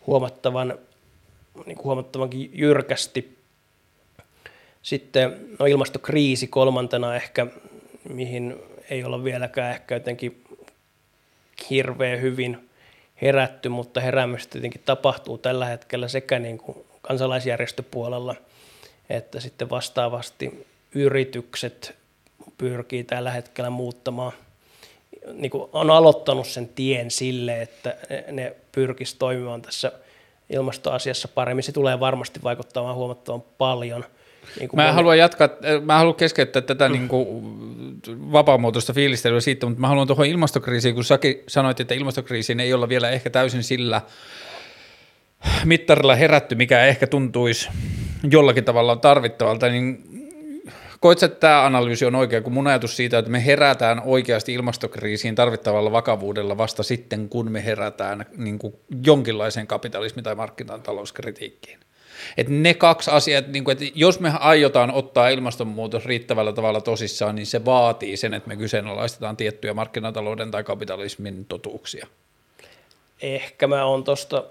huomattavan, 0.06 0.78
niin 1.66 1.76
kuin 1.76 1.84
huomattavankin 1.84 2.50
jyrkästi. 2.54 3.38
Sitten 4.82 5.48
no 5.58 5.66
ilmastokriisi 5.66 6.46
kolmantena 6.46 7.14
ehkä, 7.14 7.46
mihin 8.08 8.56
ei 8.90 9.04
olla 9.04 9.24
vieläkään 9.24 9.70
ehkä 9.70 9.94
jotenkin 9.94 10.44
hirveän 11.70 12.20
hyvin 12.20 12.67
herätty, 13.22 13.68
mutta 13.68 14.00
heräämistä 14.00 14.52
tietenkin 14.52 14.82
tapahtuu 14.84 15.38
tällä 15.38 15.66
hetkellä 15.66 16.08
sekä 16.08 16.38
niin 16.38 16.58
kuin 16.58 16.84
kansalaisjärjestöpuolella 17.02 18.34
että 19.10 19.40
sitten 19.40 19.70
vastaavasti 19.70 20.66
yritykset 20.94 21.94
pyrkii 22.58 23.04
tällä 23.04 23.30
hetkellä 23.30 23.70
muuttamaan, 23.70 24.32
niin 25.32 25.50
kuin 25.50 25.70
on 25.72 25.90
aloittanut 25.90 26.46
sen 26.46 26.68
tien 26.68 27.10
sille, 27.10 27.62
että 27.62 27.96
ne 28.30 28.56
pyrkisi 28.72 29.16
toimimaan 29.18 29.62
tässä 29.62 29.92
ilmastoasiassa 30.50 31.28
paremmin. 31.28 31.62
Se 31.62 31.72
tulee 31.72 32.00
varmasti 32.00 32.42
vaikuttamaan 32.42 32.94
huomattavan 32.96 33.42
paljon– 33.58 34.04
niin 34.60 34.70
mä, 34.72 34.92
haluan 34.92 35.18
jatkaa, 35.18 35.48
mä 35.84 35.98
haluan 35.98 36.14
keskeyttää 36.14 36.62
tätä 36.62 36.88
mm. 36.88 36.92
niin 36.92 37.08
kuin 37.08 37.26
vapaamuotoista 38.32 38.92
fiilistelyä 38.92 39.40
siitä, 39.40 39.66
mutta 39.66 39.80
mä 39.80 39.88
haluan 39.88 40.06
tuohon 40.06 40.26
ilmastokriisiin, 40.26 40.94
kun 40.94 41.04
säkin 41.04 41.42
sanoit, 41.48 41.80
että 41.80 41.94
ilmastokriisiin 41.94 42.60
ei 42.60 42.74
olla 42.74 42.88
vielä 42.88 43.10
ehkä 43.10 43.30
täysin 43.30 43.62
sillä 43.62 44.02
mittarilla 45.64 46.14
herätty, 46.14 46.54
mikä 46.54 46.84
ehkä 46.84 47.06
tuntuisi 47.06 47.68
jollakin 48.30 48.64
tavalla 48.64 48.96
tarvittavalta, 48.96 49.68
niin 49.68 50.04
koetko, 51.00 51.26
että 51.26 51.40
tämä 51.40 51.64
analyysi 51.64 52.04
on 52.04 52.14
oikea, 52.14 52.40
kun 52.40 52.52
mun 52.52 52.66
ajatus 52.66 52.96
siitä, 52.96 53.18
että 53.18 53.30
me 53.30 53.44
herätään 53.44 54.02
oikeasti 54.04 54.54
ilmastokriisiin 54.54 55.34
tarvittavalla 55.34 55.92
vakavuudella 55.92 56.58
vasta 56.58 56.82
sitten, 56.82 57.28
kun 57.28 57.52
me 57.52 57.64
herätään 57.64 58.26
niin 58.36 58.58
kuin 58.58 58.74
jonkinlaiseen 59.04 59.66
kapitalismi- 59.66 60.22
tai 60.22 60.34
markkinatalouskritiikkiin. 60.34 61.78
Että 62.36 62.52
ne 62.52 62.74
kaksi 62.74 63.10
asiaa, 63.10 63.42
niin 63.46 63.64
kuin, 63.64 63.72
että 63.72 63.84
jos 63.94 64.20
me 64.20 64.32
aiotaan 64.40 64.90
ottaa 64.90 65.28
ilmastonmuutos 65.28 66.04
riittävällä 66.04 66.52
tavalla 66.52 66.80
tosissaan, 66.80 67.34
niin 67.34 67.46
se 67.46 67.64
vaatii 67.64 68.16
sen, 68.16 68.34
että 68.34 68.48
me 68.48 68.56
kyseenalaistetaan 68.56 69.36
tiettyjä 69.36 69.74
markkinatalouden 69.74 70.50
tai 70.50 70.64
kapitalismin 70.64 71.44
totuuksia. 71.44 72.06
Ehkä 73.22 73.66
mä 73.66 73.84
oon 73.84 74.04
tuosta, 74.04 74.44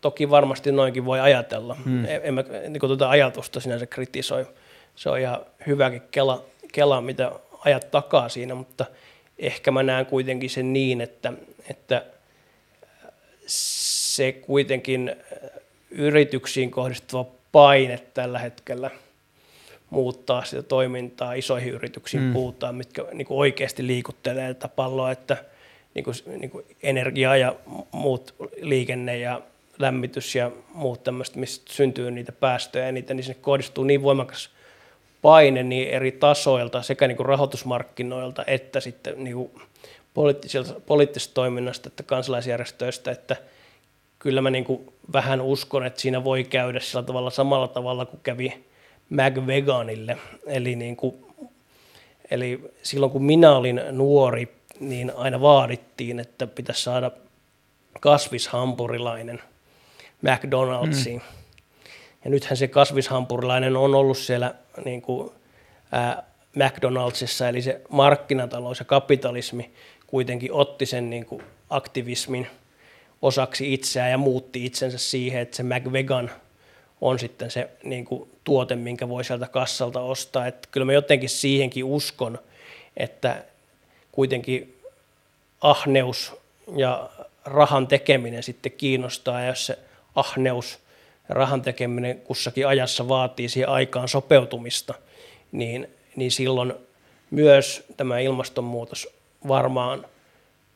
toki 0.00 0.30
varmasti 0.30 0.72
noinkin 0.72 1.04
voi 1.04 1.20
ajatella. 1.20 1.76
Hmm. 1.84 2.04
En 2.22 2.34
mä 2.34 2.44
niin 2.68 2.80
tuota 2.80 3.10
ajatusta 3.10 3.60
sinänsä 3.60 3.86
kritisoi. 3.86 4.46
Se 4.96 5.10
on 5.10 5.18
ihan 5.18 5.40
hyväkin 5.66 6.02
kela, 6.10 6.44
kela, 6.72 7.00
mitä 7.00 7.32
ajat 7.64 7.90
takaa 7.90 8.28
siinä, 8.28 8.54
mutta 8.54 8.86
ehkä 9.38 9.70
mä 9.70 9.82
näen 9.82 10.06
kuitenkin 10.06 10.50
sen 10.50 10.72
niin, 10.72 11.00
että, 11.00 11.32
että 11.70 12.04
se 13.46 14.32
kuitenkin 14.32 15.16
yrityksiin 15.94 16.70
kohdistuva 16.70 17.26
paine 17.52 18.00
tällä 18.14 18.38
hetkellä 18.38 18.90
muuttaa 19.90 20.44
sitä 20.44 20.62
toimintaa 20.62 21.34
isoihin 21.34 21.72
yrityksiin 21.72 22.22
mm. 22.22 22.32
puhutaan, 22.32 22.74
mitkä 22.74 23.04
niin 23.12 23.26
kuin 23.26 23.38
oikeasti 23.38 23.86
liikuttelee 23.86 24.54
tätä 24.54 24.68
palloa, 24.68 25.10
että 25.10 25.36
niin 25.94 26.04
kuin, 26.04 26.14
niin 26.26 26.50
kuin 26.50 26.64
energia 26.82 27.36
ja 27.36 27.54
muut 27.92 28.34
liikenne 28.60 29.18
ja 29.18 29.40
lämmitys 29.78 30.34
ja 30.34 30.50
muut 30.74 31.04
tämmöistä, 31.04 31.38
mistä 31.38 31.72
syntyy 31.72 32.10
niitä 32.10 32.32
päästöjä 32.32 32.88
eniten, 32.88 33.16
niin 33.16 33.24
sinne 33.24 33.40
kohdistuu 33.40 33.84
niin 33.84 34.02
voimakas 34.02 34.50
paine 35.22 35.62
niin 35.62 35.88
eri 35.88 36.12
tasoilta, 36.12 36.82
sekä 36.82 37.08
niin 37.08 37.16
kuin 37.16 37.26
rahoitusmarkkinoilta 37.26 38.44
että 38.46 38.80
sitten 38.80 39.24
niin 39.24 39.36
kuin 39.36 39.50
poliittisesta 40.86 41.34
toiminnasta 41.34 41.88
että 41.88 42.02
kansalaisjärjestöistä, 42.02 43.10
että– 43.10 43.36
kyllä 44.24 44.40
mä 44.40 44.50
niin 44.50 44.64
kuin 44.64 44.92
vähän 45.12 45.40
uskon, 45.40 45.86
että 45.86 46.00
siinä 46.00 46.24
voi 46.24 46.44
käydä 46.44 46.80
sillä 46.80 47.02
tavalla 47.02 47.30
samalla 47.30 47.68
tavalla 47.68 48.06
kuin 48.06 48.20
kävi 48.22 48.64
McVeganille. 49.10 50.18
Eli, 50.46 50.76
niin 50.76 50.96
kuin, 50.96 51.26
eli 52.30 52.72
silloin 52.82 53.12
kun 53.12 53.24
minä 53.24 53.56
olin 53.56 53.80
nuori, 53.90 54.54
niin 54.80 55.12
aina 55.16 55.40
vaadittiin, 55.40 56.20
että 56.20 56.46
pitäisi 56.46 56.82
saada 56.82 57.10
kasvishampurilainen 58.00 59.42
McDonald'siin. 60.22 61.20
Mm. 61.20 61.36
Ja 62.24 62.30
nythän 62.30 62.56
se 62.56 62.68
kasvishampurilainen 62.68 63.76
on 63.76 63.94
ollut 63.94 64.18
siellä 64.18 64.54
niin 64.84 65.02
kuin, 65.02 65.30
ää, 65.92 66.22
McDonaldsissa, 66.54 67.48
eli 67.48 67.62
se 67.62 67.80
markkinatalous 67.88 68.78
ja 68.78 68.84
kapitalismi 68.84 69.70
kuitenkin 70.06 70.52
otti 70.52 70.86
sen 70.86 71.10
niin 71.10 71.26
kuin 71.26 71.42
aktivismin– 71.70 72.46
osaksi 73.24 73.74
itseään 73.74 74.10
ja 74.10 74.18
muutti 74.18 74.66
itsensä 74.66 74.98
siihen, 74.98 75.42
että 75.42 75.56
se 75.56 75.62
McVegan 75.62 76.30
on 77.00 77.18
sitten 77.18 77.50
se 77.50 77.70
niin 77.84 78.04
kuin, 78.04 78.30
tuote, 78.44 78.76
minkä 78.76 79.08
voi 79.08 79.24
sieltä 79.24 79.46
kassalta 79.46 80.00
ostaa. 80.00 80.46
Että 80.46 80.68
kyllä 80.70 80.84
mä 80.84 80.92
jotenkin 80.92 81.28
siihenkin 81.28 81.84
uskon, 81.84 82.38
että 82.96 83.44
kuitenkin 84.12 84.76
ahneus 85.60 86.32
ja 86.76 87.10
rahan 87.44 87.86
tekeminen 87.86 88.42
sitten 88.42 88.72
kiinnostaa, 88.72 89.40
ja 89.40 89.46
jos 89.46 89.66
se 89.66 89.78
ahneus 90.14 90.78
ja 91.28 91.34
rahan 91.34 91.62
tekeminen 91.62 92.20
kussakin 92.20 92.66
ajassa 92.66 93.08
vaatii 93.08 93.48
siihen 93.48 93.68
aikaan 93.68 94.08
sopeutumista, 94.08 94.94
niin, 95.52 95.90
niin 96.16 96.30
silloin 96.30 96.74
myös 97.30 97.84
tämä 97.96 98.18
ilmastonmuutos 98.18 99.08
varmaan 99.48 100.06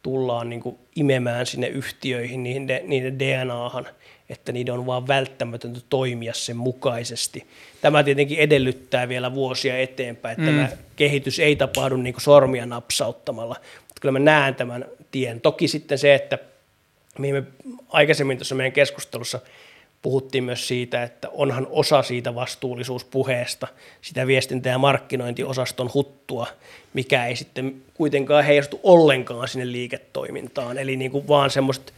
tullaan 0.08 0.50
niin 0.50 0.60
kuin 0.60 0.78
imemään 0.96 1.46
sinne 1.46 1.66
yhtiöihin, 1.66 2.42
niiden, 2.42 2.80
niiden 2.86 3.18
DNAhan, 3.18 3.86
että 4.28 4.52
niiden 4.52 4.74
on 4.74 4.86
vaan 4.86 5.08
välttämätöntä 5.08 5.80
toimia 5.88 6.34
sen 6.34 6.56
mukaisesti. 6.56 7.46
Tämä 7.80 8.02
tietenkin 8.02 8.38
edellyttää 8.38 9.08
vielä 9.08 9.34
vuosia 9.34 9.78
eteenpäin, 9.78 10.40
että 10.40 10.50
mm. 10.52 10.56
tämä 10.56 10.68
kehitys 10.96 11.38
ei 11.38 11.56
tapahdu 11.56 11.96
niin 11.96 12.14
kuin 12.14 12.22
sormia 12.22 12.66
napsauttamalla, 12.66 13.56
mutta 13.78 14.00
kyllä 14.00 14.12
mä 14.12 14.18
näen 14.18 14.54
tämän 14.54 14.84
tien. 15.10 15.40
Toki 15.40 15.68
sitten 15.68 15.98
se, 15.98 16.14
että 16.14 16.38
mihin 17.18 17.34
me 17.34 17.42
aikaisemmin 17.88 18.38
tuossa 18.38 18.54
meidän 18.54 18.72
keskustelussa 18.72 19.40
puhuttiin 20.02 20.44
myös 20.44 20.68
siitä, 20.68 21.02
että 21.02 21.28
onhan 21.28 21.66
osa 21.70 22.02
siitä 22.02 22.34
vastuullisuuspuheesta 22.34 23.68
sitä 24.02 24.26
viestintä- 24.26 24.68
ja 24.68 24.78
markkinointiosaston 24.78 25.90
huttua, 25.94 26.46
mikä 26.94 27.26
ei 27.26 27.36
sitten 27.36 27.82
kuitenkaan 27.94 28.44
heijastu 28.44 28.80
ollenkaan 28.82 29.48
sinne 29.48 29.72
liiketoimintaan. 29.72 30.78
Eli 30.78 30.96
niin 30.96 31.10
kuin 31.10 31.28
vaan 31.28 31.50
semmoiset 31.50 31.94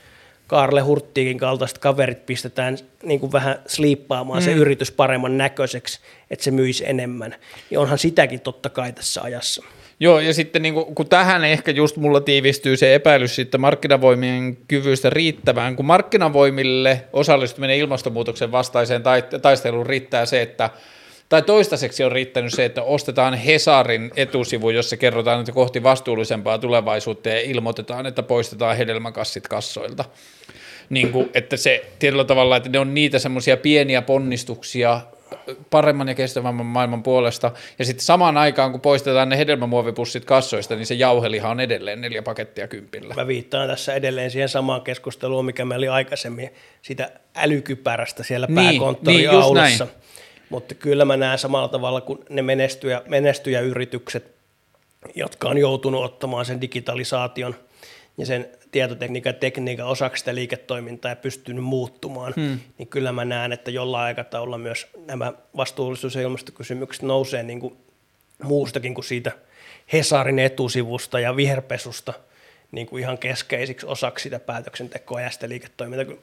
Karle 0.46 0.80
Hurttiikin 0.80 1.38
kaltaiset 1.38 1.78
kaverit 1.78 2.26
pistetään 2.26 2.78
niin 3.02 3.20
kuin 3.20 3.32
vähän 3.32 3.58
sliippaamaan 3.66 4.42
mm. 4.42 4.44
se 4.44 4.52
yritys 4.52 4.90
paremman 4.92 5.38
näköiseksi, 5.38 6.00
että 6.30 6.44
se 6.44 6.50
myisi 6.50 6.88
enemmän. 6.88 7.34
Ja 7.70 7.80
onhan 7.80 7.98
sitäkin 7.98 8.40
totta 8.40 8.70
kai 8.70 8.92
tässä 8.92 9.22
ajassa. 9.22 9.64
Joo, 10.02 10.20
ja 10.20 10.34
sitten 10.34 10.62
niin 10.62 10.74
kun, 10.74 11.08
tähän 11.08 11.44
ehkä 11.44 11.70
just 11.70 11.96
mulla 11.96 12.20
tiivistyy 12.20 12.76
se 12.76 12.94
epäilys 12.94 13.34
siitä 13.34 13.58
markkinavoimien 13.58 14.56
kyvystä 14.68 15.10
riittävään, 15.10 15.76
kun 15.76 15.84
markkinavoimille 15.84 17.04
osallistuminen 17.12 17.76
ilmastonmuutoksen 17.76 18.52
vastaiseen 18.52 19.02
taisteluun 19.42 19.86
riittää 19.86 20.26
se, 20.26 20.42
että 20.42 20.70
tai 21.28 21.42
toistaiseksi 21.42 22.04
on 22.04 22.12
riittänyt 22.12 22.54
se, 22.54 22.64
että 22.64 22.82
ostetaan 22.82 23.34
Hesarin 23.34 24.10
etusivu, 24.16 24.70
jossa 24.70 24.96
kerrotaan, 24.96 25.40
että 25.40 25.52
kohti 25.52 25.82
vastuullisempaa 25.82 26.58
tulevaisuutta 26.58 27.28
ja 27.28 27.40
ilmoitetaan, 27.40 28.06
että 28.06 28.22
poistetaan 28.22 28.76
hedelmäkassit 28.76 29.48
kassoilta. 29.48 30.04
Niin 30.88 31.12
kuin, 31.12 31.30
että 31.34 31.56
se 31.56 31.86
tietyllä 31.98 32.24
tavalla, 32.24 32.56
että 32.56 32.68
ne 32.68 32.78
on 32.78 32.94
niitä 32.94 33.18
semmoisia 33.18 33.56
pieniä 33.56 34.02
ponnistuksia 34.02 35.00
paremman 35.70 36.08
ja 36.08 36.14
kestävämmän 36.14 36.66
maailman 36.66 37.02
puolesta, 37.02 37.50
ja 37.78 37.84
sitten 37.84 38.04
samaan 38.04 38.36
aikaan, 38.36 38.70
kun 38.70 38.80
poistetaan 38.80 39.28
ne 39.28 39.38
hedelmämuovipussit 39.38 40.24
kassoista, 40.24 40.76
niin 40.76 40.86
se 40.86 40.94
jauheliha 40.94 41.48
on 41.48 41.60
edelleen 41.60 42.00
neljä 42.00 42.22
pakettia 42.22 42.68
kympillä. 42.68 43.14
Mä 43.14 43.26
viittaan 43.26 43.68
tässä 43.68 43.94
edelleen 43.94 44.30
siihen 44.30 44.48
samaan 44.48 44.82
keskusteluun, 44.82 45.44
mikä 45.44 45.64
meillä 45.64 45.84
oli 45.84 45.88
aikaisemmin, 45.88 46.50
sitä 46.82 47.10
älykypärästä 47.36 48.22
siellä 48.22 48.46
niin, 48.46 48.56
pääkonttoriaulassa. 48.56 49.84
Niin, 49.84 49.94
mutta 50.50 50.74
kyllä 50.74 51.04
mä 51.04 51.16
näen 51.16 51.38
samalla 51.38 51.68
tavalla 51.68 52.00
kuin 52.00 52.18
ne 52.28 52.42
menestyjä, 52.42 53.02
menestyjäyritykset, 53.06 54.34
jotka 55.14 55.48
on 55.48 55.58
joutunut 55.58 56.04
ottamaan 56.04 56.44
sen 56.44 56.60
digitalisaation 56.60 57.54
ja 58.18 58.26
sen 58.26 58.48
tietotekniikan 58.72 59.30
ja 59.30 59.38
tekniikan 59.38 59.86
osaksi 59.86 60.20
sitä 60.20 60.34
liiketoimintaa 60.34 61.10
ja 61.10 61.16
pystynyt 61.16 61.64
muuttumaan, 61.64 62.32
hmm. 62.36 62.58
niin 62.78 62.88
kyllä 62.88 63.12
mä 63.12 63.24
näen, 63.24 63.52
että 63.52 63.70
jollain 63.70 64.04
aikataululla 64.04 64.58
myös 64.58 64.86
nämä 65.06 65.32
vastuullisuus- 65.56 66.14
ja 66.14 66.22
ilmastokysymykset 66.22 67.02
nousee 67.02 67.42
niin 67.42 67.60
kuin 67.60 67.76
muustakin 68.42 68.94
kuin 68.94 69.04
siitä 69.04 69.32
Hesarin 69.92 70.38
etusivusta 70.38 71.20
ja 71.20 71.36
viherpesusta 71.36 72.12
niin 72.72 72.86
kuin 72.86 73.02
ihan 73.02 73.18
keskeisiksi 73.18 73.86
osaksi 73.86 74.22
sitä 74.22 74.38
päätöksentekoa 74.38 75.20
ja 75.20 75.30
sitä 75.30 75.48
liiketoimintaa. 75.48 76.16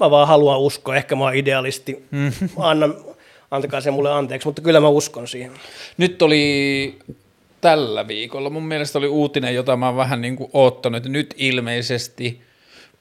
Mä 0.00 0.10
vaan 0.10 0.28
haluan 0.28 0.60
uskoa, 0.60 0.96
ehkä 0.96 1.16
mä 1.16 1.24
oon 1.24 1.34
idealisti, 1.34 2.06
hmm. 2.12 2.48
mä 2.58 2.68
annan 2.68 2.94
antakaa 3.50 3.80
se 3.80 3.90
mulle 3.90 4.12
anteeksi, 4.12 4.48
mutta 4.48 4.62
kyllä 4.62 4.80
mä 4.80 4.88
uskon 4.88 5.28
siihen. 5.28 5.52
Nyt 5.96 6.22
oli 6.22 6.98
tällä 7.66 8.08
viikolla, 8.08 8.50
mun 8.50 8.66
mielestä 8.66 8.98
oli 8.98 9.08
uutinen, 9.08 9.54
jota 9.54 9.76
mä 9.76 9.86
oon 9.86 9.96
vähän 9.96 10.20
niin 10.20 10.36
kuin 10.36 10.50
oottanut, 10.52 11.04
nyt 11.04 11.34
ilmeisesti 11.36 12.42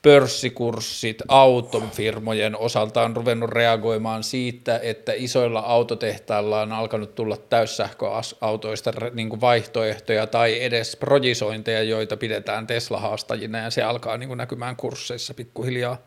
pörssikurssit 0.01 1.21
autofirmojen 1.27 2.57
osalta 2.57 3.01
on 3.01 3.15
ruvennut 3.15 3.49
reagoimaan 3.49 4.23
siitä, 4.23 4.79
että 4.83 5.13
isoilla 5.15 5.59
autotehtailla 5.59 6.61
on 6.61 6.71
alkanut 6.71 7.15
tulla 7.15 7.37
täyssähköautoista 7.37 8.91
niin 9.13 9.29
kuin 9.29 9.41
vaihtoehtoja 9.41 10.27
tai 10.27 10.63
edes 10.63 10.95
projisointeja, 10.95 11.83
joita 11.83 12.17
pidetään 12.17 12.67
Tesla-haastajina 12.67 13.57
ja 13.57 13.69
se 13.69 13.83
alkaa 13.83 14.17
niin 14.17 14.27
kuin 14.27 14.37
näkymään 14.37 14.75
kursseissa 14.75 15.33
pikkuhiljaa 15.33 15.97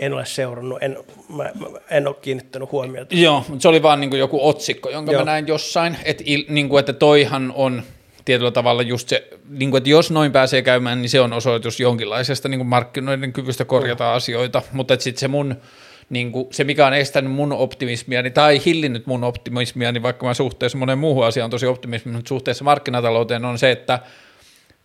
en 0.00 0.12
ole 0.12 0.26
seurannut, 0.26 0.82
en, 0.82 0.96
mä, 1.28 1.42
mä, 1.42 1.66
en 1.90 2.08
ole 2.08 2.16
kiinnittänyt 2.22 2.72
huomiota. 2.72 3.14
Joo, 3.14 3.44
mutta 3.48 3.62
se 3.62 3.68
oli 3.68 3.82
vaan 3.82 4.00
niin 4.00 4.10
kuin 4.10 4.20
joku 4.20 4.48
otsikko, 4.48 4.90
jonka 4.90 5.12
Joo. 5.12 5.20
mä 5.20 5.24
näin 5.24 5.46
jossain, 5.46 5.96
että, 6.04 6.24
niin 6.48 6.68
kuin, 6.68 6.80
että 6.80 6.92
toihan 6.92 7.52
on 7.56 7.82
tietyllä 8.24 8.50
tavalla 8.50 8.82
just 8.82 9.08
se, 9.08 9.28
niin 9.48 9.70
kuin, 9.70 9.78
että 9.78 9.90
jos 9.90 10.10
noin 10.10 10.32
pääsee 10.32 10.62
käymään, 10.62 11.02
niin 11.02 11.10
se 11.10 11.20
on 11.20 11.32
osoitus 11.32 11.80
jonkinlaisesta 11.80 12.48
niin 12.48 12.58
kuin 12.58 12.68
markkinoiden 12.68 13.32
kyvystä 13.32 13.64
korjata 13.64 14.04
mm. 14.04 14.16
asioita, 14.16 14.62
mutta 14.72 14.96
sitten 14.98 15.20
se 15.20 15.28
mun, 15.28 15.56
niin 16.10 16.32
kuin, 16.32 16.46
se 16.50 16.64
mikä 16.64 16.86
on 16.86 16.94
estänyt 16.94 17.32
mun 17.32 17.52
optimismiani 17.52 18.30
tai 18.30 18.60
hillinnyt 18.66 19.06
mun 19.06 19.24
optimismiani, 19.24 20.02
vaikka 20.02 20.26
mä 20.26 20.34
suhteessa 20.34 20.78
monen 20.78 20.98
muuhun 20.98 21.26
asiaan 21.26 21.44
on 21.44 21.50
tosi 21.50 21.66
optimismi, 21.66 22.12
mutta 22.12 22.28
suhteessa 22.28 22.64
markkinatalouteen 22.64 23.44
on 23.44 23.58
se, 23.58 23.70
että– 23.70 23.98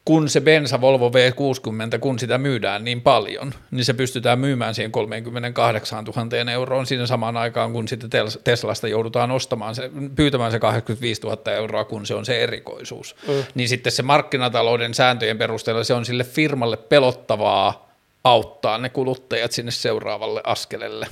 kun 0.06 0.30
se 0.30 0.42
bensa 0.42 0.82
Volvo 0.82 1.10
V60, 1.10 2.00
kun 2.00 2.20
sitä 2.20 2.38
myydään 2.38 2.84
niin 2.84 3.02
paljon, 3.02 3.54
niin 3.72 3.86
se 3.86 3.94
pystytään 3.94 4.40
myymään 4.40 4.76
siihen 4.76 4.92
38 4.92 6.06
000 6.06 6.52
euroon 6.52 6.86
siinä 6.86 7.06
samaan 7.06 7.38
aikaan, 7.38 7.74
kun 7.74 7.88
sitten 7.88 8.10
Teslasta 8.44 8.88
joudutaan 8.88 9.32
ostamaan 9.32 9.76
se, 9.76 9.92
pyytämään 10.16 10.52
se 10.52 10.60
85 10.60 11.22
000 11.22 11.52
euroa, 11.52 11.84
kun 11.84 12.06
se 12.06 12.16
on 12.16 12.26
se 12.26 12.44
erikoisuus. 12.44 13.16
Mm. 13.28 13.34
Niin 13.56 13.70
sitten 13.70 13.92
se 13.92 14.04
markkinatalouden 14.04 14.94
sääntöjen 14.94 15.38
perusteella 15.38 15.84
se 15.84 15.94
on 15.94 16.06
sille 16.06 16.24
firmalle 16.24 16.78
pelottavaa 16.78 17.90
auttaa 18.24 18.78
ne 18.78 18.90
kuluttajat 18.90 19.52
sinne 19.52 19.72
seuraavalle 19.72 20.42
askelelle. 20.44 21.08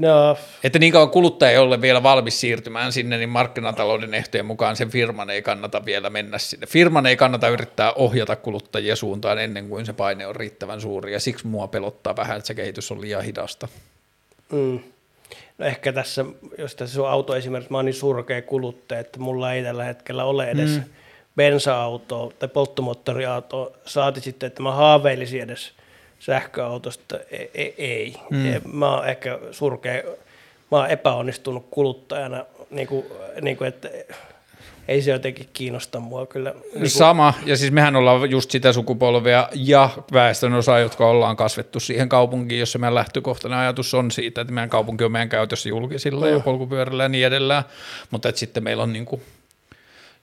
No. 0.00 0.36
Että 0.64 0.78
niin 0.78 0.92
kauan 0.92 1.10
kuluttaja 1.10 1.50
ei 1.50 1.58
ole 1.58 1.80
vielä 1.80 2.02
valmis 2.02 2.40
siirtymään 2.40 2.92
sinne, 2.92 3.18
niin 3.18 3.28
markkinatalouden 3.28 4.14
ehtojen 4.14 4.46
mukaan 4.46 4.76
sen 4.76 4.90
firman 4.90 5.30
ei 5.30 5.42
kannata 5.42 5.84
vielä 5.84 6.10
mennä 6.10 6.38
sinne. 6.38 6.66
Firman 6.66 7.06
ei 7.06 7.16
kannata 7.16 7.48
yrittää 7.48 7.92
ohjata 7.92 8.36
kuluttajia 8.36 8.96
suuntaan 8.96 9.38
ennen 9.38 9.68
kuin 9.68 9.86
se 9.86 9.92
paine 9.92 10.26
on 10.26 10.36
riittävän 10.36 10.80
suuri, 10.80 11.12
ja 11.12 11.20
siksi 11.20 11.46
mua 11.46 11.68
pelottaa 11.68 12.16
vähän, 12.16 12.36
että 12.36 12.46
se 12.46 12.54
kehitys 12.54 12.92
on 12.92 13.00
liian 13.00 13.24
hidasta. 13.24 13.68
Mm. 14.52 14.80
No 15.58 15.66
ehkä 15.66 15.92
tässä, 15.92 16.24
jos 16.58 16.74
tässä 16.74 17.02
on 17.02 17.10
auto 17.10 17.36
esimerkiksi, 17.36 17.72
mä 17.72 17.78
oon 17.78 17.84
niin 17.84 17.94
surkea 17.94 18.42
kuluttaja, 18.42 19.00
että 19.00 19.20
mulla 19.20 19.52
ei 19.52 19.62
tällä 19.62 19.84
hetkellä 19.84 20.24
ole 20.24 20.50
edes 20.50 20.70
mm. 20.70 20.84
bensa-autoa 21.36 22.32
tai 22.38 22.48
polttomoottoriautoa, 22.48 23.70
saati 23.86 24.20
sitten, 24.20 24.46
että 24.46 24.62
mä 24.62 24.72
haaveilisin 24.72 25.42
edes– 25.42 25.72
sähköautosta 26.22 27.18
ei. 27.30 27.50
E, 27.54 27.74
ei. 27.78 28.16
Mm. 28.30 28.60
Mä 28.72 28.96
oon 28.96 29.08
ehkä 29.08 29.38
surkea, 29.50 30.02
mä 30.70 30.78
oon 30.78 30.90
epäonnistunut 30.90 31.66
kuluttajana, 31.70 32.44
niin 32.70 32.88
kuin, 32.88 33.06
niin 33.40 33.56
kuin, 33.56 33.68
että 33.68 33.88
ei 34.88 35.02
se 35.02 35.10
jotenkin 35.10 35.48
kiinnosta 35.52 36.00
mua 36.00 36.26
kyllä. 36.26 36.54
Niin. 36.74 36.90
Sama, 36.90 37.34
ja 37.44 37.56
siis 37.56 37.72
mehän 37.72 37.96
ollaan 37.96 38.30
just 38.30 38.50
sitä 38.50 38.72
sukupolvea 38.72 39.48
ja 39.54 39.90
väestön 40.12 40.52
osa, 40.52 40.78
jotka 40.78 41.06
ollaan 41.06 41.36
kasvettu 41.36 41.80
siihen 41.80 42.08
kaupunkiin, 42.08 42.60
jossa 42.60 42.78
meidän 42.78 42.94
lähtökohtainen 42.94 43.58
ajatus 43.58 43.94
on 43.94 44.10
siitä, 44.10 44.40
että 44.40 44.52
meidän 44.52 44.70
kaupunki 44.70 45.04
on 45.04 45.12
meidän 45.12 45.28
käytössä 45.28 45.68
julkisilla 45.68 46.26
mm. 46.26 46.32
ja 46.32 46.40
polkupyörällä 46.40 47.02
ja 47.02 47.08
niin 47.08 47.26
edelleen, 47.26 47.62
mutta 48.10 48.28
että 48.28 48.38
sitten 48.38 48.64
meillä 48.64 48.82
on 48.82 48.92
niin 48.92 49.06
kuin 49.06 49.22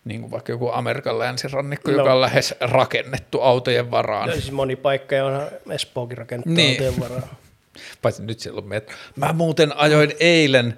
niin 0.09 0.21
kuin 0.21 0.31
vaikka 0.31 0.51
joku 0.51 0.69
Amerikan 0.69 1.19
länsirannikko, 1.19 1.91
no. 1.91 1.97
joka 1.97 2.13
on 2.13 2.21
lähes 2.21 2.55
rakennettu 2.61 3.41
autojen 3.41 3.91
varaan. 3.91 4.29
Ja 4.29 4.35
siis 4.35 4.51
moni 4.51 4.75
paikka 4.75 5.15
on 5.25 5.73
Espookin 5.73 6.17
rakennettu 6.17 6.53
niin. 6.53 6.71
autojen 6.71 6.99
varaan. 6.99 7.29
Paitsi 8.01 8.23
nyt 8.23 8.39
siellä 8.39 8.57
on 8.57 8.67
metro. 8.67 8.95
Mä 9.15 9.33
muuten 9.33 9.77
ajoin 9.77 10.11
eilen, 10.19 10.77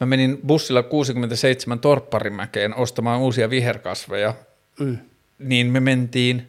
mä 0.00 0.06
menin 0.06 0.38
bussilla 0.46 0.82
67 0.82 1.80
Torpparimäkeen 1.80 2.76
ostamaan 2.76 3.20
uusia 3.20 3.50
viherkasveja, 3.50 4.34
mm. 4.80 4.98
niin 5.38 5.66
me 5.66 5.80
mentiin 5.80 6.46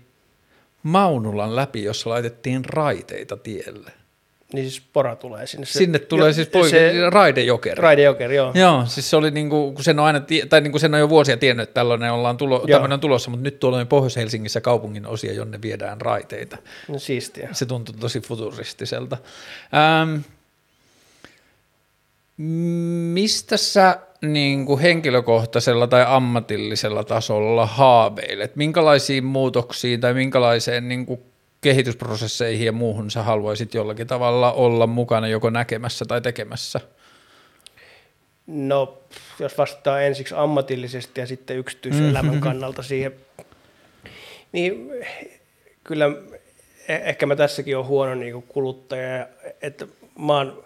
Maunulan 0.83 1.55
läpi, 1.55 1.83
jossa 1.83 2.09
laitettiin 2.09 2.65
raiteita 2.65 3.37
tielle. 3.37 3.91
Niin 4.53 4.69
siis 4.69 4.83
pora 4.93 5.15
tulee 5.15 5.47
sinne. 5.47 5.65
Se, 5.65 5.71
sinne 5.71 5.99
tulee 5.99 6.27
jo, 6.27 6.33
siis 6.33 6.47
poika, 6.47 6.69
se, 6.69 6.93
raidejokeri. 7.09 7.81
Raidejokeri, 7.81 8.35
joo. 8.35 8.51
Joo, 8.53 8.85
siis 8.85 9.09
se 9.09 9.15
oli 9.15 9.31
niinku, 9.31 9.71
kun 9.71 9.83
sen 9.83 9.99
on 9.99 10.05
aina, 10.05 10.21
tai 10.49 10.61
niinku 10.61 10.79
sen 10.79 10.93
on 10.93 10.99
jo 10.99 11.09
vuosia 11.09 11.37
tiennyt, 11.37 11.63
että 11.63 11.73
tällainen 11.73 12.11
ollaan 12.11 12.37
tulo, 12.37 12.59
tämmöinen 12.59 12.93
on 12.93 12.99
tulossa, 12.99 13.29
mutta 13.29 13.43
nyt 13.43 13.59
tuolla 13.59 13.77
on 13.77 13.87
Pohjois-Helsingissä 13.87 14.61
kaupungin 14.61 15.07
osia, 15.07 15.33
jonne 15.33 15.61
viedään 15.61 16.01
raiteita. 16.01 16.57
No 16.87 16.99
siistiä. 16.99 17.49
Se 17.51 17.65
tuntuu 17.65 17.95
tosi 17.99 18.19
futuristiselta. 18.19 19.17
Ähm, 19.73 20.19
mistä 23.13 23.57
sä 23.57 23.99
niin 24.21 24.65
kuin 24.65 24.79
henkilökohtaisella 24.79 25.87
tai 25.87 26.05
ammatillisella 26.07 27.03
tasolla 27.03 27.65
haaveilet? 27.65 28.55
Minkälaisiin 28.55 29.23
muutoksiin 29.23 30.01
tai 30.01 30.13
minkälaiseen 30.13 30.89
niin 30.89 31.05
kuin 31.05 31.19
kehitysprosesseihin 31.61 32.65
ja 32.65 32.71
muuhun 32.71 33.11
sä 33.11 33.23
haluaisit 33.23 33.73
jollakin 33.73 34.07
tavalla 34.07 34.51
olla 34.51 34.87
mukana 34.87 35.27
joko 35.27 35.49
näkemässä 35.49 36.05
tai 36.05 36.21
tekemässä? 36.21 36.79
No, 38.47 38.97
jos 39.39 39.57
vastaa 39.57 40.01
ensiksi 40.01 40.35
ammatillisesti 40.37 41.21
ja 41.21 41.27
sitten 41.27 41.57
yksityiselämän 41.57 42.25
mm-hmm. 42.25 42.41
kannalta 42.41 42.83
siihen, 42.83 43.15
niin 44.51 44.89
kyllä 45.83 46.05
e- 46.87 46.95
ehkä 46.95 47.25
mä 47.25 47.35
tässäkin 47.35 47.77
on 47.77 47.87
huono 47.87 48.15
niin 48.15 48.43
kuluttaja, 48.43 49.27
että 49.61 49.87
mä 50.19 50.37
oon, 50.37 50.63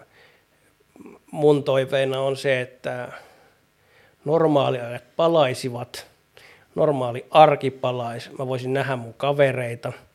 mun 1.30 1.64
toiveena 1.64 2.20
on 2.20 2.36
se, 2.36 2.60
että 2.60 3.12
normaaliajat 4.24 5.16
palaisivat, 5.16 6.06
normaali 6.74 7.26
arki 7.30 7.70
palaisi, 7.70 8.30
mä 8.38 8.46
voisin 8.46 8.72
nähdä 8.72 8.96
mun 8.96 9.14
kavereita– 9.14 9.92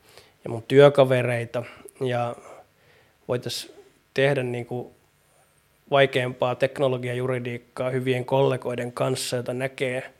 ja 0.43 0.49
mun 0.49 0.63
työkavereita 0.67 1.63
ja 2.05 2.35
voitaisiin 3.27 3.73
tehdä 4.13 4.43
niin 4.43 4.65
kuin 4.65 4.93
vaikeampaa 5.91 6.55
teknologiajuridiikkaa 6.55 7.89
hyvien 7.89 8.25
kollegoiden 8.25 8.91
kanssa, 8.91 9.37
jota 9.37 9.53
näkee 9.53 10.11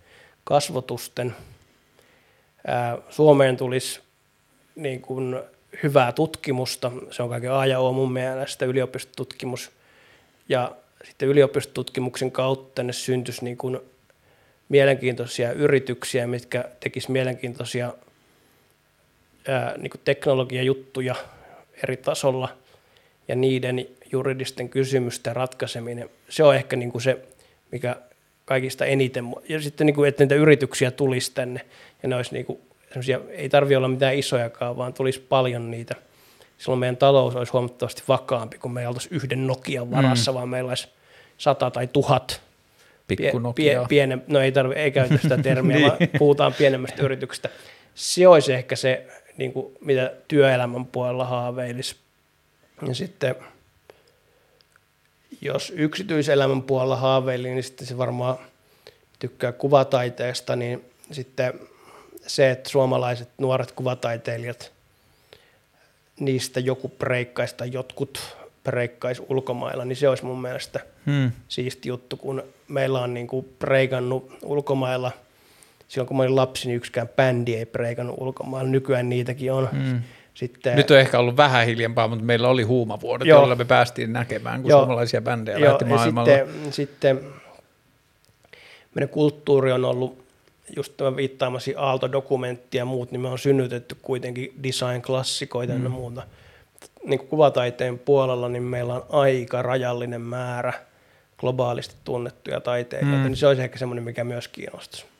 kasvotusten. 0.43 1.35
Suomeen 3.09 3.57
tulisi 3.57 3.99
niin 4.75 5.01
kuin 5.01 5.39
hyvää 5.83 6.11
tutkimusta. 6.11 6.91
Se 7.11 7.23
on 7.23 7.29
kaiken 7.29 7.51
A 7.51 7.65
ja 7.65 7.79
O 7.79 7.93
mun 7.93 8.11
mielestä 8.13 8.65
yliopistotutkimus. 8.65 9.71
Ja 10.49 10.75
sitten 11.03 11.29
yliopistotutkimuksen 11.29 12.31
kautta 12.31 12.83
ne 12.83 12.93
syntyisi 12.93 13.45
niin 13.45 13.57
kuin 13.57 13.79
mielenkiintoisia 14.69 15.51
yrityksiä, 15.51 16.27
mitkä 16.27 16.69
tekis 16.79 17.09
mielenkiintoisia 17.09 17.93
ää, 19.47 19.77
niin 19.77 19.89
kuin 19.89 20.01
teknologiajuttuja 20.05 21.15
eri 21.83 21.97
tasolla 21.97 22.49
ja 23.27 23.35
niiden 23.35 23.87
juridisten 24.11 24.69
kysymysten 24.69 25.35
ratkaiseminen. 25.35 26.09
Se 26.29 26.43
on 26.43 26.55
ehkä 26.55 26.75
niin 26.75 26.91
kuin 26.91 27.01
se, 27.01 27.17
mikä 27.71 27.95
kaikista 28.45 28.85
eniten, 28.85 29.25
ja 29.49 29.61
sitten 29.61 29.87
niin 29.87 29.95
kuin, 29.95 30.09
että 30.09 30.23
niitä 30.23 30.35
yrityksiä 30.35 30.91
tulisi 30.91 31.31
tänne, 31.33 31.61
ja 32.03 32.09
ne 32.09 32.15
olisi 32.15 32.33
niin 32.33 32.45
kuin, 32.45 32.59
ei 33.29 33.49
tarvitse 33.49 33.77
olla 33.77 33.87
mitään 33.87 34.15
isojakaan, 34.15 34.77
vaan 34.77 34.93
tulisi 34.93 35.19
paljon 35.19 35.71
niitä. 35.71 35.95
Silloin 36.57 36.79
meidän 36.79 36.97
talous 36.97 37.35
olisi 37.35 37.53
huomattavasti 37.53 38.03
vakaampi, 38.07 38.57
kun 38.57 38.73
meillä 38.73 38.89
oltaisiin 38.89 39.15
yhden 39.15 39.47
Nokian 39.47 39.91
varassa, 39.91 40.31
mm. 40.31 40.35
vaan 40.35 40.49
meillä 40.49 40.69
olisi 40.69 40.87
sata 41.37 41.71
tai 41.71 41.87
tuhat 41.87 42.41
Pikku 43.07 43.39
Nokia. 43.39 43.79
Pie, 43.79 43.87
piene, 43.89 44.17
no 44.27 44.39
ei, 44.39 44.51
tarvi, 44.51 44.73
ei 44.75 44.91
käytä 44.91 45.17
sitä 45.17 45.37
termiä, 45.37 45.75
niin. 45.77 45.87
vaan 45.87 45.97
puhutaan 46.17 46.53
pienemmästä 46.53 47.03
yrityksestä. 47.03 47.49
Se 47.95 48.27
olisi 48.27 48.53
ehkä 48.53 48.75
se, 48.75 49.07
niin 49.41 49.53
kuin, 49.53 49.73
mitä 49.81 50.13
työelämän 50.27 50.85
puolella 50.85 51.25
haaveilisi. 51.25 51.95
Ja 52.87 52.95
sitten 52.95 53.35
jos 55.41 55.73
yksityiselämän 55.75 56.61
puolella 56.61 56.95
haaveili, 56.95 57.49
niin 57.49 57.63
sitten 57.63 57.87
se 57.87 57.97
varmaan 57.97 58.37
tykkää 59.19 59.51
kuvataiteesta, 59.51 60.55
niin 60.55 60.85
sitten 61.11 61.53
se, 62.27 62.51
että 62.51 62.69
suomalaiset 62.69 63.29
nuoret 63.37 63.71
kuvataiteilijat, 63.71 64.71
niistä 66.19 66.59
joku 66.59 66.87
preikkaisi 66.87 67.55
tai 67.55 67.71
jotkut 67.71 68.37
preikkaisi 68.63 69.25
ulkomailla, 69.29 69.85
niin 69.85 69.95
se 69.95 70.09
olisi 70.09 70.25
mun 70.25 70.41
mielestä 70.41 70.79
hmm. 71.05 71.31
siisti 71.47 71.89
juttu, 71.89 72.17
kun 72.17 72.43
meillä 72.67 72.99
on 72.99 73.13
niin 73.13 73.27
kuin 73.27 73.45
preikannut 73.59 74.37
ulkomailla, 74.43 75.11
silloin 75.91 76.07
kun 76.07 76.17
mä 76.17 76.23
olin 76.23 76.35
lapsi, 76.35 76.67
niin 76.67 76.77
yksikään 76.77 77.09
bändi 77.09 77.55
ei 77.55 77.65
preikannut 77.65 78.15
ulkomailla, 78.19 78.69
nykyään 78.69 79.09
niitäkin 79.09 79.53
on. 79.53 79.69
Hmm. 79.71 80.01
Sitten, 80.33 80.75
Nyt 80.75 80.91
on 80.91 80.99
ehkä 80.99 81.19
ollut 81.19 81.37
vähän 81.37 81.65
hiljempaa, 81.65 82.07
mutta 82.07 82.25
meillä 82.25 82.47
oli 82.47 82.63
huumavuodet, 82.63 83.27
joo. 83.27 83.39
joilla 83.39 83.55
me 83.55 83.65
päästiin 83.65 84.13
näkemään, 84.13 84.61
kun 84.61 84.69
joo. 84.69 84.79
suomalaisia 84.79 85.21
bändejä 85.21 85.57
joo, 85.57 85.69
lähti 85.69 85.85
maailmalla. 85.85 86.31
Sitten, 86.31 86.73
sitten 86.73 87.19
meidän 88.95 89.09
kulttuuri 89.09 89.71
on 89.71 89.85
ollut 89.85 90.23
just 90.75 90.97
tämä 90.97 91.15
viittaamasi 91.15 91.75
Aalto-dokumentti 91.77 92.77
ja 92.77 92.85
muut, 92.85 93.11
niin 93.11 93.21
me 93.21 93.27
on 93.27 93.39
synnytetty 93.39 93.95
kuitenkin 94.01 94.53
design-klassikoita 94.63 95.73
mm. 95.73 95.83
ja 95.83 95.89
muuta. 95.89 96.23
Niin 97.03 97.19
kuin 97.19 97.29
kuvataiteen 97.29 97.99
puolella, 97.99 98.49
niin 98.49 98.63
meillä 98.63 98.93
on 98.93 99.05
aika 99.09 99.61
rajallinen 99.61 100.21
määrä 100.21 100.73
globaalisti 101.37 101.95
tunnettuja 102.03 102.59
taiteilijoita, 102.59 103.17
mm. 103.17 103.23
niin 103.23 103.37
se 103.37 103.47
olisi 103.47 103.61
ehkä 103.61 103.79
semmoinen, 103.79 104.03
mikä 104.03 104.23
myös 104.23 104.47
kiinnostaisi. 104.47 105.10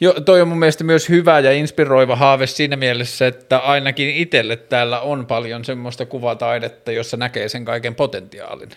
Jo, 0.00 0.14
toi 0.24 0.40
on 0.40 0.48
mun 0.48 0.58
mielestä 0.58 0.84
myös 0.84 1.08
hyvä 1.08 1.40
ja 1.40 1.52
inspiroiva 1.52 2.16
haave 2.16 2.46
siinä 2.46 2.76
mielessä, 2.76 3.26
että 3.26 3.58
ainakin 3.58 4.10
itselle 4.10 4.56
täällä 4.56 5.00
on 5.00 5.26
paljon 5.26 5.64
semmoista 5.64 6.06
kuvataidetta, 6.06 6.92
jossa 6.92 7.16
näkee 7.16 7.48
sen 7.48 7.64
kaiken 7.64 7.94
potentiaalin. 7.94 8.70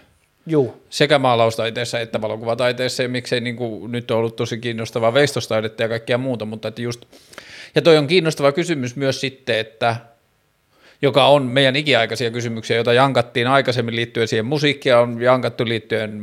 Juu. 0.47 0.83
Sekä 0.89 1.19
maalaustaiteessa 1.19 1.99
että 1.99 2.21
valokuvataiteessa, 2.21 3.03
ja 3.03 3.09
miksei 3.09 3.41
niin 3.41 3.55
kuin, 3.55 3.91
nyt 3.91 4.11
on 4.11 4.17
ollut 4.17 4.35
tosi 4.35 4.57
kiinnostavaa 4.57 5.13
veistostaidetta 5.13 5.83
ja 5.83 5.89
kaikkea 5.89 6.17
muuta, 6.17 6.45
mutta 6.45 6.67
että 6.67 6.81
just, 6.81 7.05
ja 7.75 7.81
toi 7.81 7.97
on 7.97 8.07
kiinnostava 8.07 8.51
kysymys 8.51 8.95
myös 8.95 9.21
sitten, 9.21 9.59
että 9.59 9.95
joka 11.01 11.27
on 11.27 11.43
meidän 11.43 11.75
ikiaikaisia 11.75 12.31
kysymyksiä, 12.31 12.75
joita 12.75 12.93
jankattiin 12.93 13.47
aikaisemmin 13.47 13.95
liittyen 13.95 14.27
siihen 14.27 14.45
musiikkia, 14.45 14.99
on 14.99 15.21
jankattu 15.21 15.65
liittyen 15.67 16.21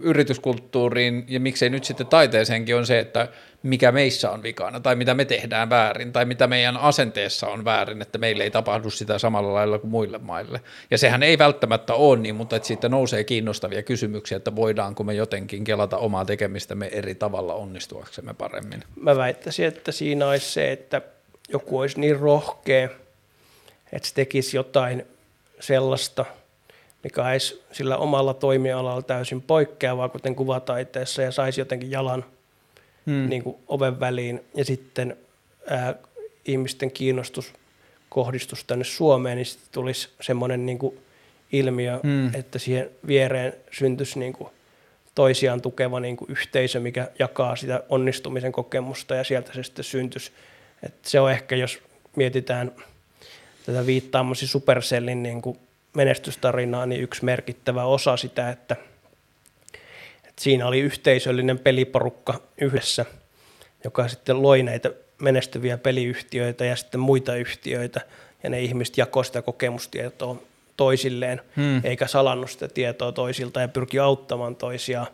yrityskulttuuriin 0.00 1.24
ja 1.28 1.40
miksei 1.40 1.70
nyt 1.70 1.84
sitten 1.84 2.06
taiteeseenkin 2.06 2.76
on 2.76 2.86
se, 2.86 2.98
että 2.98 3.28
mikä 3.62 3.92
meissä 3.92 4.30
on 4.30 4.42
vikana 4.42 4.80
tai 4.80 4.96
mitä 4.96 5.14
me 5.14 5.24
tehdään 5.24 5.70
väärin 5.70 6.12
tai 6.12 6.24
mitä 6.24 6.46
meidän 6.46 6.76
asenteessa 6.76 7.46
on 7.46 7.64
väärin, 7.64 8.02
että 8.02 8.18
meille 8.18 8.44
ei 8.44 8.50
tapahdu 8.50 8.90
sitä 8.90 9.18
samalla 9.18 9.54
lailla 9.54 9.78
kuin 9.78 9.90
muille 9.90 10.18
maille. 10.18 10.60
Ja 10.90 10.98
sehän 10.98 11.22
ei 11.22 11.38
välttämättä 11.38 11.94
ole 11.94 12.18
niin, 12.18 12.34
mutta 12.34 12.56
että 12.56 12.68
siitä 12.68 12.88
nousee 12.88 13.24
kiinnostavia 13.24 13.82
kysymyksiä, 13.82 14.36
että 14.36 14.56
voidaanko 14.56 15.04
me 15.04 15.14
jotenkin 15.14 15.64
kelata 15.64 15.98
omaa 15.98 16.24
tekemistämme 16.24 16.86
eri 16.86 17.14
tavalla 17.14 17.54
onnistuaksemme 17.54 18.34
paremmin. 18.34 18.84
Mä 19.00 19.16
väittäisin, 19.16 19.66
että 19.66 19.92
siinä 19.92 20.28
olisi 20.28 20.52
se, 20.52 20.72
että 20.72 21.02
joku 21.48 21.78
olisi 21.78 22.00
niin 22.00 22.20
rohkea, 22.20 22.88
että 23.92 24.08
se 24.08 24.14
tekisi 24.14 24.56
jotain 24.56 25.06
sellaista, 25.60 26.24
mikä 27.04 27.26
olisi 27.26 27.62
sillä 27.72 27.96
omalla 27.96 28.34
toimialalla 28.34 29.02
täysin 29.02 29.42
poikkeavaa, 29.42 30.08
kuten 30.08 30.34
kuvataiteessa, 30.34 31.22
ja 31.22 31.32
saisi 31.32 31.60
jotenkin 31.60 31.90
jalan 31.90 32.24
hmm. 33.06 33.28
niin 33.28 33.42
kuin 33.42 33.56
oven 33.68 34.00
väliin, 34.00 34.40
ja 34.54 34.64
sitten 34.64 35.16
ää, 35.70 35.94
ihmisten 36.44 36.90
kiinnostus 36.90 37.52
kohdistus 38.08 38.64
tänne 38.64 38.84
Suomeen, 38.84 39.36
niin 39.36 39.46
sitten 39.46 39.68
tulisi 39.72 40.08
semmoinen 40.20 40.66
niin 40.66 40.78
kuin 40.78 40.98
ilmiö, 41.52 42.00
hmm. 42.02 42.34
että 42.34 42.58
siihen 42.58 42.90
viereen 43.06 43.52
syntyisi 43.70 44.18
niin 44.18 44.32
kuin 44.32 44.50
toisiaan 45.14 45.62
tukeva 45.62 46.00
niin 46.00 46.16
kuin 46.16 46.30
yhteisö, 46.30 46.80
mikä 46.80 47.08
jakaa 47.18 47.56
sitä 47.56 47.82
onnistumisen 47.88 48.52
kokemusta, 48.52 49.14
ja 49.14 49.24
sieltä 49.24 49.52
se 49.52 49.62
sitten 49.62 49.84
syntyisi. 49.84 50.32
Et 50.82 50.94
se 51.02 51.20
on 51.20 51.32
ehkä, 51.32 51.56
jos 51.56 51.78
mietitään– 52.16 52.72
tätä 53.66 53.86
viittaamasi 53.86 54.46
Supercellin 54.46 55.22
niin 55.22 55.42
kuin 55.42 55.58
menestystarinaa, 55.94 56.86
niin 56.86 57.02
yksi 57.02 57.24
merkittävä 57.24 57.84
osa 57.84 58.16
sitä, 58.16 58.50
että, 58.50 58.76
että 60.32 60.42
siinä 60.42 60.66
oli 60.66 60.80
yhteisöllinen 60.80 61.58
peliporukka 61.58 62.40
yhdessä, 62.60 63.04
joka 63.84 64.08
sitten 64.08 64.42
loi 64.42 64.62
näitä 64.62 64.90
menestyviä 65.22 65.78
peliyhtiöitä 65.78 66.64
ja 66.64 66.76
sitten 66.76 67.00
muita 67.00 67.36
yhtiöitä, 67.36 68.00
ja 68.42 68.50
ne 68.50 68.60
ihmiset 68.60 68.98
jakoivat 68.98 69.26
sitä 69.26 69.42
kokemustietoa 69.42 70.36
toisilleen, 70.76 71.40
hmm. 71.56 71.80
eikä 71.84 72.06
salannut 72.06 72.50
sitä 72.50 72.68
tietoa 72.68 73.12
toisilta 73.12 73.60
ja 73.60 73.68
pyrki 73.68 73.98
auttamaan 73.98 74.56
toisiaan, 74.56 75.06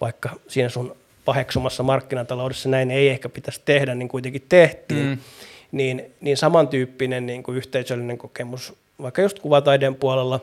vaikka 0.00 0.30
siinä 0.48 0.68
sun 0.68 0.96
paheksumassa 1.24 1.82
markkinataloudessa 1.82 2.68
näin 2.68 2.90
ei 2.90 3.08
ehkä 3.08 3.28
pitäisi 3.28 3.62
tehdä, 3.64 3.94
niin 3.94 4.08
kuitenkin 4.08 4.46
tehtiin. 4.48 5.06
Hmm 5.06 5.18
niin, 5.72 6.14
niin 6.20 6.36
samantyyppinen 6.36 7.26
niin 7.26 7.42
kuin 7.42 7.56
yhteisöllinen 7.56 8.18
kokemus, 8.18 8.74
vaikka 9.02 9.22
just 9.22 9.38
kuvataiden 9.38 9.94
puolella, 9.94 10.40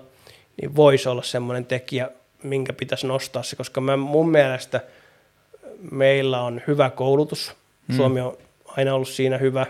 niin 0.62 0.76
voisi 0.76 1.10
olla 1.10 1.24
semmoinen 1.24 1.66
tekijä, 1.66 2.10
minkä 2.44 2.74
pitäisi 2.74 3.08
nostaa 3.08 3.44
se, 3.44 3.56
koska 3.56 3.82
mä, 3.82 3.98
mun 3.98 4.30
mielestä 4.30 4.82
meillä 5.92 6.42
on 6.42 6.62
hyvä 6.68 6.90
koulutus. 6.90 7.52
Hmm. 7.88 7.98
Suomi 7.98 8.22
on 8.22 8.38
aina 8.66 8.96
ollut 8.96 9.10
siinä 9.10 9.38
hyvä, 9.38 9.66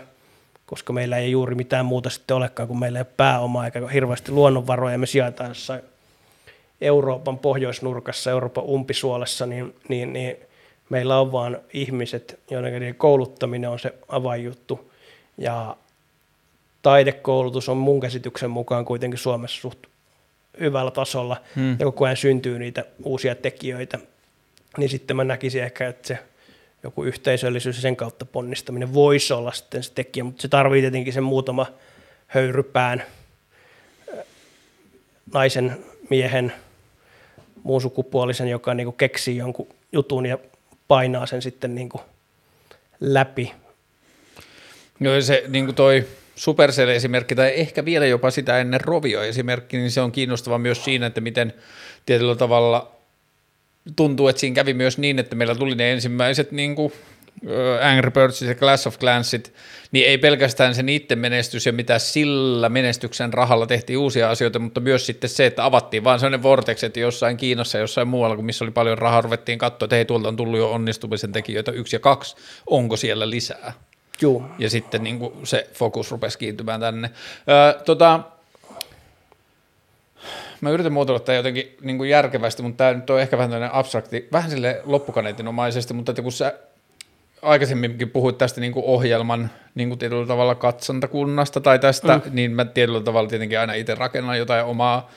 koska 0.66 0.92
meillä 0.92 1.18
ei 1.18 1.30
juuri 1.30 1.54
mitään 1.54 1.86
muuta 1.86 2.10
sitten 2.10 2.36
olekaan, 2.36 2.68
kun 2.68 2.78
meillä 2.78 2.98
ei 2.98 3.02
ole 3.02 3.14
pääomaa 3.16 3.64
eikä 3.64 3.88
hirveästi 3.88 4.32
luonnonvaroja. 4.32 4.98
Me 4.98 5.06
sijataan 5.06 5.50
jossain 5.50 5.82
Euroopan 6.80 7.38
pohjoisnurkassa, 7.38 8.30
Euroopan 8.30 8.64
umpisuolessa, 8.64 9.46
niin, 9.46 9.74
niin, 9.88 10.12
niin 10.12 10.36
meillä 10.88 11.20
on 11.20 11.32
vaan 11.32 11.58
ihmiset, 11.72 12.40
joiden 12.50 12.94
kouluttaminen 12.94 13.70
on 13.70 13.78
se 13.78 13.94
avainjuttu. 14.08 14.92
Ja 15.38 15.76
taidekoulutus 16.82 17.68
on 17.68 17.76
mun 17.76 18.00
käsityksen 18.00 18.50
mukaan 18.50 18.84
kuitenkin 18.84 19.18
Suomessa 19.18 19.60
suht 19.60 19.89
hyvällä 20.60 20.90
tasolla 20.90 21.36
hmm. 21.56 21.76
ja 21.78 21.84
koko 21.86 22.04
ajan 22.04 22.16
syntyy 22.16 22.58
niitä 22.58 22.84
uusia 23.04 23.34
tekijöitä, 23.34 23.98
niin 24.78 24.88
sitten 24.88 25.16
mä 25.16 25.24
näkisin 25.24 25.62
ehkä, 25.62 25.88
että 25.88 26.08
se 26.08 26.18
joku 26.82 27.04
yhteisöllisyys 27.04 27.76
ja 27.76 27.82
sen 27.82 27.96
kautta 27.96 28.24
ponnistaminen 28.24 28.94
voisi 28.94 29.32
olla 29.32 29.52
sitten 29.52 29.82
se 29.82 29.92
tekijä, 29.92 30.24
mutta 30.24 30.42
se 30.42 30.48
tarvii 30.48 30.80
tietenkin 30.80 31.12
sen 31.12 31.22
muutama 31.22 31.66
höyrypään 32.26 33.02
naisen, 35.32 35.76
miehen, 36.10 36.52
muun 37.62 37.80
sukupuolisen, 37.80 38.48
joka 38.48 38.74
niin 38.74 38.92
keksii 38.92 39.36
jonkun 39.36 39.68
jutun 39.92 40.26
ja 40.26 40.38
painaa 40.88 41.26
sen 41.26 41.42
sitten 41.42 41.74
niin 41.74 41.90
läpi 43.00 43.52
No 45.00 45.20
se 45.20 45.44
niin 45.48 45.64
kuin 45.64 45.74
toi 45.74 46.06
Supercell-esimerkki, 46.40 47.34
tai 47.34 47.52
ehkä 47.56 47.84
vielä 47.84 48.06
jopa 48.06 48.30
sitä 48.30 48.58
ennen 48.58 48.80
Rovio-esimerkki, 48.80 49.76
niin 49.76 49.90
se 49.90 50.00
on 50.00 50.12
kiinnostava 50.12 50.58
myös 50.58 50.84
siinä, 50.84 51.06
että 51.06 51.20
miten 51.20 51.52
tietyllä 52.06 52.36
tavalla 52.36 52.92
tuntuu, 53.96 54.28
että 54.28 54.40
siinä 54.40 54.54
kävi 54.54 54.74
myös 54.74 54.98
niin, 54.98 55.18
että 55.18 55.36
meillä 55.36 55.54
tuli 55.54 55.74
ne 55.74 55.92
ensimmäiset 55.92 56.52
niin 56.52 56.74
kuin 56.74 56.92
Angry 57.82 58.10
Birdsit 58.10 58.48
ja 58.48 58.54
Class 58.54 58.86
of 58.86 58.98
Clansit, 58.98 59.52
niin 59.92 60.06
ei 60.06 60.18
pelkästään 60.18 60.74
se 60.74 60.82
niiden 60.82 61.18
menestys 61.18 61.66
ja 61.66 61.72
mitä 61.72 61.98
sillä 61.98 62.68
menestyksen 62.68 63.32
rahalla 63.32 63.66
tehtiin 63.66 63.98
uusia 63.98 64.30
asioita, 64.30 64.58
mutta 64.58 64.80
myös 64.80 65.06
sitten 65.06 65.30
se, 65.30 65.46
että 65.46 65.64
avattiin 65.64 66.04
vaan 66.04 66.18
sellainen 66.18 66.42
vortex, 66.42 66.84
että 66.84 67.00
jossain 67.00 67.36
Kiinassa 67.36 67.78
ja 67.78 67.82
jossain 67.82 68.08
muualla, 68.08 68.36
kun 68.36 68.44
missä 68.44 68.64
oli 68.64 68.72
paljon 68.72 68.98
rahaa, 68.98 69.20
ruvettiin 69.20 69.58
katsoa, 69.58 69.86
että 69.86 69.96
hei, 69.96 70.04
tuolta 70.04 70.28
on 70.28 70.36
tullut 70.36 70.58
jo 70.58 70.72
onnistumisen 70.72 71.32
tekijöitä 71.32 71.72
yksi 71.72 71.96
ja 71.96 72.00
kaksi, 72.00 72.36
onko 72.66 72.96
siellä 72.96 73.30
lisää? 73.30 73.72
Juu. 74.20 74.44
Ja 74.58 74.70
sitten 74.70 75.02
niin 75.02 75.18
kuin 75.18 75.32
se 75.44 75.70
fokus 75.72 76.10
rupesi 76.10 76.38
kiintymään 76.38 76.80
tänne. 76.80 77.10
Ö, 77.48 77.80
tota, 77.84 78.20
mä 80.60 80.70
yritän 80.70 80.92
muotoilla 80.92 81.20
tämä 81.20 81.36
jotenkin 81.36 81.76
niin 81.80 81.98
kuin 81.98 82.10
järkevästi, 82.10 82.62
mutta 82.62 82.76
tämä 82.76 82.94
nyt 82.94 83.10
on 83.10 83.20
ehkä 83.20 83.38
vähän 83.38 83.50
tämmöinen 83.50 83.74
abstrakti, 83.74 84.28
vähän 84.32 84.50
sille 84.50 84.80
loppukaneetinomaisesti, 84.84 85.94
mutta 85.94 86.12
että 86.12 86.22
kun 86.22 86.32
sä 86.32 86.54
aikaisemminkin 87.42 88.10
puhuit 88.10 88.38
tästä 88.38 88.60
niin 88.60 88.72
kuin 88.72 88.84
ohjelman 88.84 89.50
niin 89.74 89.88
kuin 89.88 89.98
tietyllä 89.98 90.26
tavalla 90.26 90.54
katsontakunnasta 90.54 91.60
tai 91.60 91.78
tästä, 91.78 92.16
mm. 92.16 92.22
niin 92.30 92.52
mä 92.52 92.64
tietyllä 92.64 93.00
tavalla 93.00 93.28
tietenkin 93.28 93.60
aina 93.60 93.74
itse 93.74 93.94
rakennan 93.94 94.38
jotain 94.38 94.64
omaa 94.64 95.10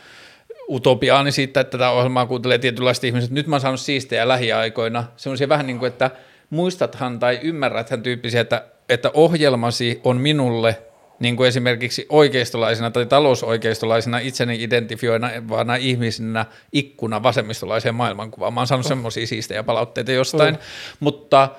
utopiaani 0.70 1.32
siitä, 1.32 1.60
että 1.60 1.72
tätä 1.72 1.90
ohjelmaa 1.90 2.26
kuuntelee 2.26 2.58
tietynlaiset 2.58 3.04
ihmiset. 3.04 3.32
Nyt 3.32 3.48
mä 3.48 3.56
oon 3.56 3.62
saanut 3.62 3.80
siistejä 3.80 4.28
lähiaikoina. 4.28 5.04
Semmoisia 5.18 5.50
vähän 5.50 5.68
niin 5.68 5.80
kuin, 5.80 5.88
että 5.88 6.12
muistathan 6.50 7.20
tai 7.20 7.40
ymmärräthän 7.44 8.04
tyyppisiä, 8.04 8.42
että, 8.42 8.66
että 8.94 9.12
ohjelmasi 9.14 10.02
on 10.04 10.18
minulle 10.18 10.78
niin 11.20 11.36
kuin 11.36 11.48
esimerkiksi 11.48 12.06
oikeistolaisena 12.10 12.92
tai 12.92 13.06
talousoikeistolaisena 13.06 14.20
itseni 14.20 14.64
identifioivana 14.64 15.76
ihmisenä 15.76 16.46
ikkuna 16.72 17.24
vasemmistolaiseen 17.24 17.96
maailmankuvaan. 17.96 18.54
Mä 18.54 18.60
oon 18.60 18.68
saanut 18.68 18.86
oh. 18.86 18.90
semmoisia 18.90 19.28
siistejä 19.28 19.64
palautteita 19.64 20.12
jostain, 20.12 20.56
oh. 20.56 20.62
mutta– 21.00 21.50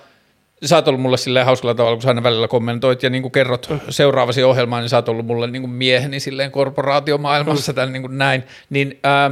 sä 0.65 0.77
oot 0.77 0.89
ollut 0.89 1.01
mulle 1.01 1.17
silleen 1.17 1.47
hauskalla 1.47 1.75
tavalla, 1.75 1.97
kun 1.97 2.03
sä 2.03 2.09
aina 2.09 2.23
välillä 2.23 2.49
kommentoit 2.49 3.03
ja 3.03 3.11
niin 3.11 3.23
kuin 3.23 3.33
kerrot 3.33 3.69
seuraavasi 3.89 4.43
ohjelmaan, 4.43 4.83
niin 4.83 4.89
sä 4.89 4.97
oot 4.97 5.09
ollut 5.09 5.27
mulle 5.27 5.47
niin 5.47 5.63
kuin 5.63 5.71
mieheni 5.71 6.21
silleen 6.21 6.51
korporaatiomaailmassa 6.51 7.73
mm. 7.73 7.93
niin 7.93 8.03
kuin 8.03 8.19
näin, 8.19 8.45
niin 8.71 8.99
ää, 9.03 9.31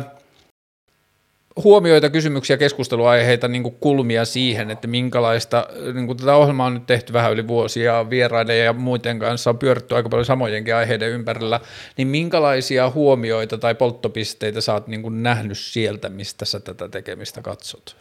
huomioita, 1.65 2.11
kysymyksiä, 2.11 2.57
keskusteluaiheita, 2.57 3.49
niin 3.49 3.63
kuin 3.63 3.75
kulmia 3.81 4.25
siihen, 4.25 4.71
että 4.71 4.87
minkälaista, 4.87 5.67
niin 5.95 6.07
kuin 6.07 6.19
tätä 6.19 6.37
ohjelmaa 6.37 6.67
on 6.67 6.75
nyt 6.75 6.87
tehty 6.87 7.13
vähän 7.13 7.33
yli 7.33 7.49
vuosia, 7.49 8.11
vieraiden 8.11 8.65
ja 8.65 8.73
muiden 8.73 9.19
kanssa 9.19 9.51
on 9.51 9.59
pyöritty 9.59 9.95
aika 9.95 10.09
paljon 10.09 10.25
samojenkin 10.25 10.75
aiheiden 10.75 11.11
ympärillä, 11.11 11.61
niin 11.97 12.09
minkälaisia 12.09 12.91
huomioita 12.91 13.59
tai 13.59 13.75
polttopisteitä 13.75 14.61
sä 14.61 14.73
oot 14.73 14.87
niin 14.87 15.03
kuin 15.03 15.23
nähnyt 15.23 15.59
sieltä, 15.59 16.09
mistä 16.09 16.45
sä 16.45 16.61
tätä 16.61 16.89
tekemistä 16.89 17.43
katsot? 17.43 17.97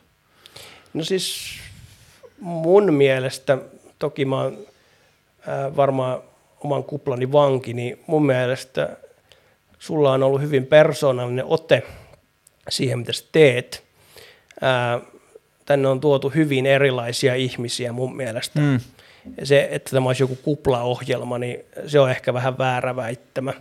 No 0.93 1.03
siis 1.03 1.59
mun 2.39 2.93
mielestä, 2.93 3.57
toki 3.99 4.25
mä 4.25 4.41
oon 4.41 4.57
varmaan 5.75 6.21
oman 6.63 6.83
kuplani 6.83 7.31
vanki, 7.31 7.73
niin 7.73 7.99
mun 8.07 8.25
mielestä 8.25 8.97
sulla 9.79 10.11
on 10.11 10.23
ollut 10.23 10.41
hyvin 10.41 10.65
persoonallinen 10.65 11.45
ote 11.45 11.83
siihen, 12.69 12.99
mitä 12.99 13.13
sä 13.13 13.25
teet. 13.31 13.83
Ää, 14.61 14.99
tänne 15.65 15.87
on 15.87 15.99
tuotu 15.99 16.29
hyvin 16.29 16.65
erilaisia 16.65 17.35
ihmisiä 17.35 17.91
mun 17.91 18.15
mielestä. 18.15 18.59
Mm. 18.59 18.79
Se, 19.43 19.67
että 19.71 19.91
tämä 19.91 20.09
olisi 20.09 20.23
joku 20.23 20.35
kuplaohjelma, 20.35 21.37
niin 21.37 21.59
se 21.87 21.99
on 21.99 22.11
ehkä 22.11 22.33
vähän 22.33 22.57
väärä 22.57 22.95
väittämä. 22.95 23.53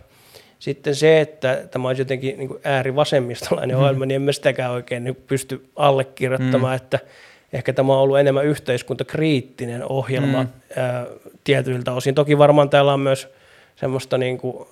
Sitten 0.59 0.95
se, 0.95 1.21
että 1.21 1.67
tämä 1.71 1.87
olisi 1.87 2.01
jotenkin 2.01 2.37
niin 2.37 2.49
äärivasemmistolainen 2.63 3.75
mm. 3.77 3.81
ohjelma, 3.81 4.05
niin 4.05 4.15
en 4.15 4.21
mä 4.21 4.31
sitäkään 4.31 4.71
oikein 4.71 5.03
niin 5.03 5.15
pysty 5.15 5.65
allekirjoittamaan, 5.75 6.73
mm. 6.73 6.75
että– 6.75 6.99
ehkä 7.53 7.73
tämä 7.73 7.93
on 7.93 7.99
ollut 7.99 8.19
enemmän 8.19 8.45
yhteiskuntakriittinen 8.45 9.83
ohjelma 9.89 10.43
mm. 10.43 10.49
ää, 10.75 11.05
tietyiltä 11.43 11.93
osin. 11.93 12.15
Toki 12.15 12.37
varmaan 12.37 12.69
täällä 12.69 12.93
on 12.93 12.99
myös 12.99 13.27
semmoista 13.75 14.17
niin 14.17 14.37
kuin 14.37 14.67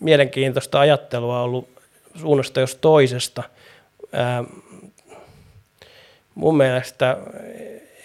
mielenkiintoista 0.00 0.80
ajattelua 0.80 1.42
ollut 1.42 1.68
suunnasta 2.14 2.60
jos 2.60 2.74
toisesta. 2.74 3.42
Ää, 4.12 4.44
mun 6.34 6.56
mielestä, 6.56 7.16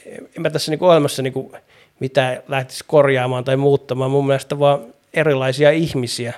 en 0.05 0.41
mä 0.41 0.49
tässä 0.49 0.71
niin 0.71 0.83
ohjelmassa 0.83 1.21
niin 1.21 1.33
kuin 1.33 1.51
mitään 1.99 2.43
lähtisi 2.47 2.83
korjaamaan 2.87 3.43
tai 3.43 3.57
muuttamaan, 3.57 4.11
mun 4.11 4.27
mielestä 4.27 4.59
vaan 4.59 4.79
erilaisia 5.13 5.71
ihmisiä. 5.71 6.33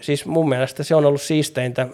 Siis 0.00 0.26
mun 0.26 0.48
mielestä 0.48 0.82
se 0.82 0.94
on 0.94 1.04
ollut 1.04 1.22
siisteintä, 1.22 1.88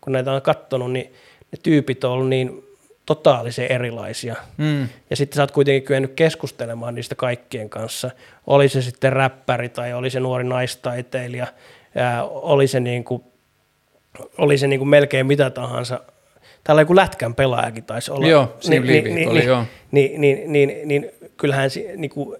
kun 0.00 0.12
näitä 0.12 0.32
on 0.32 0.42
katsonut, 0.42 0.92
niin 0.92 1.12
ne 1.52 1.58
tyypit 1.62 2.04
on 2.04 2.10
ollut 2.10 2.28
niin 2.28 2.64
totaalisen 3.06 3.72
erilaisia. 3.72 4.36
Mm. 4.56 4.88
Ja 5.10 5.16
sitten 5.16 5.36
sä 5.36 5.42
oot 5.42 5.50
kuitenkin 5.50 5.82
kyennyt 5.82 6.12
keskustelemaan 6.16 6.94
niistä 6.94 7.14
kaikkien 7.14 7.70
kanssa. 7.70 8.10
Oli 8.46 8.68
se 8.68 8.82
sitten 8.82 9.12
räppäri 9.12 9.68
tai 9.68 9.92
oli 9.92 10.10
se 10.10 10.20
nuori 10.20 10.44
naistaiteilija, 10.44 11.46
ää, 11.94 12.24
oli 12.24 12.66
se, 12.66 12.80
niinku, 12.80 13.31
oli 14.38 14.58
se 14.58 14.66
niinku 14.66 14.84
melkein 14.84 15.26
mitä 15.26 15.50
tahansa. 15.50 16.00
Täällä 16.64 16.82
joku 16.82 16.96
lätkän 16.96 17.34
pelaajakin 17.34 17.84
taisi 17.84 18.12
olla. 18.12 18.26
Joo, 18.26 18.56
niin, 18.68 18.86
niin, 18.86 19.04
niin, 19.04 19.28
oli, 19.28 19.38
niin, 19.38 19.48
joo. 19.48 19.64
Niin, 19.90 20.20
niin, 20.20 20.52
niin, 20.52 20.72
niin, 20.84 21.10
kyllähän 21.36 21.70
se, 21.70 21.92
niinku, 21.96 22.36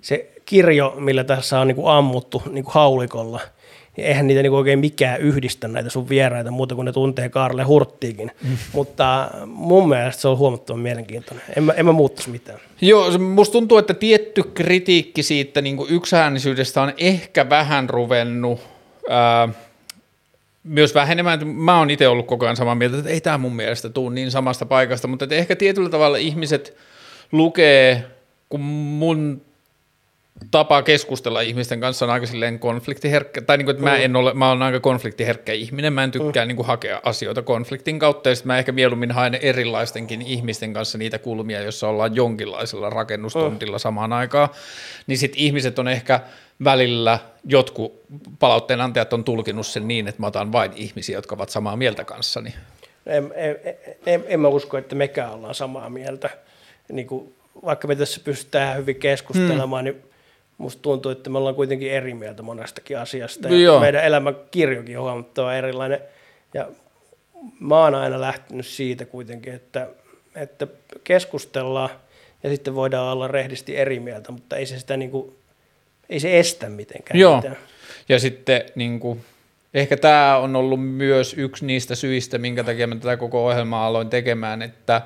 se 0.00 0.30
kirjo, 0.44 0.94
millä 0.98 1.24
tässä 1.24 1.60
on 1.60 1.66
niinku 1.66 1.86
ammuttu 1.86 2.42
niinku 2.50 2.70
haulikolla– 2.74 3.40
niin 3.96 4.06
eihän 4.06 4.26
niitä 4.26 4.42
niin 4.42 4.52
oikein 4.52 4.78
mikään 4.78 5.20
yhdistä 5.20 5.68
näitä 5.68 5.90
sun 5.90 6.08
vieraita 6.08 6.50
muuta 6.50 6.74
kuin 6.74 6.84
ne 6.84 6.92
tuntee 6.92 7.28
Kaarle 7.28 7.62
Hurttiikin. 7.62 8.30
Mm. 8.42 8.56
Mutta 8.72 9.30
mun 9.46 9.88
mielestä 9.88 10.22
se 10.22 10.28
on 10.28 10.38
huomattavan 10.38 10.80
mielenkiintoinen. 10.80 11.44
En 11.56 11.62
mä, 11.62 11.72
en 11.72 11.86
mä 11.86 11.92
muuttaisi 11.92 12.30
mitään. 12.30 12.58
Joo, 12.80 13.18
musta 13.18 13.52
tuntuu, 13.52 13.78
että 13.78 13.94
tietty 13.94 14.42
kritiikki 14.42 15.22
siitä 15.22 15.62
niin 15.62 15.78
yksäänisyydestä 15.88 16.82
on 16.82 16.92
ehkä 16.96 17.48
vähän 17.48 17.90
ruvennut 17.90 18.60
ää, 19.08 19.48
myös 20.62 20.94
vähenemään. 20.94 21.46
Mä 21.46 21.78
oon 21.78 21.90
itse 21.90 22.08
ollut 22.08 22.26
koko 22.26 22.46
ajan 22.46 22.56
samaa 22.56 22.74
mieltä, 22.74 22.98
että 22.98 23.10
ei 23.10 23.20
tämä 23.20 23.38
mun 23.38 23.56
mielestä 23.56 23.88
tule 23.88 24.14
niin 24.14 24.30
samasta 24.30 24.66
paikasta, 24.66 25.08
mutta 25.08 25.24
että 25.24 25.34
ehkä 25.34 25.56
tietyllä 25.56 25.88
tavalla 25.88 26.16
ihmiset 26.16 26.76
lukee, 27.32 28.04
kun 28.48 28.60
mun 28.60 29.42
tapa 30.50 30.82
keskustella 30.82 31.40
ihmisten 31.40 31.80
kanssa 31.80 32.04
on 32.04 32.10
aika 32.10 32.26
silleen 32.26 32.58
konfliktiherkkä, 32.58 33.42
tai 33.42 33.56
niin 33.58 33.64
kuin, 33.64 33.74
että 33.74 33.84
mä, 33.84 33.96
mm. 33.96 34.04
en 34.04 34.16
ole, 34.16 34.34
mä 34.34 34.50
olen 34.50 34.62
aika 34.62 34.80
konfliktiherkkä 34.80 35.52
ihminen, 35.52 35.92
mä 35.92 36.04
en 36.04 36.10
tykkää 36.10 36.44
mm. 36.44 36.48
niin 36.48 36.56
kuin, 36.56 36.66
hakea 36.66 37.00
asioita 37.04 37.42
konfliktin 37.42 37.98
kautta, 37.98 38.28
ja 38.28 38.34
sitten 38.34 38.46
mä 38.46 38.58
ehkä 38.58 38.72
mieluummin 38.72 39.10
haen 39.10 39.34
erilaistenkin 39.34 40.22
ihmisten 40.22 40.72
kanssa 40.72 40.98
niitä 40.98 41.18
kulmia, 41.18 41.60
joissa 41.60 41.88
ollaan 41.88 42.16
jonkinlaisella 42.16 42.90
rakennustontilla 42.90 43.76
mm. 43.76 43.80
samaan 43.80 44.12
aikaan, 44.12 44.48
niin 45.06 45.18
sitten 45.18 45.40
ihmiset 45.40 45.78
on 45.78 45.88
ehkä 45.88 46.20
välillä, 46.64 47.18
jotkut 47.44 48.00
palautteen 48.38 48.80
antajat 48.80 49.12
on 49.12 49.24
tulkinut 49.24 49.66
sen 49.66 49.88
niin, 49.88 50.08
että 50.08 50.22
mä 50.22 50.26
otan 50.26 50.52
vain 50.52 50.72
ihmisiä, 50.74 51.18
jotka 51.18 51.34
ovat 51.34 51.48
samaa 51.48 51.76
mieltä 51.76 52.04
kanssani. 52.04 52.54
En, 53.06 53.32
en, 53.34 53.56
en, 54.06 54.24
en 54.28 54.40
mä 54.40 54.48
usko, 54.48 54.78
että 54.78 54.94
mekään 54.94 55.32
ollaan 55.32 55.54
samaa 55.54 55.90
mieltä, 55.90 56.30
niin 56.92 57.06
kuin, 57.06 57.34
vaikka 57.64 57.88
me 57.88 57.96
tässä 57.96 58.20
pystytään 58.24 58.76
hyvin 58.76 58.96
keskustelemaan, 58.96 59.84
hmm. 59.84 59.94
niin 59.94 60.09
musta 60.60 60.82
tuntuu, 60.82 61.12
että 61.12 61.30
me 61.30 61.38
ollaan 61.38 61.54
kuitenkin 61.54 61.90
eri 61.90 62.14
mieltä 62.14 62.42
monestakin 62.42 62.98
asiasta. 62.98 63.48
Ja 63.48 63.56
Joo. 63.56 63.80
meidän 63.80 64.04
elämän 64.04 64.36
kirjokin 64.50 64.98
on 64.98 65.04
huomattava 65.04 65.54
erilainen. 65.54 66.00
Ja 66.54 66.68
mä 67.60 67.78
oon 67.78 67.94
aina 67.94 68.20
lähtenyt 68.20 68.66
siitä 68.66 69.04
kuitenkin, 69.04 69.54
että, 69.54 69.88
että 70.34 70.66
keskustellaan 71.04 71.90
ja 72.42 72.50
sitten 72.50 72.74
voidaan 72.74 73.12
olla 73.12 73.28
rehdisti 73.28 73.76
eri 73.76 74.00
mieltä, 74.00 74.32
mutta 74.32 74.56
ei 74.56 74.66
se 74.66 74.78
sitä 74.78 74.96
niin 74.96 75.10
kuin, 75.10 75.32
ei 76.08 76.20
se 76.20 76.38
estä 76.38 76.68
mitenkään. 76.68 77.20
Joo. 77.20 77.36
Mitään. 77.36 77.56
Ja 78.08 78.18
sitten 78.18 78.62
niin 78.74 79.00
kuin, 79.00 79.20
ehkä 79.74 79.96
tämä 79.96 80.36
on 80.36 80.56
ollut 80.56 80.86
myös 80.86 81.34
yksi 81.38 81.66
niistä 81.66 81.94
syistä, 81.94 82.38
minkä 82.38 82.64
takia 82.64 82.86
mä 82.86 82.96
tätä 82.96 83.16
koko 83.16 83.46
ohjelmaa 83.46 83.86
aloin 83.86 84.10
tekemään, 84.10 84.62
että 84.62 85.02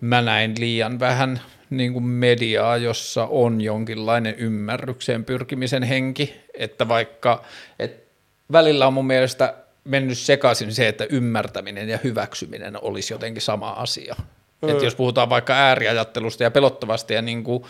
mä 0.00 0.22
näin 0.22 0.54
liian 0.58 1.00
vähän– 1.00 1.40
niin 1.76 1.92
kuin 1.92 2.04
mediaa, 2.04 2.76
jossa 2.76 3.26
on 3.30 3.60
jonkinlainen 3.60 4.34
ymmärrykseen 4.34 5.24
pyrkimisen 5.24 5.82
henki, 5.82 6.34
että 6.54 6.88
vaikka 6.88 7.44
et 7.78 8.04
välillä 8.52 8.86
on 8.86 8.92
mun 8.94 9.06
mielestä 9.06 9.54
mennyt 9.84 10.18
sekaisin 10.18 10.74
se, 10.74 10.88
että 10.88 11.06
ymmärtäminen 11.10 11.88
ja 11.88 11.98
hyväksyminen 12.04 12.82
olisi 12.82 13.14
jotenkin 13.14 13.42
sama 13.42 13.70
asia. 13.70 14.14
Mm. 14.62 14.68
Että 14.68 14.84
jos 14.84 14.94
puhutaan 14.94 15.30
vaikka 15.30 15.52
ääriajattelusta 15.52 16.42
ja 16.42 16.50
pelottavasta 16.50 17.12
ja 17.12 17.22
niin 17.22 17.44
kuin 17.44 17.64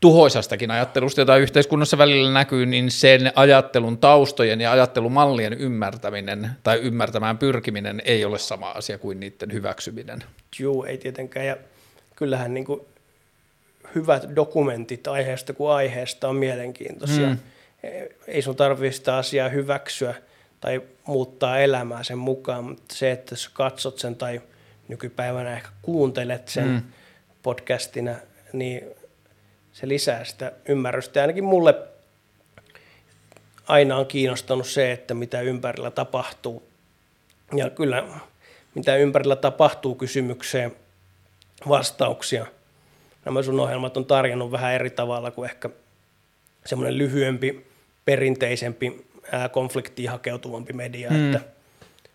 tuhoisastakin 0.00 0.70
ajattelusta, 0.70 1.20
jota 1.20 1.36
yhteiskunnassa 1.36 1.98
välillä 1.98 2.32
näkyy, 2.32 2.66
niin 2.66 2.90
sen 2.90 3.32
ajattelun 3.34 3.98
taustojen 3.98 4.60
ja 4.60 4.72
ajattelumallien 4.72 5.52
ymmärtäminen 5.52 6.50
tai 6.62 6.78
ymmärtämään 6.78 7.38
pyrkiminen 7.38 8.02
ei 8.04 8.24
ole 8.24 8.38
sama 8.38 8.70
asia 8.70 8.98
kuin 8.98 9.20
niiden 9.20 9.52
hyväksyminen. 9.52 10.24
Joo, 10.58 10.84
ei 10.84 10.98
tietenkään. 10.98 11.46
Ja 11.46 11.56
kyllähän 12.16 12.54
niin 12.54 12.64
kuin 12.64 12.80
hyvät 13.94 14.36
dokumentit 14.36 15.06
aiheesta 15.06 15.52
kuin 15.52 15.70
aiheesta 15.70 16.28
on 16.28 16.36
mielenkiintoisia. 16.36 17.28
Mm. 17.28 17.38
Ei 18.26 18.42
sun 18.42 18.56
tarvitse 18.56 18.96
sitä 18.96 19.16
asiaa 19.16 19.48
hyväksyä 19.48 20.14
tai 20.60 20.82
muuttaa 21.06 21.58
elämää 21.58 22.02
sen 22.02 22.18
mukaan, 22.18 22.64
mutta 22.64 22.94
se, 22.94 23.10
että 23.10 23.36
sä 23.36 23.50
katsot 23.52 23.98
sen 23.98 24.16
tai 24.16 24.40
nykypäivänä 24.88 25.56
ehkä 25.56 25.68
kuuntelet 25.82 26.48
sen 26.48 26.68
mm. 26.68 26.82
podcastina, 27.42 28.14
niin 28.52 28.84
se 29.72 29.88
lisää 29.88 30.24
sitä 30.24 30.52
ymmärrystä. 30.68 31.18
Ja 31.18 31.22
ainakin 31.22 31.44
mulle 31.44 31.74
aina 33.68 33.96
on 33.96 34.06
kiinnostanut 34.06 34.66
se, 34.66 34.92
että 34.92 35.14
mitä 35.14 35.40
ympärillä 35.40 35.90
tapahtuu. 35.90 36.62
Ja 37.56 37.70
kyllä 37.70 38.04
mitä 38.74 38.96
ympärillä 38.96 39.36
tapahtuu 39.36 39.94
kysymykseen 39.94 40.76
vastauksia– 41.68 42.46
nämä 43.24 43.42
sun 43.42 43.60
ohjelmat 43.60 43.96
on 43.96 44.04
tarjonnut 44.04 44.52
vähän 44.52 44.72
eri 44.72 44.90
tavalla 44.90 45.30
kuin 45.30 45.50
ehkä 45.50 45.70
semmoinen 46.66 46.98
lyhyempi, 46.98 47.66
perinteisempi, 48.04 49.06
ää, 49.32 49.48
konfliktiin 49.48 50.10
hakeutuvampi 50.10 50.72
media, 50.72 51.10
mm. 51.10 51.34
että 51.34 51.52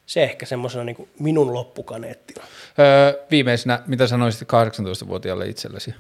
se 0.06 0.24
ehkä 0.24 0.46
semmoisena 0.46 0.84
niin 0.84 1.10
minun 1.20 1.54
loppukaneettina. 1.54 2.44
Öö, 2.80 3.26
viimeisenä, 3.32 3.84
mitä 3.88 4.08
sanoisit 4.08 4.48
18-vuotiaalle 4.48 5.48
itsellesi? 5.48 5.94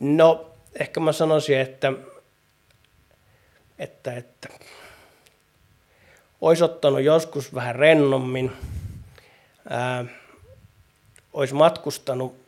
No, 0.00 0.50
ehkä 0.80 1.00
mä 1.00 1.12
sanoisin, 1.12 1.58
että, 1.58 1.92
että, 3.78 4.16
että 4.16 4.48
olisi 6.40 6.64
ottanut 6.64 7.00
joskus 7.00 7.54
vähän 7.54 7.74
rennommin, 7.74 8.52
ää, 9.70 10.04
olisi 11.32 11.54
matkustanut 11.54 12.47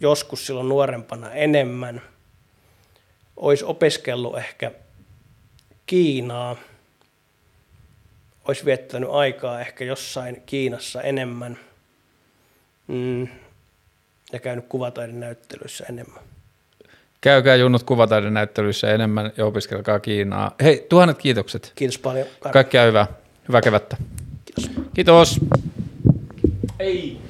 joskus 0.00 0.46
silloin 0.46 0.68
nuorempana 0.68 1.32
enemmän, 1.32 2.02
olisi 3.36 3.64
opiskellut 3.64 4.38
ehkä 4.38 4.72
Kiinaa, 5.86 6.56
olisi 8.48 8.64
viettänyt 8.64 9.10
aikaa 9.12 9.60
ehkä 9.60 9.84
jossain 9.84 10.42
Kiinassa 10.46 11.02
enemmän 11.02 11.58
mm, 12.86 13.28
ja 14.32 14.38
käynyt 14.42 14.64
kuvataiden 14.68 15.20
näyttelyissä 15.20 15.84
enemmän. 15.88 16.22
Käykää 17.20 17.56
junnut 17.56 17.82
kuvataiden 17.82 18.34
näyttelyissä 18.34 18.94
enemmän 18.94 19.32
ja 19.36 19.46
opiskelkaa 19.46 20.00
Kiinaa. 20.00 20.54
Hei, 20.62 20.86
tuhannet 20.88 21.18
kiitokset. 21.18 21.72
Kiitos 21.74 21.98
paljon. 21.98 22.26
Karri. 22.40 22.52
Kaikkea 22.52 22.84
hyvää. 22.84 23.06
Hyvää 23.48 23.60
kevättä. 23.60 23.96
Kiitos. 24.44 24.70
Kiitos. 24.94 25.40
Ei. 26.78 27.29